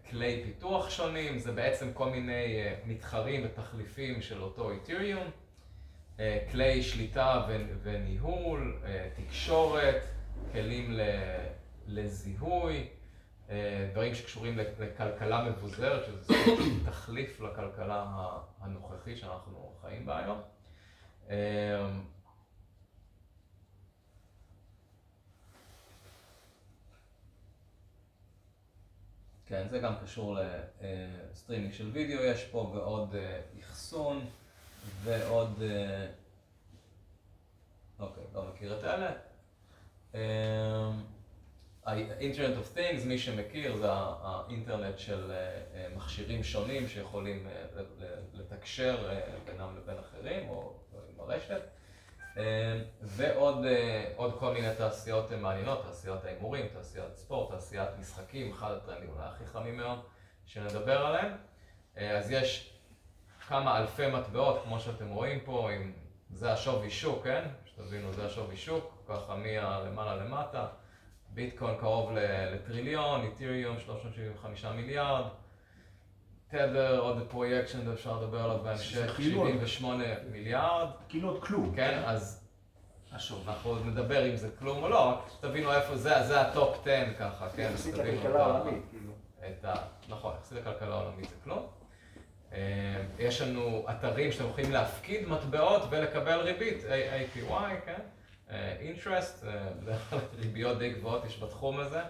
לכלי 0.07 0.43
פיתוח 0.45 0.91
שונים, 0.91 1.39
זה 1.39 1.53
בעצם 1.53 1.93
כל 1.93 2.11
מיני 2.11 2.63
אה, 2.63 2.75
מתחרים 2.87 3.43
ותחליפים 3.45 4.23
של 4.23 4.43
אותו 4.43 4.71
איתריום. 4.71 5.31
אה, 6.21 6.39
כלי 6.51 6.83
שליטה 6.83 7.47
וניהול, 7.83 8.77
אה, 8.85 9.09
תקשורת, 9.17 10.03
כלים 10.53 10.99
לזיהוי, 11.87 12.89
דברים 13.93 14.15
שקשורים 14.15 14.59
לכלכלה 14.59 15.45
מבוזרת, 15.45 16.05
שזה 16.05 16.35
תחליף 16.87 17.41
לכלכלה 17.41 18.05
הנוכחית 18.61 19.19
שאנחנו 19.19 19.73
חיים 19.81 20.07
בה 20.07 20.19
היום. 20.19 20.41
כן, 29.47 29.67
זה 29.71 29.79
גם 29.79 29.95
קשור 30.03 30.39
לסטרימינג 31.33 31.73
של 31.73 31.91
וידאו 31.93 32.25
יש 32.25 32.45
פה 32.45 32.59
ועוד 32.59 33.15
אחסון. 33.61 34.25
ועוד, 35.03 35.63
אה, 35.63 36.07
אוקיי, 37.99 38.25
לא 38.35 38.45
מכיר 38.45 38.79
את 38.79 38.85
אלה. 38.85 39.13
ה-Internet 41.85 42.57
of 42.57 42.77
Things, 42.77 43.07
מי 43.07 43.19
שמכיר, 43.19 43.77
זה 43.77 43.87
האינטרנט 43.91 44.99
של 44.99 45.31
אה, 45.31 45.37
אה, 45.75 45.89
מכשירים 45.97 46.45
שונים 46.45 46.89
שיכולים 46.89 47.49
לתקשר 48.35 49.21
בינם 49.45 49.77
לבין 49.77 49.97
אחרים, 49.99 50.49
או 50.49 50.75
עם 51.15 51.21
הרשת. 51.21 51.63
ועוד 53.03 54.39
כל 54.39 54.53
מיני 54.53 54.75
תעשיות 54.79 55.33
מעניינות, 55.33 55.83
תעשיית 55.83 56.25
ההימורים, 56.25 56.67
תעשיית 56.69 57.15
ספורט, 57.17 57.51
תעשיית 57.51 57.89
משחקים, 57.99 58.53
אחד 58.53 58.73
הטרנדים 58.73 59.11
אולי 59.11 59.25
הכי 59.25 59.47
חמים 59.47 59.77
מאוד 59.77 59.99
שנדבר 60.47 61.07
עליהם. 61.07 61.33
אז 61.97 62.31
יש 62.31 62.79
כמה 63.49 63.79
אלפי 63.79 64.07
מטבעות, 64.07 64.63
כמו 64.65 64.81
שאתם 64.81 65.09
רואים 65.09 65.41
פה, 65.45 65.71
עם... 65.71 65.93
זה 66.31 66.53
השווי 66.53 66.91
שוק, 66.91 67.25
כן? 67.25 67.49
שתבינו, 67.65 68.13
זה 68.13 68.27
השווי 68.27 68.57
שוק, 68.57 69.05
ככה 69.09 69.37
מהלמעלה 69.37 70.17
למטה. 70.17 70.67
ביטקוין 71.29 71.77
קרוב 71.79 72.11
לטריליון, 72.53 73.23
איתריום 73.23 73.79
375 73.79 74.65
מיליארד, 74.65 75.25
טת'ר, 76.49 77.01
עוד 77.01 77.27
פרויקט 77.29 77.69
שאפשר 77.69 78.21
לדבר 78.23 78.43
עליו 78.45 78.59
בהמשך, 78.59 79.17
78 79.17 80.05
כאילו 80.05 80.31
מיליארד. 80.33 80.89
כאילו 81.09 81.29
עוד 81.29 81.45
כלום. 81.45 81.73
כן, 81.77 82.03
אז 82.07 82.47
אנחנו 83.13 83.71
עוד 83.71 83.87
נדבר 83.87 84.31
אם 84.31 84.37
זה 84.37 84.49
כלום 84.59 84.83
או 84.83 84.89
לא, 84.89 85.09
רק 85.09 85.19
שתבינו 85.33 85.73
איפה 85.73 85.97
זה, 85.97 86.23
זה 86.23 86.41
ה 86.41 86.50
top 86.50 86.79
10 86.83 87.05
ככה, 87.19 87.49
כן? 87.57 87.71
יחסית 87.73 87.95
לכלכלה 87.95 88.45
העולמית, 88.45 88.83
כאילו. 88.91 89.13
נכון, 90.09 90.35
יחסית 90.39 90.59
לכלכלה 90.59 90.95
העולמית 90.95 91.29
זה 91.29 91.37
כלום. 91.45 91.67
אה, 92.53 93.03
יש 93.19 93.41
לנו 93.41 93.87
אתרים 93.91 94.33
שאתם 94.33 94.49
יכולים 94.49 94.73
להפקיד 94.73 95.29
מטבעות 95.29 95.83
ולקבל 95.91 96.41
ריבית, 96.41 96.85
APY, 96.85 97.87
כן? 97.87 98.01
אה, 98.51 98.77
interest, 98.81 99.47
אה, 99.47 99.69
בדרך 99.81 100.11
כלל 100.11 100.19
ריביות 100.39 100.79
די 100.79 100.91
גבוהות 100.91 101.25
יש 101.25 101.43
בתחום 101.43 101.81
הזה, 101.81 102.01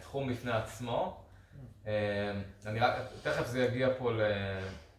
תחום 0.00 0.28
בפני 0.28 0.52
עצמו. 0.52 1.25
אני 2.66 2.80
רק, 2.80 2.94
תכף 3.22 3.46
זה 3.46 3.64
יגיע 3.64 3.88
פה 3.98 4.10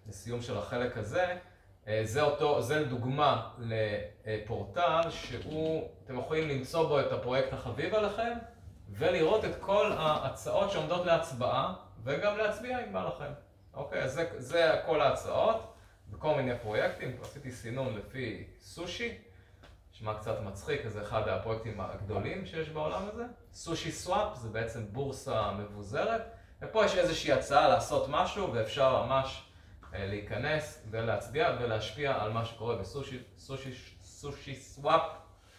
לסיום 0.07 0.41
של 0.41 0.57
החלק 0.57 0.97
הזה. 0.97 1.37
זה 2.03 2.21
אותו, 2.21 2.61
זה 2.61 2.85
דוגמה 2.85 3.49
לפורטל 3.57 5.01
שהוא, 5.09 5.89
אתם 6.03 6.19
יכולים 6.19 6.49
למצוא 6.49 6.87
בו 6.87 6.99
את 6.99 7.11
הפרויקט 7.11 7.53
החביב 7.53 7.95
עליכם 7.95 8.37
ולראות 8.89 9.45
את 9.45 9.55
כל 9.59 9.91
ההצעות 9.97 10.71
שעומדות 10.71 11.05
להצבעה 11.05 11.73
וגם 12.03 12.37
להצביע 12.37 12.85
אם 12.85 12.93
בא 12.93 13.07
לכם. 13.07 13.33
אוקיי, 13.73 14.03
אז 14.03 14.13
זה, 14.13 14.29
זה 14.37 14.81
כל 14.85 15.01
ההצעות 15.01 15.73
בכל 16.09 16.35
מיני 16.35 16.59
פרויקטים. 16.61 17.17
עשיתי 17.21 17.51
סינון 17.51 17.97
לפי 17.97 18.47
סושי, 18.59 19.17
נשמע 19.93 20.13
קצת 20.13 20.39
מצחיק, 20.41 20.87
זה 20.87 21.01
אחד 21.01 21.27
הפרויקטים 21.27 21.81
הגדולים 21.81 22.45
שיש 22.45 22.69
בעולם 22.69 23.01
הזה. 23.13 23.23
סושי 23.53 23.91
סוואפ 23.91 24.37
זה 24.37 24.49
בעצם 24.49 24.85
בורסה 24.91 25.51
מבוזרת, 25.51 26.21
ופה 26.61 26.85
יש 26.85 26.95
איזושהי 26.95 27.31
הצעה 27.31 27.67
לעשות 27.67 28.05
משהו 28.09 28.53
ואפשר 28.53 29.05
ממש 29.05 29.43
אה, 29.93 30.05
להיכנס 30.05 30.85
ולהצביע 30.89 31.55
ולהשפיע 31.59 32.23
על 32.23 32.31
מה 32.31 32.45
שקורה 32.45 32.75
בסושי 32.75 33.19
סושי, 33.37 33.73
סושי 34.03 34.55
סוואפ. 34.55 35.01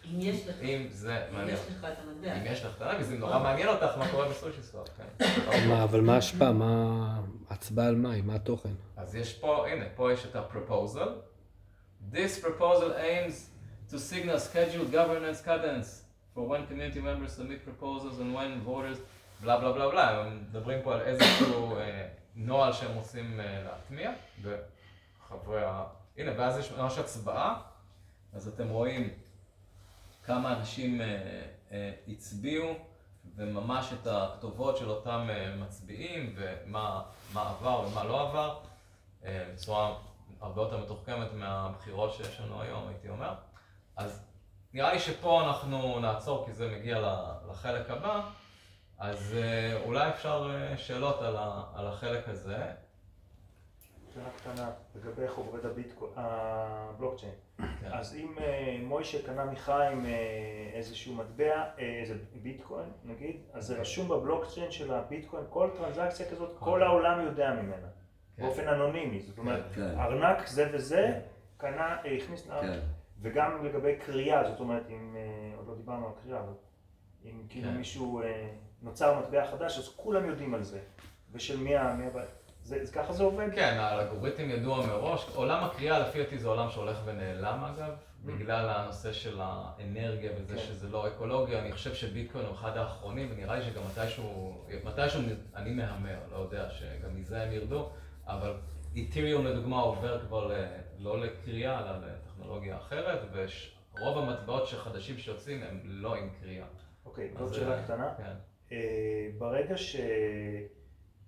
אם 0.05 0.19
יש 0.19 0.47
לך. 0.47 0.55
אם 0.61 0.87
זה 0.89 1.27
מעניין. 1.31 1.49
אם 1.49 1.53
יש 1.53 1.67
לך 1.69 1.85
את 1.85 1.97
המטבע. 2.03 2.33
אם 2.33 2.45
יש 2.45 2.65
לך 2.65 2.75
את 2.77 2.81
המטבע, 2.81 3.03
זה 3.03 3.17
נורא 3.17 3.39
מעניין 3.39 3.67
אותך 3.67 3.97
מה 3.97 4.11
קורה 4.11 4.29
בסושי 4.29 4.63
סוואפ, 4.63 4.87
כן. 4.97 5.23
אבל 5.83 6.01
מה 6.01 6.15
ההשפעה? 6.15 6.51
מה... 6.51 7.19
הצבעה 7.49 7.87
על 7.87 7.95
מה? 7.95 8.21
מה 8.23 8.35
התוכן? 8.35 8.73
אז 8.97 9.15
יש 9.15 9.33
פה, 9.33 9.67
הנה, 9.67 9.85
פה 9.95 10.13
יש 10.13 10.25
את 10.25 10.35
ה-proposal. 10.35 11.09
This 12.13 12.43
proposal 12.43 12.91
aims 12.97 13.49
to 13.91 13.97
signal 13.97 14.39
scheduled 14.39 14.91
governance 14.91 15.41
cadence 15.41 16.03
for 16.33 16.43
when 16.47 16.67
community 16.67 17.01
members 17.01 17.31
submit 17.37 17.59
proposals 17.65 18.19
and 18.19 18.33
when 18.37 18.61
voters, 18.63 18.99
בלה 19.41 19.57
בלה 19.57 19.71
בלה 19.71 19.89
בלה, 19.89 20.09
הם 20.09 20.45
מדברים 20.49 20.81
פה 20.83 20.93
על 20.93 21.01
איזשהו 21.01 21.77
אה, 21.77 22.07
נוהל 22.35 22.73
שהם 22.73 22.95
רוצים 22.95 23.39
אה, 23.39 23.63
להטמיע, 23.63 24.11
וחברי 24.41 25.63
ה... 25.63 25.83
הנה, 26.17 26.31
ואז 26.37 26.57
יש 26.57 26.71
ממש 26.71 26.97
הצבעה, 26.97 27.61
אז 28.33 28.47
אתם 28.47 28.69
רואים 28.69 29.09
כמה 30.25 30.57
אנשים 30.57 31.01
אה, 31.71 31.91
הצביעו. 32.07 32.73
וממש 33.35 33.93
את 33.93 34.07
הכתובות 34.07 34.77
של 34.77 34.89
אותם 34.89 35.29
מצביעים 35.57 36.35
ומה 36.35 37.01
עבר 37.35 37.87
ומה 37.87 38.03
לא 38.03 38.21
עבר 38.21 38.57
בצורה 39.23 39.95
הרבה 40.41 40.61
יותר 40.61 40.77
מתוחכמת 40.77 41.33
מהבחירות 41.33 42.13
שיש 42.13 42.39
לנו 42.39 42.61
היום, 42.61 42.87
הייתי 42.87 43.09
אומר. 43.09 43.33
אז 43.95 44.23
נראה 44.73 44.93
לי 44.93 44.99
שפה 44.99 45.43
אנחנו 45.43 45.99
נעצור 45.99 46.45
כי 46.45 46.53
זה 46.53 46.77
מגיע 46.77 46.99
לחלק 47.51 47.89
הבא, 47.89 48.21
אז 48.99 49.35
אה, 49.37 49.81
אולי 49.85 50.09
אפשר 50.09 50.51
שאלות 50.77 51.21
על 51.75 51.87
החלק 51.87 52.29
הזה. 52.29 52.57
שאלה 54.13 54.29
קטנה 54.37 54.71
לגבי 54.95 55.23
איך 55.23 55.35
עובד 55.35 55.65
הביטקוין, 55.65 56.11
הבלוקצ'יין. 56.15 57.33
כן. 57.57 57.89
אז 57.91 58.15
אם 58.15 58.35
אה, 58.39 58.77
מוישה 58.83 59.25
קנה 59.25 59.45
מחיים 59.45 60.05
אה, 60.05 60.69
איזשהו 60.73 61.15
מטבע, 61.15 61.63
אה, 61.79 61.99
איזה 62.01 62.15
ביטקוין 62.41 62.89
נגיד, 63.03 63.41
אז 63.53 63.65
זה 63.65 63.81
רשום 63.81 64.07
בבלוקצ'יין 64.07 64.71
של 64.71 64.93
הביטקוין, 64.93 65.43
כל 65.49 65.69
טרנזקציה 65.77 66.29
כזאת, 66.29 66.55
כל 66.59 66.83
העולם 66.83 67.25
יודע 67.25 67.53
ממנה. 67.53 67.87
כן. 68.37 68.43
באופן 68.43 68.67
אנונימי, 68.67 69.19
זאת 69.19 69.37
אומרת, 69.37 69.63
כן. 69.75 69.99
ארנק 69.99 70.47
זה 70.47 70.69
וזה, 70.73 71.21
קנה, 71.57 71.97
אה, 72.05 72.17
הכניס 72.17 72.47
לארץ, 72.47 72.63
כן. 72.63 72.79
וגם 73.21 73.65
לגבי 73.65 73.95
קריאה, 73.95 74.49
זאת 74.49 74.59
אומרת, 74.59 74.83
אם, 74.89 75.15
אה, 75.15 75.57
עוד 75.57 75.67
לא 75.67 75.75
דיברנו 75.75 76.07
על 76.07 76.13
קריאה, 76.23 76.39
אבל 76.39 76.53
אם 77.25 77.41
כאילו 77.49 77.69
כן. 77.69 77.77
מישהו 77.77 78.21
אה, 78.21 78.49
נוצר 78.81 79.19
מטבע 79.19 79.51
חדש, 79.51 79.77
אז 79.77 79.89
כולם 79.95 80.29
יודעים 80.29 80.53
על 80.53 80.63
זה. 80.63 80.79
ושל 81.31 81.57
מי 81.57 81.75
ה... 81.75 81.93
מי 81.93 82.07
הבעיה. 82.07 82.25
זה, 82.63 82.85
זה 82.85 82.93
ככה 82.93 83.13
זה 83.13 83.23
עובד? 83.23 83.47
כן, 83.55 83.77
האלגוריתם 83.79 84.49
ידוע 84.49 84.85
מראש. 84.85 85.25
עולם 85.35 85.63
הקריאה 85.63 85.99
לפי 85.99 86.23
דעתי 86.23 86.37
זה 86.37 86.47
עולם 86.47 86.69
שהולך 86.69 86.97
ונעלם 87.05 87.63
אגב, 87.63 87.93
בגלל 88.25 88.69
הנושא 88.69 89.13
של 89.13 89.39
האנרגיה 89.41 90.31
וזה 90.37 90.55
כן. 90.55 90.61
שזה 90.61 90.87
לא 90.89 91.07
אקולוגיה. 91.07 91.59
אני 91.59 91.71
חושב 91.71 91.93
שביטקוין 91.93 92.45
הוא 92.45 92.55
אחד 92.55 92.77
האחרונים, 92.77 93.27
ונראה 93.31 93.55
לי 93.55 93.65
שגם 93.65 93.81
מתישהו, 93.91 94.57
מתישהו 94.83 95.21
אני 95.55 95.71
מהמר, 95.73 96.19
לא 96.31 96.37
יודע, 96.37 96.69
שגם 96.69 97.15
מזה 97.15 97.41
הם 97.41 97.51
ירדו, 97.51 97.89
אבל 98.27 98.53
איתריום 98.95 99.45
לדוגמה 99.45 99.81
עובר 99.81 100.19
כבר 100.19 100.47
ל, 100.47 100.65
לא 100.99 101.19
לקריאה, 101.19 101.79
אלא 101.79 102.07
לטכנולוגיה 102.07 102.77
אחרת, 102.77 103.19
ורוב 103.31 104.17
המטבעות 104.17 104.67
שחדשים 104.67 105.17
שיוצאים 105.17 105.63
הם 105.63 105.79
לא 105.83 106.15
עם 106.15 106.29
קריאה. 106.41 106.65
אוקיי, 107.05 107.31
עוד 107.39 107.53
שאלה 107.53 107.83
קטנה. 107.83 108.13
כן. 108.17 108.33
אה, 108.71 109.29
ברגע 109.37 109.75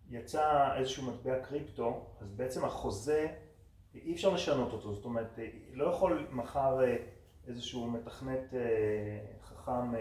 שיצא 0.10 0.76
איזשהו 0.78 1.12
מטבע 1.12 1.40
קריפטו, 1.40 2.06
אז 2.22 2.32
בעצם 2.32 2.66
החוזה, 2.66 3.28
אי 3.96 4.14
אפשר 4.14 4.30
לשנות 4.30 4.74
אותו, 4.74 4.94
זאת 4.94 5.06
אומרת, 5.06 5.40
אה, 5.40 5.48
לא 5.74 5.86
יכול 5.86 6.28
מחר 6.32 6.84
אה, 6.84 6.96
איזשהו 7.48 7.92
מתכנת 7.92 8.54
חכם 9.44 9.94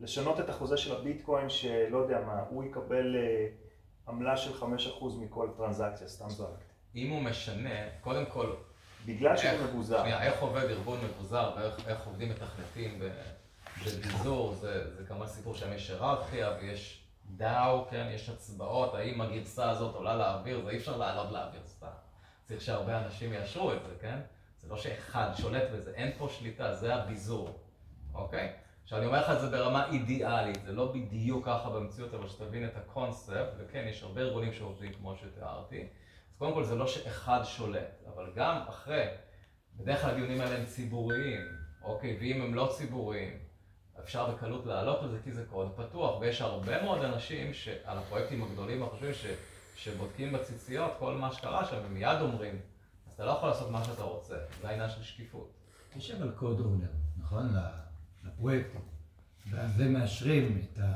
לשנות 0.00 0.40
את 0.40 0.48
החוזה 0.48 0.76
של 0.76 0.96
הביטקוין, 0.96 1.48
שלא 1.48 1.98
יודע 1.98 2.20
מה, 2.20 2.44
הוא 2.50 2.64
יקבל 2.64 3.16
עמלה 4.08 4.36
של 4.36 4.52
5% 4.60 4.64
מכל 5.20 5.48
טרנזקציה, 5.56 6.08
סתם 6.08 6.28
זרקתי. 6.28 6.64
אם 6.94 7.10
הוא 7.10 7.22
משנה, 7.22 7.88
קודם 8.00 8.26
כל... 8.26 8.54
בגלל 9.06 9.36
שהוא 9.36 9.50
מבוזר. 9.64 10.00
שנייה, 10.00 10.22
איך 10.22 10.42
עובד 10.42 10.64
ארגון 10.64 10.98
מבוזר 11.04 11.50
ואיך 11.56 11.88
איך 11.88 12.06
עובדים 12.06 12.30
מתכנתים 12.30 12.98
ב- 13.00 13.43
בביזור, 13.86 14.54
זה, 14.54 14.96
זה 14.96 15.04
כמובן 15.06 15.26
סיפור 15.26 15.54
שם 15.54 15.72
יש 15.72 15.90
היררכיה 15.90 16.50
ויש 16.60 17.04
דאו, 17.30 17.86
כן, 17.90 18.08
יש 18.14 18.28
הצבעות, 18.28 18.94
האם 18.94 19.20
הגרסה 19.20 19.70
הזאת 19.70 19.94
עולה 19.94 20.16
לאוויר, 20.16 20.60
זה 20.64 20.70
אי 20.70 20.76
אפשר 20.76 20.96
לעלות 20.96 21.32
לאוויר 21.32 21.62
סתם. 21.64 21.86
צריך 22.44 22.60
שהרבה 22.60 23.04
אנשים 23.04 23.32
יאשרו 23.32 23.72
את 23.72 23.78
זה, 23.88 23.94
כן? 24.00 24.18
זה 24.62 24.68
לא 24.68 24.76
שאחד 24.76 25.30
שולט 25.36 25.70
בזה, 25.74 25.92
אין 25.94 26.12
פה 26.18 26.28
שליטה, 26.28 26.74
זה 26.74 26.94
הביזור, 26.94 27.58
אוקיי? 28.14 28.52
עכשיו 28.82 28.98
אני 28.98 29.06
אומר 29.06 29.20
לך 29.20 29.30
את 29.30 29.40
זה 29.40 29.50
ברמה 29.50 29.90
אידיאלית, 29.90 30.62
זה 30.64 30.72
לא 30.72 30.92
בדיוק 30.92 31.46
ככה 31.46 31.70
במציאות, 31.70 32.14
אבל 32.14 32.28
שתבין 32.28 32.64
את 32.64 32.76
הקונספט, 32.76 33.48
וכן, 33.58 33.86
יש 33.88 34.02
הרבה 34.02 34.20
ארגונים 34.20 34.52
שעובדים 34.52 34.92
כמו 34.92 35.16
שתיארתי. 35.16 35.80
אז 36.30 36.38
קודם 36.38 36.54
כל 36.54 36.64
זה 36.64 36.74
לא 36.74 36.86
שאחד 36.86 37.40
שולט, 37.44 38.02
אבל 38.14 38.32
גם 38.34 38.62
אחרי, 38.68 39.06
בדרך 39.76 40.00
כלל 40.00 40.10
הדיונים 40.10 40.40
האלה 40.40 40.58
הם 40.58 40.64
ציבוריים, 40.64 41.40
אוקיי? 41.82 42.16
ואם 42.20 42.42
הם 42.42 42.54
לא 42.54 42.72
ציבוריים, 42.76 43.38
אפשר 44.00 44.30
בקלות 44.30 44.66
לעלות 44.66 45.02
על 45.02 45.10
זה 45.10 45.18
כי 45.24 45.32
זה 45.32 45.44
קוד 45.50 45.72
פתוח, 45.76 46.20
ויש 46.20 46.40
הרבה 46.40 46.82
מאוד 46.82 47.04
אנשים 47.04 47.54
שעל 47.54 47.98
הפרויקטים 47.98 48.42
הגדולים 48.42 48.82
החשובים 48.82 49.14
ש, 49.14 49.26
שבודקים 49.76 50.32
בציציות 50.32 50.92
כל 50.98 51.14
מה 51.14 51.32
שקרה 51.32 51.64
שם, 51.64 51.76
ומיד 51.86 52.20
אומרים, 52.20 52.58
אז 53.06 53.12
אתה 53.14 53.24
לא 53.24 53.30
יכול 53.30 53.48
לעשות 53.48 53.70
מה 53.70 53.84
שאתה 53.84 54.02
רוצה, 54.02 54.34
זה 54.62 54.68
העניין 54.68 54.90
של 54.90 55.02
שקיפות. 55.02 55.50
יש 55.96 56.10
אבל 56.10 56.30
code 56.30 56.60
owner, 56.60 56.88
נכון? 57.18 57.54
לפרויקטים. 58.24 58.80
ואז 59.50 59.80
הם 59.80 59.92
מאשרים 59.92 60.62
את 60.72 60.78
ה... 60.78 60.92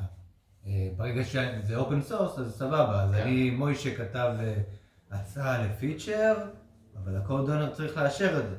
אה, 0.66 0.88
ברגע 0.96 1.24
שזה 1.24 1.76
open 1.76 2.02
source, 2.02 2.38
אז 2.38 2.56
סבבה. 2.58 3.02
אז 3.02 3.10
כן. 3.10 3.22
אני, 3.22 3.50
מוישה 3.50 3.94
כתב 3.96 4.32
אה, 4.40 4.54
הצעה 5.10 5.66
לפיצ'ר, 5.66 6.34
אבל 6.96 7.16
הקוד 7.16 7.50
אונר 7.50 7.74
צריך 7.74 7.96
לאשר 7.96 8.38
את 8.38 8.48
זה. 8.48 8.56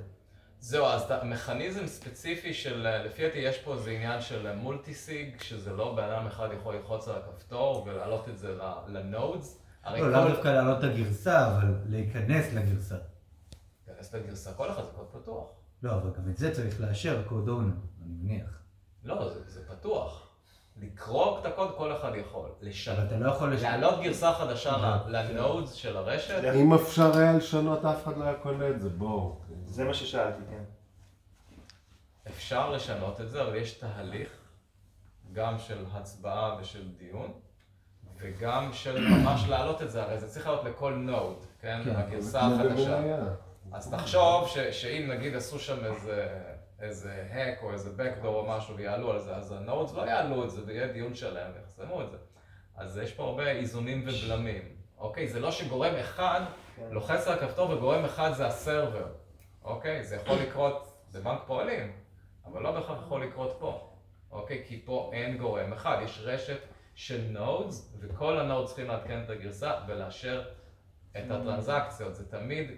זהו, 0.60 0.86
אז 0.86 1.04
מכניזם 1.24 1.88
ספציפי 1.88 2.54
של, 2.54 2.88
לפי 3.06 3.22
דעתי 3.28 3.38
יש 3.38 3.58
פה 3.58 3.74
איזה 3.74 3.92
עניין 3.92 4.22
של 4.22 4.56
מולטי 4.56 4.94
סיג, 4.94 5.42
שזה 5.42 5.74
לא 5.74 5.96
בן 5.96 6.04
אדם 6.04 6.28
אחד 6.28 6.50
יכול 6.60 6.76
ללחוץ 6.76 7.08
על 7.08 7.16
הכפתור 7.16 7.84
ולהעלות 7.88 8.30
את 8.30 8.38
זה 8.38 8.56
לנודס. 8.88 9.60
לא, 9.86 10.12
לאו 10.12 10.22
כל- 10.24 10.30
דווקא 10.34 10.48
להעלות 10.48 10.78
את 10.80 10.84
הגרסה, 10.84 11.48
אבל 11.48 11.74
להיכנס 11.86 12.54
לגרסה. 12.54 12.96
להיכנס 13.88 14.14
לגרסה, 14.16 14.54
כל 14.54 14.70
אחד 14.70 14.84
זה 14.84 14.92
קוד 14.96 15.08
פתוח. 15.22 15.46
לא, 15.84 15.92
אבל 15.92 16.10
גם 16.18 16.30
את 16.32 16.38
זה 16.38 16.56
צריך 16.56 16.82
לאשר, 16.82 17.24
קוד 17.28 17.50
אונר, 17.50 17.74
אני 18.06 18.14
מניח. 18.22 18.50
לא, 19.04 19.30
זה, 19.30 19.40
זה 19.48 19.62
פתוח. 19.68 20.26
לקרוא 20.82 21.40
את 21.40 21.46
הקוד 21.46 21.70
כל 21.78 21.96
אחד 21.96 22.12
יכול. 22.16 22.50
לשנות. 22.62 22.98
אבל 22.98 23.08
אתה 23.08 23.18
לא 23.18 23.32
יכול 23.32 23.54
לש- 23.54 23.62
להעלות 23.62 24.00
גרסה 24.04 24.34
חדשה 24.34 24.78
לא. 24.78 25.10
לנודס 25.20 25.72
של 25.74 25.98
הרשת. 25.98 26.42
אם 26.56 26.74
אפשר 26.74 27.18
היה 27.18 27.34
לשנות, 27.34 27.86
אף 27.86 28.04
אחד 28.04 28.18
לא 28.18 28.24
היה 28.24 28.34
קונה 28.34 28.70
את 28.70 28.82
זה, 28.82 28.90
בואו. 28.90 29.42
זה 29.70 29.84
מה 29.84 29.94
ששאלתי, 29.94 30.42
כן. 30.50 30.64
אפשר 32.28 32.72
לשנות 32.72 33.22
את 33.22 33.30
זה, 33.30 33.42
אבל 33.42 33.56
יש 33.56 33.74
תהליך, 33.74 34.30
גם 35.34 35.60
של 35.60 35.86
הצבעה 35.92 36.58
ושל 36.62 36.92
דיון, 36.98 37.34
וגם 38.18 38.74
של 38.74 39.08
ממש 39.10 39.46
להעלות 39.50 39.82
את 39.82 39.92
זה, 39.92 40.04
הרי 40.04 40.20
זה 40.20 40.30
צריך 40.30 40.48
לעלות 40.48 40.66
לכל 40.66 40.94
node, 40.94 41.46
כן? 41.62 41.82
כן, 41.84 41.96
הגרסה 41.96 42.42
החדשה. 42.42 43.00
אז 43.72 43.92
תחשוב 43.92 44.48
ש, 44.48 44.58
שאם 44.58 45.12
נגיד 45.12 45.36
עשו 45.36 45.60
שם 45.60 45.86
איזה, 45.86 46.28
איזה 46.82 47.28
hack 47.34 47.64
או 47.64 47.74
איזה 47.74 47.90
backdoor 47.98 48.26
או 48.26 48.46
משהו 48.50 48.76
ויעלו 48.76 49.12
על 49.12 49.20
זה, 49.20 49.36
אז 49.36 49.52
ה 49.52 49.59
nodes 49.59 49.94
לא 49.94 50.02
יעלו 50.02 50.44
את 50.44 50.52
זה 50.52 50.62
ויהיה 50.66 50.88
דיון 50.88 51.16
שלם 51.16 51.52
ויחסמו 51.56 52.02
את 52.02 52.10
זה. 52.12 52.18
אז 52.76 52.98
יש 52.98 53.14
פה 53.14 53.24
הרבה 53.24 53.48
איזונים 53.48 54.06
ובלמים. 54.08 54.76
אוקיי? 54.98 55.28
זה 55.28 55.40
לא 55.40 55.52
שגורם 55.52 55.96
אחד 55.96 56.42
כן. 56.76 56.88
לוחץ 56.92 57.28
על 57.28 57.34
הכפתור 57.34 57.70
וגורם 57.70 58.06
אחד 58.06 58.32
זה 58.34 58.48
ה 58.48 58.55
server. 58.55 59.06
אוקיי? 59.64 60.04
זה 60.04 60.16
יכול 60.16 60.38
לקרות 60.38 61.04
בבנק 61.12 61.40
פועלים, 61.48 61.92
אבל 62.46 62.62
לא 62.62 62.72
בהכרח 62.72 63.04
יכול 63.06 63.26
לקרות 63.26 63.58
פה. 63.60 63.90
אוקיי? 64.32 64.64
כי 64.68 64.82
פה 64.86 65.12
אין 65.14 65.38
גורם 65.38 65.74
אחד, 65.74 65.98
יש 66.04 66.20
רשת 66.24 66.60
של 66.96 67.22
nodes, 67.30 67.94
וכל 68.00 68.40
ה 68.40 68.45
nodes 68.45 68.68
צריכים 68.68 68.88
לעדכן 68.88 69.24
את 69.24 69.30
הגרסה 69.30 69.74
ולאשר 69.88 70.50
את 71.12 71.32
הטרנזקציות. 71.32 72.16
זה 72.16 72.30
תמיד 72.32 72.72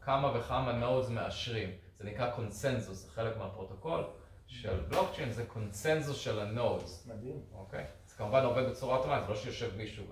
כמה 0.00 0.38
וכמה 0.38 0.72
nodes 0.72 1.08
מאשרים. 1.08 1.70
זה 1.98 2.04
נקרא 2.04 2.30
קונסנזוס, 2.30 2.98
זה 2.98 3.10
חלק 3.10 3.36
מהפרוטוקול 3.36 4.04
של 4.46 4.80
בלוקצ'יין, 4.88 5.32
זה 5.32 5.46
קונסנזוס 5.46 6.16
של 6.16 6.40
ה 6.40 6.49
nodes. 6.49 7.06
מדהים. 7.06 7.40
אוקיי? 7.52 7.84
זה 8.06 8.16
כמובן 8.16 8.44
עובד 8.44 8.68
בצורה 8.68 8.96
אוטומטית, 8.96 9.26
זה 9.26 9.32
לא 9.32 9.38
שיושב 9.38 9.76
מישהו 9.76 10.04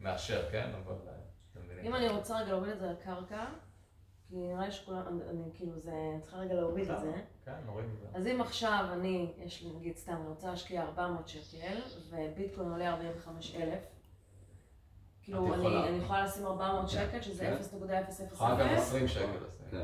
ומאשר, 0.00 0.50
כן? 0.50 0.70
אבל 0.84 0.94
אה. 1.08 1.82
אם 1.82 1.94
אני 1.94 2.08
רוצה 2.08 2.40
רגע 2.40 2.48
להוריד 2.48 2.72
את 2.72 2.78
זה 2.78 2.86
לקרקע, 2.86 3.44
כי 4.28 4.36
נראה 4.36 4.66
לי 4.66 4.72
שכולם, 4.72 5.02
אני, 5.30 5.42
כאילו 5.54 5.78
זה, 5.78 5.90
אני 5.90 6.20
צריכה 6.20 6.36
רגע 6.36 6.54
להוריד 6.54 6.90
את 6.90 7.00
זה. 7.00 7.12
כן, 7.44 7.52
נוריד 7.66 7.86
את 7.94 7.98
זה. 8.00 8.06
אז 8.18 8.26
אם 8.26 8.40
עכשיו 8.40 8.84
אני, 8.92 9.32
יש 9.38 9.62
לי 9.62 9.70
נגיד 9.78 9.96
סתם, 9.96 10.12
אני 10.12 10.28
רוצה 10.28 10.50
להשקיע 10.50 10.82
400 10.82 11.28
שקל, 11.28 11.80
וביטקוין 12.10 12.70
עולה 12.70 12.90
45,000, 12.90 13.78
כאילו 15.22 15.54
אני, 15.54 15.56
יכולה. 15.56 15.88
אני 15.88 15.96
יכולה 15.96 16.24
לשים 16.24 16.46
400 16.46 16.88
שקל, 16.88 17.20
שזה 17.20 17.44
כן. 17.44 17.56
0.000, 17.86 18.32
יכולה 18.32 18.54
גם 18.56 18.68
20 18.68 19.08
שקל 19.08 19.22
לשים. 19.48 19.78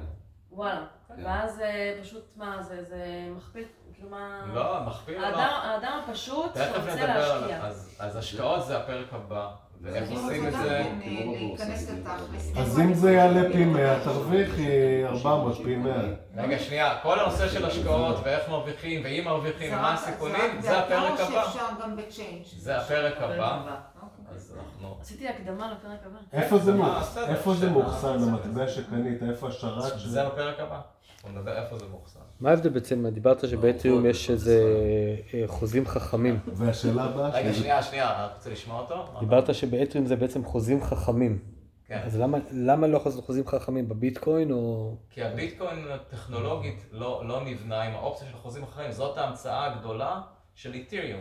וואלה, 0.52 0.86
כן. 1.08 1.22
ואז 1.24 1.60
אה, 1.60 1.98
פשוט 2.02 2.36
מה, 2.36 2.62
זה, 2.62 2.84
זה 2.84 3.28
מכפיל, 3.36 3.64
כאילו 3.94 4.08
מה... 4.08 4.46
לא, 4.54 4.86
מכפיל 4.86 5.24
או 5.24 5.30
לא? 5.30 5.36
האדם, 5.36 6.00
הפשוט 6.04 6.54
שרוצה 6.54 7.06
להשקיע. 7.06 7.66
אז, 7.66 7.96
אז 7.98 8.16
השקעות 8.16 8.66
זה 8.66 8.78
הפרק 8.78 9.12
הבא, 9.12 9.54
ואיך 9.82 10.10
עושים 10.10 10.48
את 10.48 10.52
זה. 10.52 10.82
אז 12.56 12.80
אם 12.80 12.94
זה 12.94 13.12
יעלה 13.12 13.52
פי 13.52 13.64
100, 13.64 14.04
תרוויחי 14.04 15.04
400 15.06 15.56
פי 15.64 15.76
100. 15.76 15.94
רגע, 16.36 16.58
שנייה, 16.58 16.98
כל 17.02 17.20
הנושא 17.20 17.48
של 17.48 17.66
השקעות 17.66 18.16
ואיך 18.24 18.48
מרוויחים, 18.48 19.00
ואם 19.04 19.22
מרוויחים, 19.24 19.72
ומה 19.72 19.94
הסיכונים, 19.94 20.60
זה 20.60 20.78
הפרק 20.78 21.20
הבא. 21.20 21.44
זה 22.58 22.76
הפרק 22.76 23.16
הבא. 23.16 23.60
אוקיי. 24.02 24.34
אז 24.34 24.54
אנחנו... 24.58 24.96
עשיתי 25.00 25.28
הקדמה 25.28 25.72
לפרק 25.72 25.98
הבא. 26.06 26.18
איפה 26.32 26.58
זה 27.54 27.66
אה. 27.66 27.72
מאוחסן, 27.72 28.22
המטבע 28.22 28.68
שקנית? 28.68 29.22
איפה 29.22 29.48
השרת? 29.48 29.98
זה 29.98 30.24
בפרק 30.24 30.60
הבא. 30.60 30.80
נדבר 31.30 31.62
איפה 31.64 31.78
זה 31.78 31.84
מאוחסן. 31.90 32.20
מה 32.40 32.50
ההבדל 32.50 32.70
בעצם, 32.70 33.08
דיברת 33.08 33.48
שבאתריום 33.48 34.06
יש 34.06 34.30
איזה 34.30 34.60
אה, 35.34 35.42
חוזים 35.46 35.86
חכמים. 35.86 36.38
והשאלה 36.46 37.04
הבאה 37.04 37.30
רגע, 37.30 37.54
שנייה, 37.54 37.82
שנייה, 37.82 38.10
אתה 38.10 38.34
רוצה 38.34 38.50
לשמוע 38.50 38.80
אותו? 38.80 39.20
דיברת 39.20 39.54
שבאתריום 39.54 40.06
זה 40.06 40.16
בעצם 40.16 40.44
חוזים 40.44 40.82
חכמים. 40.82 41.38
כן. 41.86 42.02
אז 42.04 42.20
למה, 42.20 42.38
למה 42.52 42.86
לא 42.86 42.98
חוזים 42.98 43.22
חוזים 43.22 43.46
חכמים 43.46 43.88
בביטקוין 43.88 44.52
או... 44.52 44.94
כי 45.10 45.22
הביטקוין 45.22 45.86
טכנולוגית 46.10 46.86
לא, 46.92 47.22
לא 47.28 47.44
נבנה 47.44 47.82
עם 47.82 47.94
האופציה 47.94 48.28
של 48.28 48.36
חוזים 48.36 48.62
אחרים, 48.62 48.92
זאת 48.92 49.18
ההמצאה 49.18 49.72
הגדולה 49.72 50.20
של 50.54 50.74
איתריום. 50.74 51.20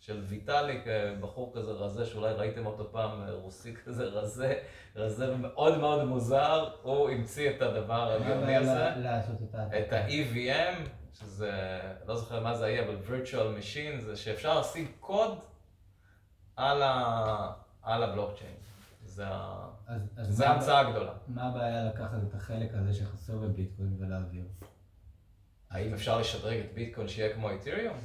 של 0.00 0.20
ויטאליק, 0.26 0.86
אה, 0.86 1.14
בחור 1.20 1.52
כזה 1.56 1.70
רזה, 1.70 2.06
שאולי 2.06 2.32
ראיתם 2.32 2.66
אותו 2.66 2.92
פעם, 2.92 3.22
אה, 3.22 3.32
רוסי 3.32 3.74
כזה 3.84 4.04
רזה, 4.04 4.54
רזה 4.96 5.34
ומאוד 5.34 5.78
מאוד 5.78 6.04
מוזר, 6.04 6.70
הוא 6.82 7.10
המציא 7.10 7.50
את 7.50 7.62
הדבר 7.62 8.10
הגאוני 8.12 8.56
הזה, 8.56 8.94
את 9.78 9.92
ה-EVM, 9.92 10.88
שזה, 11.12 11.50
לא 12.06 12.16
זוכר 12.16 12.40
מה 12.42 12.54
זה 12.56 12.64
היה, 12.64 12.84
אבל 12.84 12.96
virtual 13.08 13.58
machine, 13.60 14.00
זה 14.00 14.16
שאפשר 14.16 14.60
לשים 14.60 14.92
קוד 15.00 15.38
על, 16.56 16.82
ה, 16.82 17.52
על 17.82 18.02
הבלוקצ'יין. 18.02 18.54
זה, 19.04 19.24
אז- 19.86 20.08
אז 20.16 20.26
זה 20.36 20.48
ההמצאה 20.48 20.80
הגדולה. 20.80 21.12
מה 21.28 21.48
הבעיה 21.48 21.84
לקחת 21.84 22.18
את 22.28 22.34
החלק 22.34 22.70
הזה 22.74 22.94
שחסר 22.94 23.36
בביטקוין 23.36 23.96
ולהעביר? 24.00 24.44
האם 25.70 25.94
אפשר 25.94 26.18
לשדרג 26.18 26.58
את 26.60 26.74
ביטקוין 26.74 27.08
שיהיה 27.08 27.34
כמו 27.34 27.50
איתריום? 27.50 27.96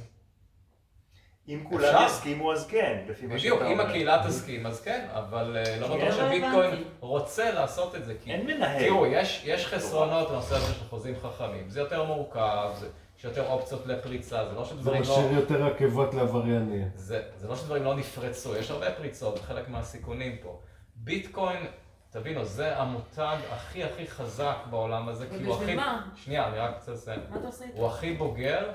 אם. 1.48 1.64
כולם 1.68 2.06
יסכימו 2.06 2.52
אז 2.52 2.66
כן, 2.66 2.98
לפי 3.08 3.26
מה 3.26 3.34
בדיוק, 3.34 3.58
שאתה 3.58 3.70
אם 3.70 3.78
אומר. 3.80 3.88
הקהילה 3.90 4.22
תסכים 4.28 4.66
אז 4.66 4.80
כן, 4.80 5.06
אבל 5.12 5.56
אה, 5.56 5.76
לא 5.80 5.86
כי 5.86 5.92
בטוח 5.92 6.02
אין- 6.02 6.12
שביטקוין 6.12 6.84
רוצה 7.00 7.50
לעשות 7.52 7.94
את 7.94 8.04
זה. 8.04 8.14
אין 8.26 8.46
מנהל. 8.46 8.78
תראו, 8.84 9.06
יש 9.06 9.42
יש 9.46 9.66
חסרונות 9.66 10.28
בנושא 10.30 10.54
הזה 10.54 10.74
של 10.74 10.84
חוזים 10.90 11.14
חכמים. 11.22 11.70
זה 11.70 11.80
יותר 11.80 12.04
מורכב, 12.04 12.70
זה- 12.78 12.88
יש 13.18 13.24
יותר 13.24 13.46
אופציות 13.50 13.86
לפריצה, 13.86 14.44
זה 14.48 14.54
לא 14.54 14.64
זה 14.64 14.70
שדברים 14.70 15.02
לא... 15.02 15.08
משאיר 15.08 15.32
יותר 15.32 15.66
עקבות 15.66 16.14
לעבריינים. 16.14 16.88
זה, 16.94 17.22
זה 17.36 17.48
לא 17.48 17.56
שדברים 17.56 17.84
לא 17.84 17.94
נפרצו, 17.94 18.56
יש 18.56 18.70
הרבה 18.70 18.90
פריצות, 18.90 19.36
זה 19.36 19.42
חלק 19.42 19.68
מהסיכונים 19.68 20.36
פה. 20.42 20.60
ביטקוין, 20.96 21.66
תבינו, 22.10 22.44
זה 22.44 22.76
המותג 22.78 23.36
הכי 23.52 23.84
הכי 23.84 24.06
חזק 24.06 24.56
בעולם 24.70 25.08
הזה, 25.08 25.26
כי 25.30 25.44
הוא 25.44 25.54
ובשביל 25.54 25.78
הכי... 25.80 25.88
מה? 25.88 26.02
שנייה, 26.24 26.48
אני 26.48 26.58
רק 26.58 26.74
רוצה 26.78 26.92
לסיים. 26.92 27.20
מה 27.30 27.36
אתה 27.36 27.46
עושה 27.46 27.64
איתו? 27.64 27.76
הוא 27.78 27.86
הכי 27.86 28.12
בוגר, 28.12 28.68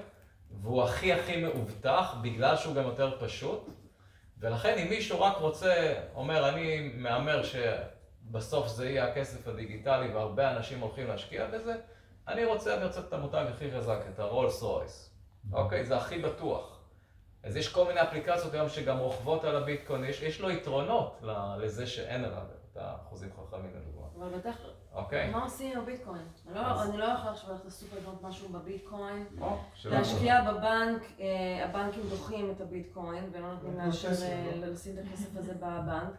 והוא 0.61 0.83
הכי 0.83 1.13
הכי 1.13 1.41
מאובטח, 1.41 2.15
בגלל 2.21 2.57
שהוא 2.57 2.75
גם 2.75 2.83
יותר 2.83 3.17
פשוט. 3.25 3.69
ולכן 4.37 4.77
אם 4.77 4.89
מישהו 4.89 5.21
רק 5.21 5.37
רוצה, 5.37 5.93
אומר, 6.15 6.49
אני 6.49 6.91
מהמר 6.95 7.41
שבסוף 7.43 8.67
זה 8.67 8.89
יהיה 8.89 9.07
הכסף 9.07 9.47
הדיגיטלי 9.47 10.07
והרבה 10.13 10.51
אנשים 10.51 10.79
הולכים 10.79 11.07
להשקיע 11.07 11.47
בזה, 11.47 11.75
אני 12.27 12.45
רוצה, 12.45 12.75
אני 12.75 12.85
רוצה 12.85 12.99
את 12.99 13.13
המותג 13.13 13.45
הכי 13.49 13.71
חזק, 13.71 13.99
את 14.13 14.19
הרולס 14.19 14.61
רויס. 14.61 15.11
אוקיי? 15.53 15.85
זה 15.85 15.97
הכי 15.97 16.19
בטוח. 16.19 16.79
אז 17.43 17.55
יש 17.55 17.73
כל 17.73 17.87
מיני 17.87 18.01
אפליקציות 18.01 18.53
היום 18.53 18.69
שגם 18.69 18.97
רוכבות 18.97 19.43
על 19.43 19.55
הביטקוין, 19.55 20.03
יש, 20.03 20.21
יש 20.21 20.41
לו 20.41 20.49
יתרונות 20.49 21.21
לזה 21.57 21.87
שאין 21.87 22.25
עליו 22.25 22.43
את 22.71 22.77
החוזים 22.81 23.29
חכמים 23.33 23.75
לדוגמה. 23.75 24.07
אבל 24.17 24.37
בטח, 24.37 24.57
אוקיי. 24.95 25.29
מה 25.31 25.43
עושים 25.43 25.71
עם 25.77 25.83
הביטקוין? 25.83 26.21
אני 26.47 26.55
לא- 26.55 26.61
לא 26.61 27.05
יכולה 27.05 27.31
עכשיו 27.31 27.51
ללכת 27.51 27.65
לסופר 27.65 27.97
לקנות 27.97 28.23
משהו 28.23 28.49
בביטקוין, 28.49 29.25
להשקיע 29.85 30.41
בבנק, 30.51 31.01
אה, 31.19 31.65
הבנקים 31.65 32.03
דוחים 32.09 32.51
את 32.51 32.61
הביטקוין 32.61 33.29
ולא 33.31 33.53
נותנים 33.53 33.77
לא 33.79 33.85
לאשר 33.85 34.07
אה, 34.25 34.51
לא. 34.61 34.67
לשים 34.67 34.93
את 34.99 35.03
הכסף 35.07 35.37
הזה 35.37 35.53
בבנק. 35.53 36.13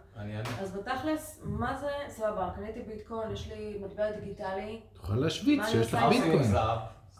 אז 0.60 0.76
בתכלס, 0.76 1.40
מה 1.44 1.76
זה, 1.76 1.90
סבבה, 2.08 2.50
קניתי 2.56 2.80
ביטקוין, 2.82 3.30
יש 3.32 3.48
לי 3.48 3.78
מטבע 3.84 4.10
דיגיטלי. 4.10 4.80
תוכל 4.94 5.14
להשוויץ 5.14 5.58
מה 5.58 5.64
אני 5.64 5.72
שיש 5.72 5.94
לך? 5.94 6.02
ביטקוין. 6.08 6.54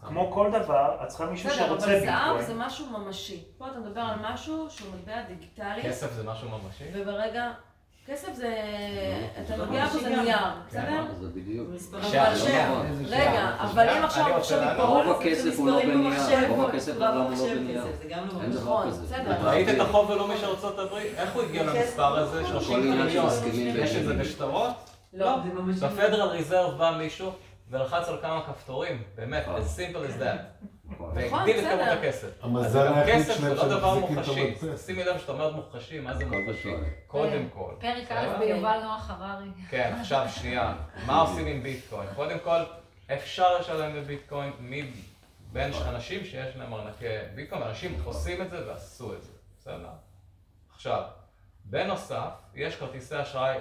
כמו 0.07 0.32
כל 0.32 0.50
דבר, 0.62 0.98
את 1.03 1.09
צריכה 1.09 1.26
מישהו 1.26 1.50
בסדר, 1.50 1.66
שרוצה 1.66 1.86
אבל 1.86 2.00
זהב 2.00 2.36
ביטקוין. 2.36 2.46
זה 2.46 2.55
משהו 2.55 2.86
ממשי. 2.98 3.44
פה 3.59 3.68
אתה 3.70 3.78
מדבר 3.80 4.00
על 4.00 4.18
משהו 4.22 4.70
שהוא 4.70 4.94
מטבע 4.94 5.22
דיגיטלי. 5.22 5.82
כסף 5.82 6.12
זה 6.12 6.22
משהו 6.24 6.48
ממשי? 6.48 6.84
וברגע, 6.94 7.53
כסף 8.07 8.34
זה, 8.34 8.55
אתה 9.42 9.57
לא, 9.57 9.66
נוגע 9.66 9.86
בו 9.86 9.98
זה 9.98 10.11
גם. 10.11 10.24
נייר, 10.24 10.36
כן. 10.38 10.80
בסדר? 10.80 11.05
זה 11.20 11.28
בדיוק. 11.28 11.68
שנייה. 12.36 12.82
רגע, 13.09 13.55
אבל 13.61 13.88
אם 13.88 14.05
עכשיו 14.05 14.36
עכשיו. 14.36 14.62
יתברר 14.62 14.86
רוב 15.05 15.20
הכסף 15.20 15.59
הוא 15.59 15.68
לא 15.68 15.76
מספרים 15.76 16.05
בנייר, 16.05 16.11
במחשב, 16.20 16.50
רוב 16.50 16.68
הכסף 16.68 16.92
בעולם 16.94 17.20
הוא 17.20 17.48
לא 17.48 17.55
בנייר. 17.55 17.82
כסף, 17.82 18.03
זה 18.03 18.09
גם 18.09 18.28
לא 18.32 18.42
אין 18.42 18.50
דבר 18.53 18.62
נכון, 18.62 18.86
כזה. 18.90 19.03
בסדר. 19.03 19.48
ראית 19.48 19.68
את 19.68 19.80
החוב 19.80 20.11
הלאומי 20.12 20.34
של 20.36 20.46
ארה"ב? 20.46 20.94
איך 21.16 21.32
הוא 21.34 21.42
הגיע 21.42 21.62
למספר 21.62 22.18
הזה? 22.18 22.46
30 22.46 22.76
עניין 22.76 23.11
של 23.11 23.50
מיליון. 23.53 23.84
יש 23.86 23.96
את 23.96 24.05
זה. 24.05 24.14
בשטרות? 24.14 24.72
לא. 25.12 25.36
בפדרל 25.82 26.28
ריזרב 26.28 26.78
בא 26.78 26.96
מישהו 26.98 27.30
ולחץ 27.70 28.09
על 28.09 28.16
כמה 28.22 28.42
כפתורים, 28.46 29.03
באמת, 29.16 29.44
as 29.46 29.78
simple 29.78 30.09
as 30.11 30.22
that. 30.22 30.66
והגדיל 31.14 31.59
את 31.59 31.64
כמות. 31.64 31.99
הכסף. 31.99 32.28
המזל 32.43 32.95
היחיד 32.95 33.14
כסף 33.14 33.26
זה 33.26 33.57
שלהם 33.57 33.57
לא 33.57 33.78
דבר 33.78 33.99
מוחשי. 33.99 34.55
שימי 34.86 35.05
לב 35.05 35.18
שאתה 35.18 35.32
אומר 35.32 35.53
מוחשי, 35.53 36.01
מה 36.01 36.14
זה 36.14 36.24
מוחשי? 36.26 36.72
קודם 37.07 37.49
כל. 37.55 37.72
פרק? 37.80 38.12
א' 38.12 38.38
ביובל 38.38 38.80
נוח 38.82 39.11
הררי. 39.11 39.49
כן, 39.70 39.95
עכשיו 40.01 40.26
שנייה, 40.28 40.74
מה 41.07 41.20
עושים 41.20 41.47
עם 41.47 41.62
ביטקוין? 41.62 42.09
קודם 42.16 42.38
כל, 42.38 42.61
אפשר 43.14 43.59
לשלם 43.59 43.95
בביטקוין 43.95 44.53
מבין 44.61 45.72
אנשים 45.86 46.24
שיש 46.24 46.57
להם 46.57 46.74
ארנקי 46.74 47.07
ביטקוין, 47.34 47.62
אנשים 47.62 48.01
עושים 48.05 48.43
את 48.43 48.51
זה 48.51 48.68
ועשו 48.68 49.14
את 49.14 49.22
זה, 49.22 49.32
בסדר? 49.59 49.90
עכשיו, 50.74 51.03
בנוסף, 51.64 52.30
יש 52.55 52.76
כרטיסי 52.76 53.22
אשראי, 53.22 53.59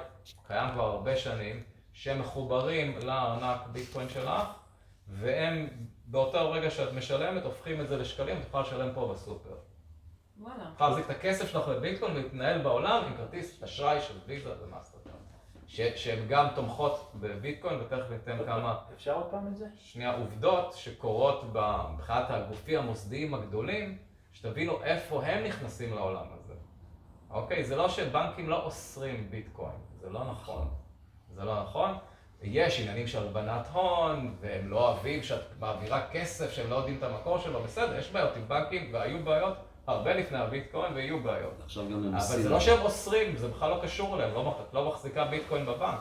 קיים 0.47 0.71
כבר 0.73 0.83
הרבה 0.85 1.17
שנים, 1.17 1.63
שהם 1.93 2.19
מחוברים 2.19 2.97
לארנק 3.03 3.57
ביטקוין 3.71 4.09
שלך, 4.09 4.31
והם 5.11 5.67
באותו 6.05 6.51
רגע 6.51 6.69
שאת 6.69 6.93
משלמת, 6.93 7.43
הופכים 7.43 7.81
את 7.81 7.87
זה 7.87 7.97
לשקלים, 7.97 8.37
את 8.37 8.45
יכולה 8.47 8.63
לשלם 8.63 8.93
פה 8.93 9.13
בסופר. 9.13 9.55
וואלה. 10.39 10.63
יכולה 10.73 10.89
להחזיק 10.89 11.05
את 11.05 11.09
הכסף 11.09 11.51
שלך 11.51 11.67
בביטקוין 11.67 12.11
ולהתנהל 12.15 12.61
בעולם 12.61 13.03
עם 13.05 13.17
כרטיס 13.17 13.63
אשראי 13.63 14.01
של 14.01 14.13
ויזה 14.27 14.53
ומאסטרקארד. 14.63 15.15
שהן 15.95 16.27
גם 16.27 16.47
תומכות 16.55 17.11
בביטקוין, 17.15 17.81
ותכף 17.81 18.09
ניתן 18.09 18.37
כמה 18.45 18.79
אפשר 18.93 19.15
עוד 19.15 19.25
פעם 19.31 19.47
את 19.47 19.57
זה? 19.57 19.65
שנייה 19.77 20.17
עובדות 20.17 20.73
שקורות 20.73 21.43
מבחינת 21.93 22.25
הגופים 22.29 22.79
המוסדיים 22.79 23.33
הגדולים, 23.33 23.97
שתבינו 24.33 24.83
איפה 24.83 25.23
הם 25.23 25.43
נכנסים 25.43 25.93
לעולם 25.93 26.25
הזה. 26.33 26.53
אוקיי? 27.29 27.63
זה 27.63 27.75
לא 27.75 27.89
שבנקים 27.89 28.49
לא 28.49 28.63
אוסרים 28.63 29.29
ביטקוין, 29.29 29.75
זה 30.01 30.09
לא 30.09 30.31
נכון. 30.31 30.67
זה 31.35 31.43
לא 31.43 31.63
נכון. 31.63 31.97
יש 32.43 32.79
עניינים 32.79 33.07
של 33.07 33.23
הלבנת 33.23 33.67
הון, 33.73 34.35
והם 34.41 34.67
לא 34.69 34.87
אוהבים 34.89 35.23
שאת 35.23 35.41
מעבירה 35.59 36.07
כסף 36.11 36.51
שהם 36.51 36.69
לא 36.69 36.75
יודעים 36.75 36.97
את 36.97 37.03
המקור 37.03 37.37
שלו, 37.37 37.63
בסדר, 37.63 37.97
יש 37.99 38.11
בעיות 38.11 38.35
עם 38.37 38.47
בנקים, 38.47 38.93
והיו 38.93 39.23
בעיות 39.23 39.53
הרבה 39.87 40.13
לפני 40.13 40.37
הביטקוין, 40.37 40.93
ויהיו 40.93 41.19
בעיות. 41.23 41.53
עכשיו 41.65 41.85
גם 41.85 41.93
הם 41.93 42.07
אבל 42.07 42.15
עושים... 42.17 42.41
זה 42.41 42.49
לא 42.49 42.59
שהם 42.59 42.81
אוסרים, 42.81 43.37
זה 43.37 43.47
בכלל 43.47 43.69
לא 43.69 43.79
קשור 43.83 44.15
אליהם, 44.15 44.33
לא, 44.33 44.43
מח- 44.43 44.73
לא 44.73 44.89
מחזיקה 44.89 45.25
ביטקוין 45.25 45.65
בבנק. 45.65 45.99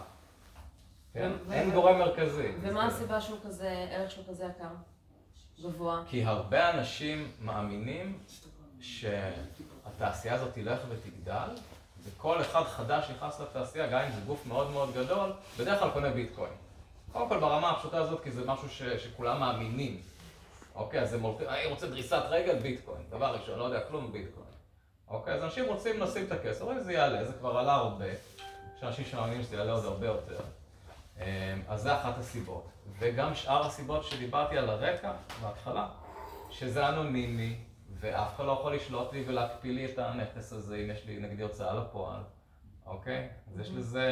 כן? 1.14 1.30
ו- 1.46 1.52
אין 1.52 1.68
ו- 1.68 1.72
גורם 1.72 1.98
מרכזי. 1.98 2.48
ומה 2.60 2.86
הסיבה 2.86 3.20
שהוא 3.20 3.38
כזה, 3.44 3.86
ערך 3.90 4.10
שלו 4.10 4.22
כזה 4.28 4.44
יקר? 4.56 4.68
גבוה. 5.62 6.02
כי 6.08 6.24
הרבה 6.24 6.70
אנשים 6.70 7.30
מאמינים 7.40 8.18
שהתעשייה 8.80 10.34
הזאת 10.34 10.54
תלך 10.54 10.78
ותגדל, 10.88 11.48
וכל 12.16 12.40
אחד 12.40 12.64
חדש 12.64 13.10
נכנס 13.10 13.40
לתעשייה, 13.40 13.86
גם 13.86 14.00
אם 14.00 14.12
זה 14.12 14.20
גוף 14.26 14.46
מאוד 14.46 14.70
מאוד 14.70 14.94
גדול, 14.94 15.32
בדרך 15.58 15.78
כלל 15.78 15.90
קונה 15.90 16.10
ביטקוין. 16.10 16.52
קודם 17.12 17.28
כל 17.28 17.38
ברמה 17.40 17.70
הפשוטה 17.70 17.98
הזאת, 17.98 18.22
כי 18.22 18.30
זה 18.30 18.46
משהו 18.46 18.68
ש, 18.68 18.82
שכולם 18.82 19.40
מאמינים. 19.40 20.00
אוקיי, 20.74 21.00
אז 21.00 21.14
הם 21.14 21.20
הולכים, 21.20 21.48
אני 21.48 21.66
רוצה 21.66 21.86
דריסת 21.86 22.22
רגל 22.28 22.58
ביטקוין, 22.58 23.02
דבר 23.10 23.34
ראשון, 23.34 23.58
לא 23.58 23.64
יודע 23.64 23.80
כלום 23.80 24.12
ביטקוין. 24.12 24.46
אוקיי, 25.08 25.34
אז 25.34 25.44
אנשים 25.44 25.64
רוצים 25.64 26.00
לשים 26.00 26.26
את 26.26 26.32
הכסף, 26.32 26.60
אומרים 26.60 26.80
זה 26.80 26.92
יעלה, 26.92 27.24
זה 27.24 27.32
כבר 27.32 27.58
עלה 27.58 27.74
הרבה. 27.74 28.06
יש 28.06 28.82
אנשים 28.82 29.04
שמאמינים 29.04 29.42
שזה 29.42 29.56
יעלה 29.56 29.72
עוד 29.72 29.84
הרבה 29.84 30.06
יותר. 30.06 30.40
אמ, 31.18 31.24
אז 31.68 31.82
זה 31.82 31.94
אחת 31.94 32.18
הסיבות. 32.18 32.68
וגם 32.98 33.34
שאר 33.34 33.66
הסיבות 33.66 34.04
שדיברתי 34.04 34.58
על 34.58 34.70
הרקע 34.70 35.12
בהתחלה, 35.42 35.86
שזה 36.50 36.88
אנונימי, 36.88 37.56
ואף 38.00 38.36
אחד 38.36 38.44
לא 38.44 38.52
יכול 38.52 38.74
לשלוט 38.74 39.12
לי 39.12 39.24
ולהקפיא 39.26 39.72
לי 39.72 39.84
את 39.92 39.98
הנכס 39.98 40.52
הזה 40.52 40.76
אם 40.76 40.90
יש 40.90 41.04
לי 41.06 41.16
נגדי 41.20 41.42
הוצאה 41.42 41.74
לפועל, 41.74 42.20
אוקיי? 42.86 43.28
אז 43.52 43.60
יש 43.60 43.70
לזה, 43.70 44.10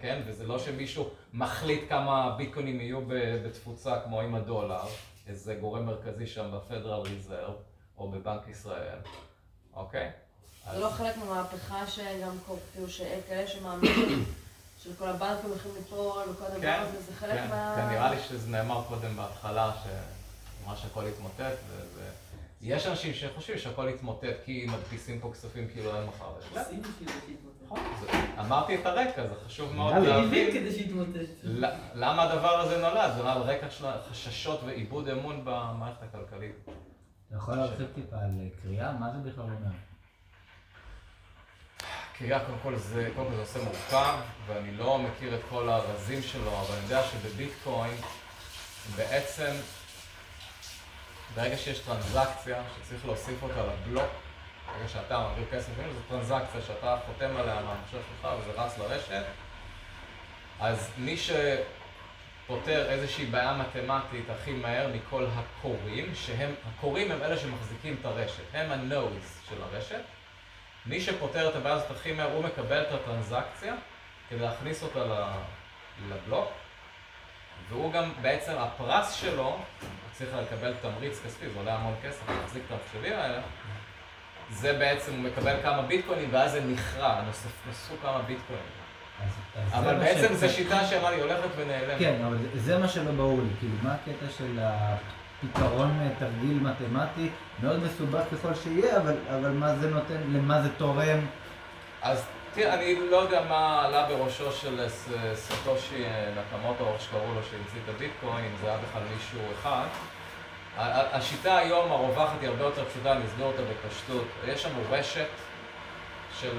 כן, 0.00 0.22
וזה 0.26 0.46
לא 0.46 0.58
שמישהו 0.58 1.08
מחליט 1.32 1.88
כמה 1.88 2.34
ביטקוינים 2.36 2.80
יהיו 2.80 3.00
בתפוצה 3.44 4.00
כמו 4.04 4.20
עם 4.20 4.34
הדולר, 4.34 4.82
איזה 5.26 5.54
גורם 5.54 5.86
מרכזי 5.86 6.26
שם 6.26 6.50
בפדרל 6.56 7.00
ריזרב, 7.00 7.54
או 7.98 8.10
בבנק 8.10 8.48
ישראל, 8.48 8.98
אוקיי? 9.74 10.10
זה 10.64 10.70
אז- 10.70 10.80
לא 10.80 10.88
חלק 10.90 11.16
מהמהפכה 11.16 11.86
שגם 11.86 12.36
כל- 12.46 12.54
כאילו 12.72 12.88
שכאלה 12.88 13.46
שמאמינים 13.46 14.24
שכל 14.82 15.08
הבנקים 15.08 15.50
הולכים 15.50 15.70
ליפול 15.76 16.22
וכל 16.30 16.44
הדבר 16.44 16.60
כן, 16.60 16.80
הזה, 16.82 17.00
זה 17.02 17.12
חלק 17.12 17.34
כן, 17.34 17.48
מה... 17.50 17.74
כן, 17.76 17.88
נראה 17.88 18.10
לי 18.14 18.20
שזה 18.20 18.50
נאמר 18.50 18.82
קודם 18.88 19.16
בהתחלה, 19.16 19.72
שמה 19.84 20.76
שהכל 20.76 21.04
יתמוטט, 21.08 21.40
ו... 21.68 22.00
יש 22.62 22.86
אנשים 22.86 23.14
שחושבים 23.14 23.58
שהכל 23.58 23.88
יתמוטט 23.94 24.44
כי 24.44 24.66
מדפיסים 24.72 25.20
פה 25.20 25.30
כספים 25.32 25.68
כאילו 25.68 25.96
אין 25.96 26.04
מחר. 26.04 26.32
נכון, 27.64 27.78
אמרתי 28.38 28.74
את 28.74 28.86
הרקע, 28.86 29.26
זה 29.26 29.34
חשוב 29.46 29.72
מאוד. 29.72 29.94
להבין. 29.94 30.56
למה 31.94 32.22
הדבר 32.22 32.60
הזה 32.60 32.78
נולד? 32.78 33.12
זה 33.16 33.22
נולד 33.22 33.36
על 33.36 33.42
רקע 33.42 33.70
של 33.70 33.84
חששות 34.10 34.60
ואיבוד 34.66 35.08
אמון 35.08 35.40
במערכת 35.44 36.02
הכלכלית. 36.02 36.54
אתה 37.28 37.36
יכול 37.36 37.54
להרחיב 37.54 37.86
טיפה 37.94 38.16
על 38.16 38.30
אה, 38.40 38.48
קריאה? 38.62 38.92
מה 38.92 39.10
זה 39.12 39.30
בכלל 39.30 39.44
אומר? 39.44 39.70
קריאה 42.18 42.44
קודם 42.44 42.58
כל 42.62 42.76
זה, 42.76 43.10
קודם 43.14 43.28
כל 43.28 43.34
זה 43.34 43.40
נושא 43.40 43.58
מורכב, 43.58 44.18
ואני 44.46 44.76
לא 44.76 44.98
מכיר 44.98 45.34
את 45.34 45.40
כל 45.50 45.68
הרזים 45.68 46.22
שלו, 46.22 46.60
אבל 46.60 46.74
אני 46.74 46.82
יודע 46.84 47.02
שבביטקוין 47.02 47.94
בעצם 48.96 49.52
ברגע 51.38 51.56
שיש 51.56 51.78
טרנזקציה 51.78 52.62
שצריך 52.76 53.06
להוסיף 53.06 53.42
אותה 53.42 53.62
לבלוק, 53.62 54.08
ברגע 54.66 54.88
שאתה 54.88 55.18
מעביר 55.18 55.44
כסף, 55.52 55.72
זו 55.76 56.00
טרנזקציה 56.08 56.60
שאתה 56.66 56.96
חותם 57.06 57.36
עליה 57.36 57.54
מהמחשב 57.54 57.98
שלך 58.08 58.28
וזה 58.40 58.60
רץ 58.60 58.78
לרשת, 58.78 59.24
אז 60.60 60.90
מי 60.96 61.16
שפותר 61.16 62.90
איזושהי 62.90 63.26
בעיה 63.26 63.52
מתמטית 63.52 64.30
הכי 64.30 64.52
מהר 64.52 64.88
מכל 64.94 65.26
הקוראים, 65.34 66.14
שהם, 66.14 66.54
הקוראים 66.68 67.10
הם 67.10 67.22
אלה 67.22 67.36
שמחזיקים 67.38 67.96
את 68.00 68.04
הרשת, 68.04 68.42
הם 68.54 68.72
ה-nodes 68.72 69.48
של 69.48 69.62
הרשת. 69.62 70.02
מי 70.86 71.00
שפותר 71.00 71.50
את 71.50 71.56
הבעיה 71.56 71.74
הזאת 71.74 71.90
הכי 71.90 72.12
מהר, 72.12 72.32
הוא 72.32 72.44
מקבל 72.44 72.82
את 72.82 72.92
הטרנזקציה 72.92 73.74
כדי 74.28 74.38
להכניס 74.38 74.82
אותה 74.82 75.32
לבלוק, 76.08 76.48
והוא 77.68 77.92
גם, 77.92 78.12
בעצם 78.22 78.58
הפרס 78.58 79.12
שלו, 79.12 79.58
צריך 80.18 80.30
לקבל 80.42 80.72
תמריץ 80.82 81.20
כספי, 81.26 81.46
זה 81.48 81.58
עולה 81.58 81.74
המון 81.74 81.94
כסף, 82.04 82.22
להחזיק 82.28 82.62
את 82.66 82.72
המחשבים 82.72 83.12
האלה, 83.18 83.40
זה 84.50 84.72
בעצם, 84.72 85.12
הוא 85.12 85.20
מקבל 85.20 85.56
כמה 85.62 85.82
ביטקוינים 85.82 86.28
ואז 86.32 86.52
זה 86.52 86.60
נכרע, 86.64 87.20
נוספו 87.66 87.94
כמה 88.02 88.18
ביטקוינים. 88.18 88.64
אז 89.56 89.72
אבל 89.72 89.94
בעצם 89.98 90.28
ש- 90.34 90.36
זו 90.36 90.48
שיטה 90.48 90.84
שאמרה 90.86 91.10
לי, 91.10 91.20
הולכת 91.20 91.48
ונעלמת. 91.56 91.98
כן, 91.98 92.22
אבל 92.26 92.36
זה- 92.38 92.60
זה 92.60 92.78
מה 92.78 92.88
שלא 92.88 93.12
ברור 93.12 93.38
לי, 93.42 93.48
כאילו, 93.58 93.74
מה 93.82 93.94
הקטע 93.94 94.26
של 94.38 94.58
הפתרון 94.62 95.98
אה, 96.02 96.08
תרגיל 96.18 96.58
מתמטי, 96.60 97.28
מאוד 97.62 97.82
מסובך 97.84 98.22
ככל 98.32 98.54
שיהיה, 98.54 98.96
אבל, 98.96 99.16
אבל 99.38 99.50
מה 99.50 99.74
זה 99.74 99.90
נותן, 99.90 100.16
למה 100.32 100.62
זה 100.62 100.68
תורם? 100.76 101.18
אז 102.02 102.24
תראה, 102.54 102.74
אני 102.74 103.10
לא 103.10 103.16
יודע 103.16 103.40
מה 103.48 103.82
עלה 103.84 104.08
בראשו 104.08 104.52
של 104.52 104.86
סטושי 105.34 106.04
אה, 106.04 106.30
נקמוטו, 106.40 106.92
איך 106.92 107.02
שקראו 107.02 107.34
לו, 107.34 107.40
שהמציא 107.50 107.80
את 107.84 107.94
הביטקוין, 107.94 108.44
אם 108.44 108.50
זה 108.62 108.68
היה 108.68 108.78
בכלל 108.88 109.02
מישהו 109.16 109.40
אחד. 109.60 109.86
השיטה 110.78 111.56
היום 111.56 111.92
הרווחת 111.92 112.36
היא 112.40 112.48
הרבה 112.48 112.64
יותר 112.64 112.84
פשוטה, 112.84 113.12
אני 113.12 113.24
אסביר 113.26 113.46
אותה 113.46 113.62
בפשטות. 113.62 114.24
יש 114.46 114.66
לנו 114.66 114.78
רשת 114.90 115.28
של 116.40 116.56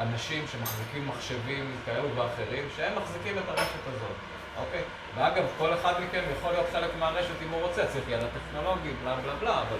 אנשים 0.00 0.44
שמחזיקים 0.52 1.08
מחשבים 1.08 1.76
כאלו 1.86 2.16
ואחרים, 2.16 2.68
שהם 2.76 2.92
מחזיקים 2.98 3.38
את 3.38 3.42
הרשת 3.48 3.86
הזאת, 3.86 4.16
אוקיי? 4.58 4.82
ואגב, 5.14 5.44
כל 5.58 5.74
אחד 5.74 5.92
מכם 5.92 6.22
יכול 6.38 6.52
להיות 6.52 6.66
חלק 6.72 6.90
מהרשת 6.98 7.42
אם 7.46 7.50
הוא 7.50 7.62
רוצה, 7.62 7.86
צריך 7.86 8.04
ידע 8.08 8.26
טכנולוגי, 8.26 8.90
בלה 9.02 9.16
בלה 9.16 9.34
בלה, 9.40 9.62
אבל 9.62 9.78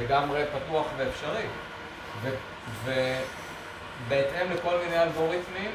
לגמרי 0.00 0.42
פתוח 0.44 0.86
ואפשרי. 0.96 1.46
ובהתאם 2.84 4.52
לכל 4.52 4.78
מיני 4.84 5.02
אלגוריתמים, 5.02 5.70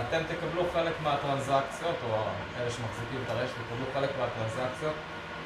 אתם 0.00 0.20
תקבלו 0.28 0.64
חלק 0.72 0.92
מהטרנזקציות, 1.02 1.96
או 2.10 2.16
אלה 2.60 2.70
שמחזיקים 2.70 3.22
את 3.26 3.30
הרשת 3.30 3.52
יקבלו 3.52 3.86
חלק 3.94 4.10
מהטרנזקציות 4.18 4.94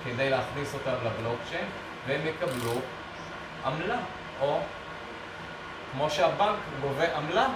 כדי 0.05 0.31
להכניס 0.31 0.75
אותם 0.75 0.95
לבלוקצ'יין, 1.05 1.65
והם 2.07 2.21
יקבלו 2.27 2.81
עמלה, 3.67 3.97
או 4.41 4.59
כמו 5.93 6.11
שהבנק 6.11 6.57
גובה 6.81 7.17
עמלה, 7.17 7.49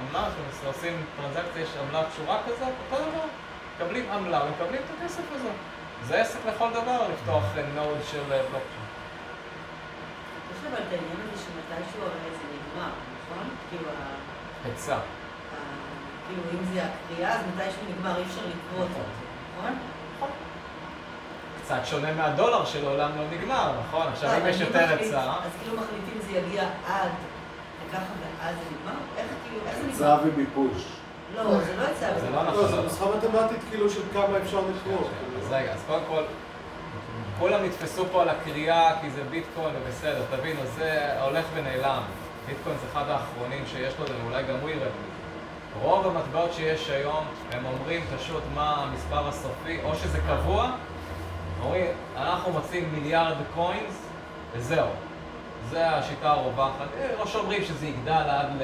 עמלה, 0.00 0.28
כשעושים 0.60 1.04
טרנזקציה 1.16 1.62
יש 1.62 1.68
עמלה 1.86 2.02
קשורה 2.10 2.38
כזאת, 2.46 2.68
אותו 2.92 3.02
דבר, 3.10 3.24
מקבלים 3.76 4.10
עמלה 4.10 4.40
ומקבלים 4.44 4.80
את 4.84 5.00
הכסף 5.02 5.22
הזה. 5.34 5.48
זה 6.04 6.20
עסק 6.20 6.38
לכל 6.48 6.70
דבר, 6.70 7.08
לפתוח 7.12 7.42
נוד 7.74 7.98
של 8.10 8.32
אה, 8.32 8.38
בלוקצ'יין. 8.38 8.86
יש 10.52 10.58
אבל 10.66 10.82
את 10.82 10.92
העניין 10.92 11.16
הזה 11.32 11.42
שמתישהו 11.42 12.02
הרי 12.02 12.30
זה 12.30 12.44
נגמר, 12.54 12.90
נכון? 13.30 13.48
כאילו, 13.70 13.88
ה- 13.90 14.66
היצע. 14.68 14.98
כאילו 16.28 16.42
אם 16.52 16.74
זה 16.74 16.82
הקריאה, 16.84 17.32
אז 17.34 17.40
מתישהו 17.54 17.82
נגמר, 17.90 18.16
אי 18.16 18.22
אפשר 18.22 18.40
לקרוא 18.40 18.82
אותו, 18.82 19.00
נכון? 19.58 19.78
קצת 21.66 21.80
שונה 21.84 22.12
מהדולר 22.12 22.64
שלעולם 22.64 23.10
לא 23.16 23.22
נגמר, 23.30 23.72
נכון? 23.86 24.06
עכשיו 24.12 24.30
לא, 24.30 24.36
אם 24.36 24.46
יש 24.46 24.60
יותר? 24.60 24.78
היצע, 24.78 25.20
אז 25.20 25.50
כאילו 25.60 25.76
מחליטים 25.76 26.20
זה 26.26 26.38
יגיע 26.38 26.62
עד 26.62 27.10
לככה 27.88 28.02
ואז 28.40 28.54
זה 28.54 28.64
נגמר? 28.70 28.98
איך 29.16 29.26
כאילו, 29.44 29.60
איך 29.66 29.76
זה 29.76 29.86
היצע 29.86 30.16
נגמר? 30.16 30.28
וביקוש. 30.32 30.84
לא, 31.34 31.42
זה 31.42 31.76
לא 31.76 31.82
היצע 31.86 32.18
זה 32.20 32.30
לא 32.30 32.38
וביקוש. 32.38 32.54
נכון. 32.54 32.64
לא, 32.64 32.68
זו 32.68 32.82
נוסחה 32.82 33.04
מתמטית 33.16 33.60
כאילו 33.70 33.90
של 33.90 34.00
כמה 34.12 34.38
אפשר 34.44 34.60
לקרוא. 34.60 35.08
אז 35.42 35.52
רגע, 35.52 35.72
אז 35.72 35.82
קודם 35.86 36.02
כל, 36.08 36.22
כולם 37.38 37.64
נתפסו 37.64 38.04
פה 38.12 38.22
על 38.22 38.28
הקריאה 38.28 39.00
כי 39.00 39.10
זה 39.10 39.22
ביטקוין 39.30 39.74
ובסדר, 39.82 40.22
תבינו, 40.36 40.60
זה 40.76 41.20
הולך 41.22 41.44
ונעלם. 41.54 42.02
ביטקוין 42.46 42.76
זה 42.78 42.86
אחד 42.92 43.04
האחרונים 43.08 43.64
שיש 43.66 43.94
לו, 43.98 44.04
ואולי 44.22 44.42
גם 44.42 44.56
הוא 44.60 44.70
ירד 44.70 44.78
מזה. 44.80 45.16
רוב 45.82 46.06
המטבעות 46.06 46.52
שיש 46.52 46.90
היום, 46.90 47.24
הם 47.52 47.64
אומרים 47.64 48.00
פשוט 48.16 48.42
מה 48.54 48.74
המספר 48.76 49.28
הסופי, 49.28 49.78
או 49.84 49.94
שזה 49.94 50.18
קבוע, 50.28 50.70
אומרים, 51.62 51.86
אנחנו 52.16 52.52
מוצאים 52.52 52.88
מיליארד 52.94 53.36
קוינס, 53.54 54.02
וזהו. 54.52 54.88
זה 55.70 55.90
השיטה 55.90 56.30
הרווחת. 56.30 56.86
אה, 57.00 57.10
או 57.18 57.26
שאומרים 57.26 57.64
שזה 57.64 57.86
יגדל 57.86 58.12
עד 58.12 58.46
ל... 58.58 58.62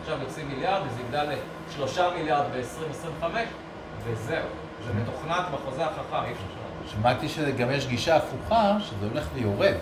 עכשיו 0.00 0.18
יוצאים 0.22 0.48
מיליארד, 0.48 0.82
וזה 0.86 1.00
יגדל 1.00 1.26
לשלושה 1.68 2.10
מיליארד 2.16 2.44
ב-2025, 2.52 3.24
וזהו. 4.04 4.46
זה 4.86 4.92
מתוכנת 4.94 5.44
בחוזה 5.54 5.84
החכם, 5.84 6.24
אי 6.24 6.32
אפשר 6.32 6.44
לשנות. 6.50 6.92
שמעתי 6.92 7.28
שגם 7.28 7.70
יש 7.70 7.86
גישה 7.86 8.16
הפוכה, 8.16 8.76
שזה 8.80 9.06
הולך 9.06 9.28
ויורד. 9.34 9.74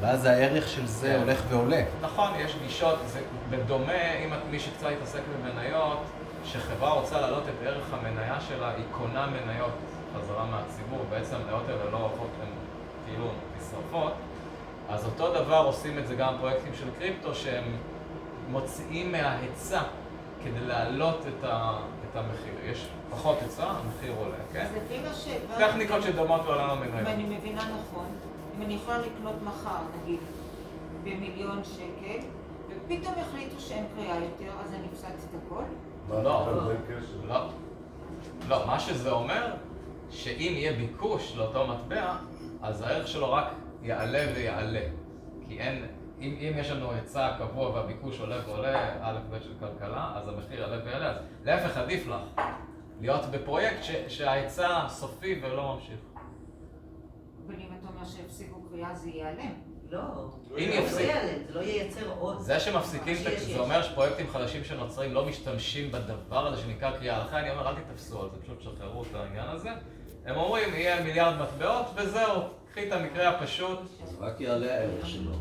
ואז 0.00 0.24
הערך 0.24 0.68
של 0.68 0.86
זה 0.86 1.08
כן. 1.08 1.20
הולך 1.20 1.42
ועולה. 1.48 1.82
נכון, 2.00 2.30
יש 2.38 2.56
גישות, 2.66 2.98
זה 3.06 3.20
בדומה, 3.50 4.12
אם 4.24 4.34
את 4.34 4.38
מי 4.50 4.60
שקצת 4.60 4.86
התעסק 4.86 5.20
במניות, 5.32 6.02
שחברה 6.44 6.92
רוצה 6.92 7.20
להעלות 7.20 7.42
את 7.42 7.66
ערך 7.66 7.84
המניה 7.92 8.40
שלה, 8.48 8.70
היא 8.76 8.84
קונה 8.90 9.26
מניות 9.26 9.70
חזרה 10.14 10.44
מהציבור, 10.44 11.04
בעצם 11.10 11.36
המניות 11.36 11.68
האלה 11.68 11.90
לא 11.90 11.96
הולכות, 11.96 12.30
הן 12.42 12.48
כאילו 13.06 13.30
נשרפות. 13.58 14.12
אז 14.88 15.04
אותו 15.04 15.34
דבר 15.34 15.62
עושים 15.66 15.98
את 15.98 16.06
זה 16.06 16.14
גם 16.14 16.34
פרויקטים 16.38 16.74
של 16.74 16.86
קריפטו, 16.98 17.34
שהם 17.34 17.64
מוציאים 18.48 19.12
מההיצע 19.12 19.82
כדי 20.44 20.60
להעלות 20.66 21.20
את, 21.28 21.44
ה, 21.44 21.78
את 22.10 22.16
המחיר. 22.16 22.70
יש 22.70 22.88
פחות 23.10 23.36
היצע, 23.40 23.64
המחיר 23.64 24.14
עולה, 24.18 24.36
כן? 24.52 24.66
לפי 24.76 25.00
מה 25.00 25.14
שהבנתי, 25.14 25.64
טכניקות 25.64 26.02
שדומות 26.02 26.40
לעולם 26.44 26.82
אם. 26.82 27.06
אני 27.06 27.36
מבינה 27.36 27.62
נכון, 27.62 28.06
אם 28.56 28.62
אני 28.62 28.74
יכולה 28.74 28.98
לקנות 28.98 29.34
מחר, 29.44 29.78
נגיד, 30.02 30.20
במיליון 31.04 31.64
שקל, 31.64 32.26
ופתאום 32.68 33.14
החליטו 33.20 33.60
שאין 33.60 33.84
קריאה 33.96 34.16
יותר, 34.16 34.52
אז 34.64 34.74
אני 34.74 34.86
הפסדתי 34.92 35.14
את 35.30 35.40
הכל? 35.46 35.62
לא, 36.10 36.22
לא. 37.28 37.48
לא, 38.48 38.66
מה 38.66 38.80
שזה 38.80 39.10
אומר, 39.10 39.54
שאם 40.14 40.52
יהיה 40.56 40.72
ביקוש 40.72 41.36
לאותו 41.36 41.66
מטבע, 41.66 42.16
אז 42.62 42.80
הערך 42.82 43.08
שלו 43.08 43.32
רק 43.32 43.46
יעלה 43.82 44.24
ויעלה. 44.34 44.80
כי 45.48 45.60
אין, 45.60 45.86
אם, 46.20 46.36
אם 46.40 46.52
יש 46.58 46.70
לנו 46.70 46.90
היצע 46.92 47.36
קבוע 47.38 47.70
והביקוש 47.70 48.20
עולה 48.20 48.36
ועולה, 48.46 48.96
א' 49.02 49.18
ב' 49.30 49.42
של 49.42 49.52
כלכלה, 49.60 50.12
אז 50.16 50.28
המחיר 50.28 50.60
יעלה 50.60 50.84
ויעלה. 50.84 51.10
אז 51.10 51.16
להפך, 51.44 51.76
עדיף 51.76 52.06
לך 52.06 52.20
להיות 53.00 53.24
בפרויקט 53.30 53.82
ש, 53.82 53.90
שההיצע 54.08 54.84
סופי 54.88 55.40
ולא 55.42 55.74
ממשיך. 55.74 55.98
אבל 57.46 57.54
אם 57.54 57.68
אתה 57.80 57.88
אומר 57.94 58.04
שהפסיקו 58.04 58.60
קריאה 58.70 58.94
זה 58.94 59.08
ייעלם. 59.10 59.52
לא, 59.90 60.00
אם 60.58 60.68
יפסיק. 60.72 61.00
לא 61.00 61.12
ייעלם, 61.12 61.42
זה 61.46 61.54
לא 61.54 61.60
ייצר 61.60 62.10
עוד. 62.18 62.40
זה 62.40 62.60
שמפסיקים, 62.60 63.16
שיש, 63.16 63.26
את- 63.26 63.32
יש. 63.32 63.42
זה 63.42 63.58
אומר 63.58 63.82
שפרויקטים 63.82 64.26
חדשים 64.28 64.64
שנוצרים 64.64 65.14
לא 65.14 65.26
משתמשים 65.26 65.92
בדבר 65.92 66.46
הזה 66.46 66.62
שנקרא 66.62 66.90
קריאה. 66.90 67.24
לכן 67.24 67.36
אני 67.36 67.50
אומר, 67.50 67.68
אל 67.68 67.74
תתפסו 67.74 68.22
על 68.22 68.28
זה, 68.30 68.36
פשוט 68.42 68.60
שחררו 68.60 69.02
את 69.02 69.14
העניין 69.14 69.48
הזה. 69.48 69.70
הם 70.26 70.36
אומרים, 70.36 70.74
יהיה 70.74 71.02
מיליארד 71.04 71.40
מטבעות, 71.42 71.86
וזהו, 71.96 72.42
קחי 72.70 72.88
את 72.88 72.92
המקרה 72.92 73.28
הפשוט. 73.28 73.78
אז 74.02 74.16
רק 74.20 74.40
יעלה 74.40 74.74
הערך 74.74 75.06
שלו, 75.08 75.32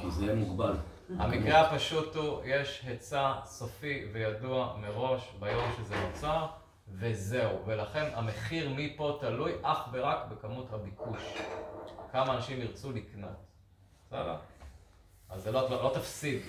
כי 0.00 0.10
זה 0.10 0.24
יהיה 0.24 0.34
מוגבל. 0.34 0.76
המקרה 1.18 1.60
הפשוט 1.60 2.16
הוא, 2.16 2.40
יש 2.44 2.82
היצע 2.86 3.32
סופי 3.44 4.04
וידוע 4.12 4.76
מראש 4.80 5.32
ביום 5.40 5.64
שזה 5.78 5.94
נוצר, 6.06 6.46
וזהו. 6.88 7.58
ולכן 7.66 8.04
המחיר 8.14 8.70
מפה 8.76 9.18
תלוי 9.20 9.52
אך 9.62 9.88
ורק 9.92 10.18
בכמות 10.30 10.72
הביקוש. 10.72 11.34
כמה 12.12 12.34
אנשים 12.36 12.60
ירצו 12.60 12.92
לקנות. 12.92 13.30
בסדר? 14.06 14.36
אז 15.30 15.42
זה 15.42 15.52
לא, 15.52 15.70
לא, 15.70 15.82
לא 15.84 15.90
תפסיד. 15.94 16.40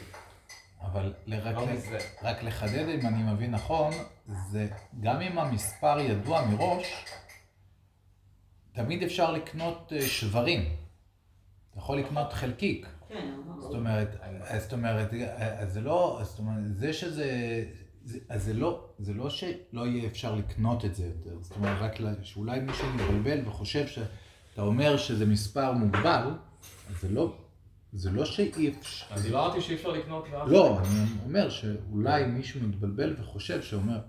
אבל 0.81 1.13
רק, 1.45 1.55
לא 1.55 1.61
ל- 1.65 1.69
מזה. 1.69 1.97
רק 2.23 2.43
לחדד 2.43 2.87
אם 2.89 3.07
אני 3.07 3.23
מבין 3.33 3.51
נכון, 3.51 3.93
זה 4.51 4.67
גם 5.01 5.21
אם 5.21 5.39
המספר 5.39 5.99
ידוע 5.99 6.41
מראש, 6.45 7.05
תמיד 8.75 9.03
אפשר 9.03 9.31
לקנות 9.31 9.93
אה, 9.95 10.01
שברים. 10.01 10.61
אתה 11.71 11.79
יכול 11.79 11.97
לקנות 11.97 12.33
חלקיק. 12.33 12.87
כן, 13.09 13.35
זאת 13.59 13.75
אומרת, 13.75 14.17
אז 14.21 14.63
זאת 14.63 14.73
אומרת, 14.73 15.09
אז 15.37 15.73
זה 15.73 15.81
לא, 15.81 16.21
זאת 16.23 16.39
אומרת, 16.39 16.77
זה 16.77 16.93
שזה, 16.93 17.63
זה, 18.03 18.19
אז 18.29 18.43
זה 18.43 18.53
לא, 18.53 18.89
זה 18.99 19.13
לא 19.13 19.29
שלא 19.29 19.87
יהיה 19.87 20.07
אפשר 20.07 20.35
לקנות 20.35 20.85
את 20.85 20.95
זה 20.95 21.05
יותר. 21.05 21.37
זאת 21.41 21.55
אומרת, 21.55 21.81
רק 21.81 21.95
שאולי 22.23 22.59
מישהו 22.59 22.87
מתבלבל 22.95 23.47
וחושב 23.47 23.87
שאתה 23.87 24.61
אומר 24.61 24.97
שזה 24.97 25.25
מספר 25.25 25.71
מוגבל, 25.71 26.27
אז 26.89 27.01
זה 27.01 27.09
לא, 27.09 27.37
זה 27.93 28.11
לא 28.11 28.25
שאי 28.25 28.69
אפשר. 28.79 29.15
אני 29.15 29.29
לא 29.29 29.45
אמרתי 29.45 29.61
שאי 29.61 29.75
אפשר 29.75 29.89
לקנות 29.89 30.25
ואף 30.31 30.47
לא, 30.47 30.79
אני 30.79 31.05
אומר 31.25 31.49
שאולי 31.49 32.25
מישהו 32.25 32.61
מתבלבל 32.61 33.15
וחושב 33.19 33.61
שאומר, 33.61 33.99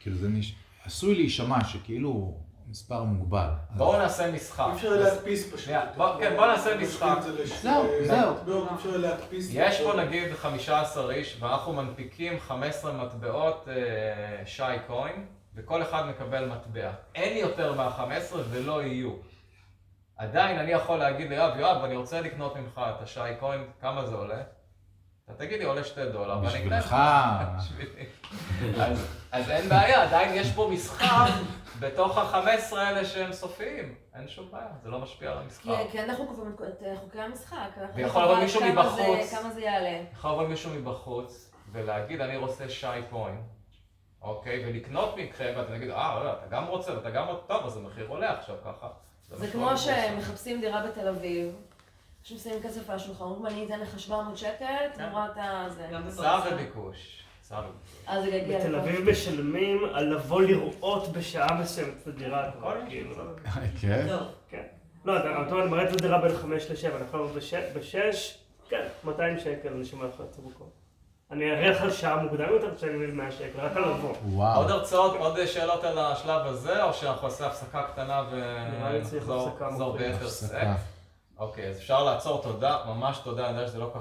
כאילו 0.00 0.16
זה 0.16 0.28
נש... 0.28 0.54
עשוי 0.84 1.14
להישמע 1.14 1.64
שכאילו 1.64 2.40
מספר 2.70 3.02
מוגבל. 3.02 3.48
בואו 3.70 3.98
נעשה 3.98 4.32
משחק. 4.32 4.64
אי 4.70 4.76
אפשר 4.76 4.90
להדפיס 4.90 5.52
פשוט. 5.54 5.72
כן, 6.20 6.32
בואו 6.36 6.46
נעשה 6.46 6.76
משחק. 6.76 7.18
זהו, 7.62 7.84
זהו. 8.06 8.34
מטבעות, 8.34 8.68
אי 8.70 8.74
אפשר 8.76 8.96
להדפיס. 8.96 9.48
יש 9.52 9.80
פה 9.80 9.92
נגיד 9.96 10.32
15 10.34 11.12
איש 11.12 11.36
ואנחנו 11.40 11.72
מנפיקים 11.72 12.40
15 12.40 12.92
מטבעות 12.92 13.68
אה, 13.68 13.74
שי 14.46 14.62
קוין 14.86 15.26
וכל 15.54 15.82
אחד 15.82 16.04
מקבל 16.06 16.48
מטבע. 16.48 16.90
אין 17.14 17.36
יותר 17.36 17.74
מה-15 17.74 18.02
ולא 18.50 18.82
יהיו. 18.82 19.10
עדיין 20.16 20.58
אני 20.58 20.70
יכול 20.70 20.96
להגיד 20.98 21.28
ליואב, 21.30 21.56
יואב, 21.58 21.84
אני 21.84 21.96
רוצה 21.96 22.20
לקנות 22.20 22.56
ממך 22.56 22.80
את 22.96 23.02
השי 23.02 23.20
קוין, 23.40 23.64
כמה 23.80 24.06
זה 24.06 24.14
עולה? 24.14 24.40
אתה 25.24 25.32
תגיד 25.36 25.58
לי, 25.58 25.64
עולה 25.64 25.84
שתי 25.84 26.00
דולר, 26.12 26.38
ואני 26.42 26.58
אקנה 26.66 26.80
בשבילך. 27.58 28.08
אז- 29.32 29.50
אין 29.50 29.68
בעיה, 29.68 30.02
עדיין 30.02 30.34
יש 30.34 30.52
פה 30.52 30.70
מסחר 30.72 31.24
בתוך 31.80 32.18
ה-15 32.18 32.76
האלה 32.76 33.04
שהם 33.04 33.32
סופיים. 33.32 33.94
אין 34.14 34.28
שום 34.28 34.48
בעיה, 34.50 34.66
זה 34.82 34.88
לא 34.90 34.98
משפיע 34.98 35.30
על 35.32 35.38
המסחר. 35.38 35.88
כי 35.90 36.00
אנחנו 36.02 36.26
קובעים 36.26 36.56
את- 36.68 36.98
חוקי 37.00 37.20
המשחק. 37.20 37.56
ויכול 37.94 38.22
לבוא 38.22 38.36
מישהו 38.36 38.60
כמה 38.60 38.88
זה- 38.90 39.02
מבחוץ. 39.02 39.34
כמה 39.34 39.50
זה 39.50 39.60
יעלה. 39.60 40.02
יכול 40.12 40.30
לבוא 40.30 40.46
מישהו 40.48 40.70
מבחוץ 40.74 41.50
ולהגיד, 41.72 42.20
אני 42.20 42.36
רוצה 42.36 42.68
שי 42.68 42.86
קוין, 43.10 43.42
אוקיי? 44.22 44.64
ולקנות 44.66 45.14
מכם, 45.16 45.52
ואתם 45.56 45.76
תגידו, 45.76 45.92
אה, 45.94 46.24
לא, 46.24 46.32
אתה 46.32 46.46
גם 46.50 46.66
רוצה 46.66 46.92
ואתה 46.94 47.10
גם 47.10 47.26
רוצה, 47.28 47.42
טוב, 47.46 47.66
אז 47.66 47.76
המחיר 47.76 48.06
עולה 48.08 48.38
עכשיו 48.38 48.56
ככה. 48.64 48.88
זה 49.32 49.50
כמו 49.50 49.70
שמחפשים 49.76 50.60
דירה 50.60 50.86
בתל 50.86 51.08
אביב, 51.08 51.54
אנשים 52.20 52.38
שמים 52.38 52.62
כסף 52.62 52.90
על 52.90 52.96
השולחן, 52.96 53.24
אומרים 53.24 53.46
אני 53.56 53.66
אתן 53.66 53.80
לך 53.80 54.00
700 54.00 54.36
שקל, 54.38 54.64
תמורת 54.94 55.36
ה... 55.36 55.64
זה. 55.68 55.86
וביקוש. 55.90 56.24
היצע 56.24 56.54
וביקוש. 56.54 57.24
אז 58.06 58.24
זה 58.24 58.30
יגיע 58.30 58.58
בתל. 58.58 58.76
אביב 58.76 59.10
משלמים 59.10 59.84
על 59.92 60.14
לבוא 60.14 60.42
לראות 60.42 61.08
בשעה 61.12 61.60
מסוימת 61.60 61.94
את 62.02 62.06
הדירה. 62.06 62.50
כאילו. 62.88 63.14
כן? 63.80 64.06
כן. 64.50 64.62
לא, 65.04 65.18
אתה 65.18 65.42
אתה 65.46 65.54
מראה 65.54 65.84
את 65.84 65.92
הדירה 65.92 66.20
בין 66.20 66.36
5 66.36 66.70
ל-7, 66.70 66.94
אני 66.96 67.04
יכול 67.04 67.20
לראות 67.20 67.32
ב-6, 67.34 68.16
כן, 68.68 68.82
200 69.04 69.38
שקל 69.38 69.68
אנשים 69.68 69.98
הולכים 69.98 70.24
לצאת 70.24 70.44
במקום. 70.44 70.68
אני 71.30 71.50
אראה 71.50 71.70
לך 71.70 71.94
שעה 71.94 72.22
מוקדם 72.22 72.52
יותר 72.52 72.76
כשאני 72.76 72.92
מבין 72.92 73.16
100 73.16 73.30
שקל, 73.32 73.60
רק 73.60 73.76
על 73.76 73.82
לבוא. 73.82 74.14
וואו. 74.24 74.60
עוד 74.60 74.70
הרצאות, 74.70 75.16
עוד 75.18 75.46
שאלות 75.46 75.84
על 75.84 75.98
השלב 75.98 76.46
הזה, 76.46 76.84
או 76.84 76.92
שאנחנו 76.92 77.28
נעשה 77.28 77.46
הפסקה 77.46 77.82
קטנה 77.82 78.22
נראה 78.72 78.92
לי 78.92 79.02
צריך 79.02 79.28
ונחזור 79.28 79.92
מוקדמת. 79.92 80.12
ביתר. 80.14 80.28
סט? 80.28 80.54
אוקיי, 81.38 81.68
אז 81.68 81.76
אפשר 81.78 82.04
לעצור, 82.04 82.42
תודה, 82.42 82.78
ממש 82.86 83.18
תודה, 83.24 83.48
אני 83.48 83.56
יודע 83.56 83.68
שזה 83.68 83.78
לא 83.78 83.90
כל 83.92 83.96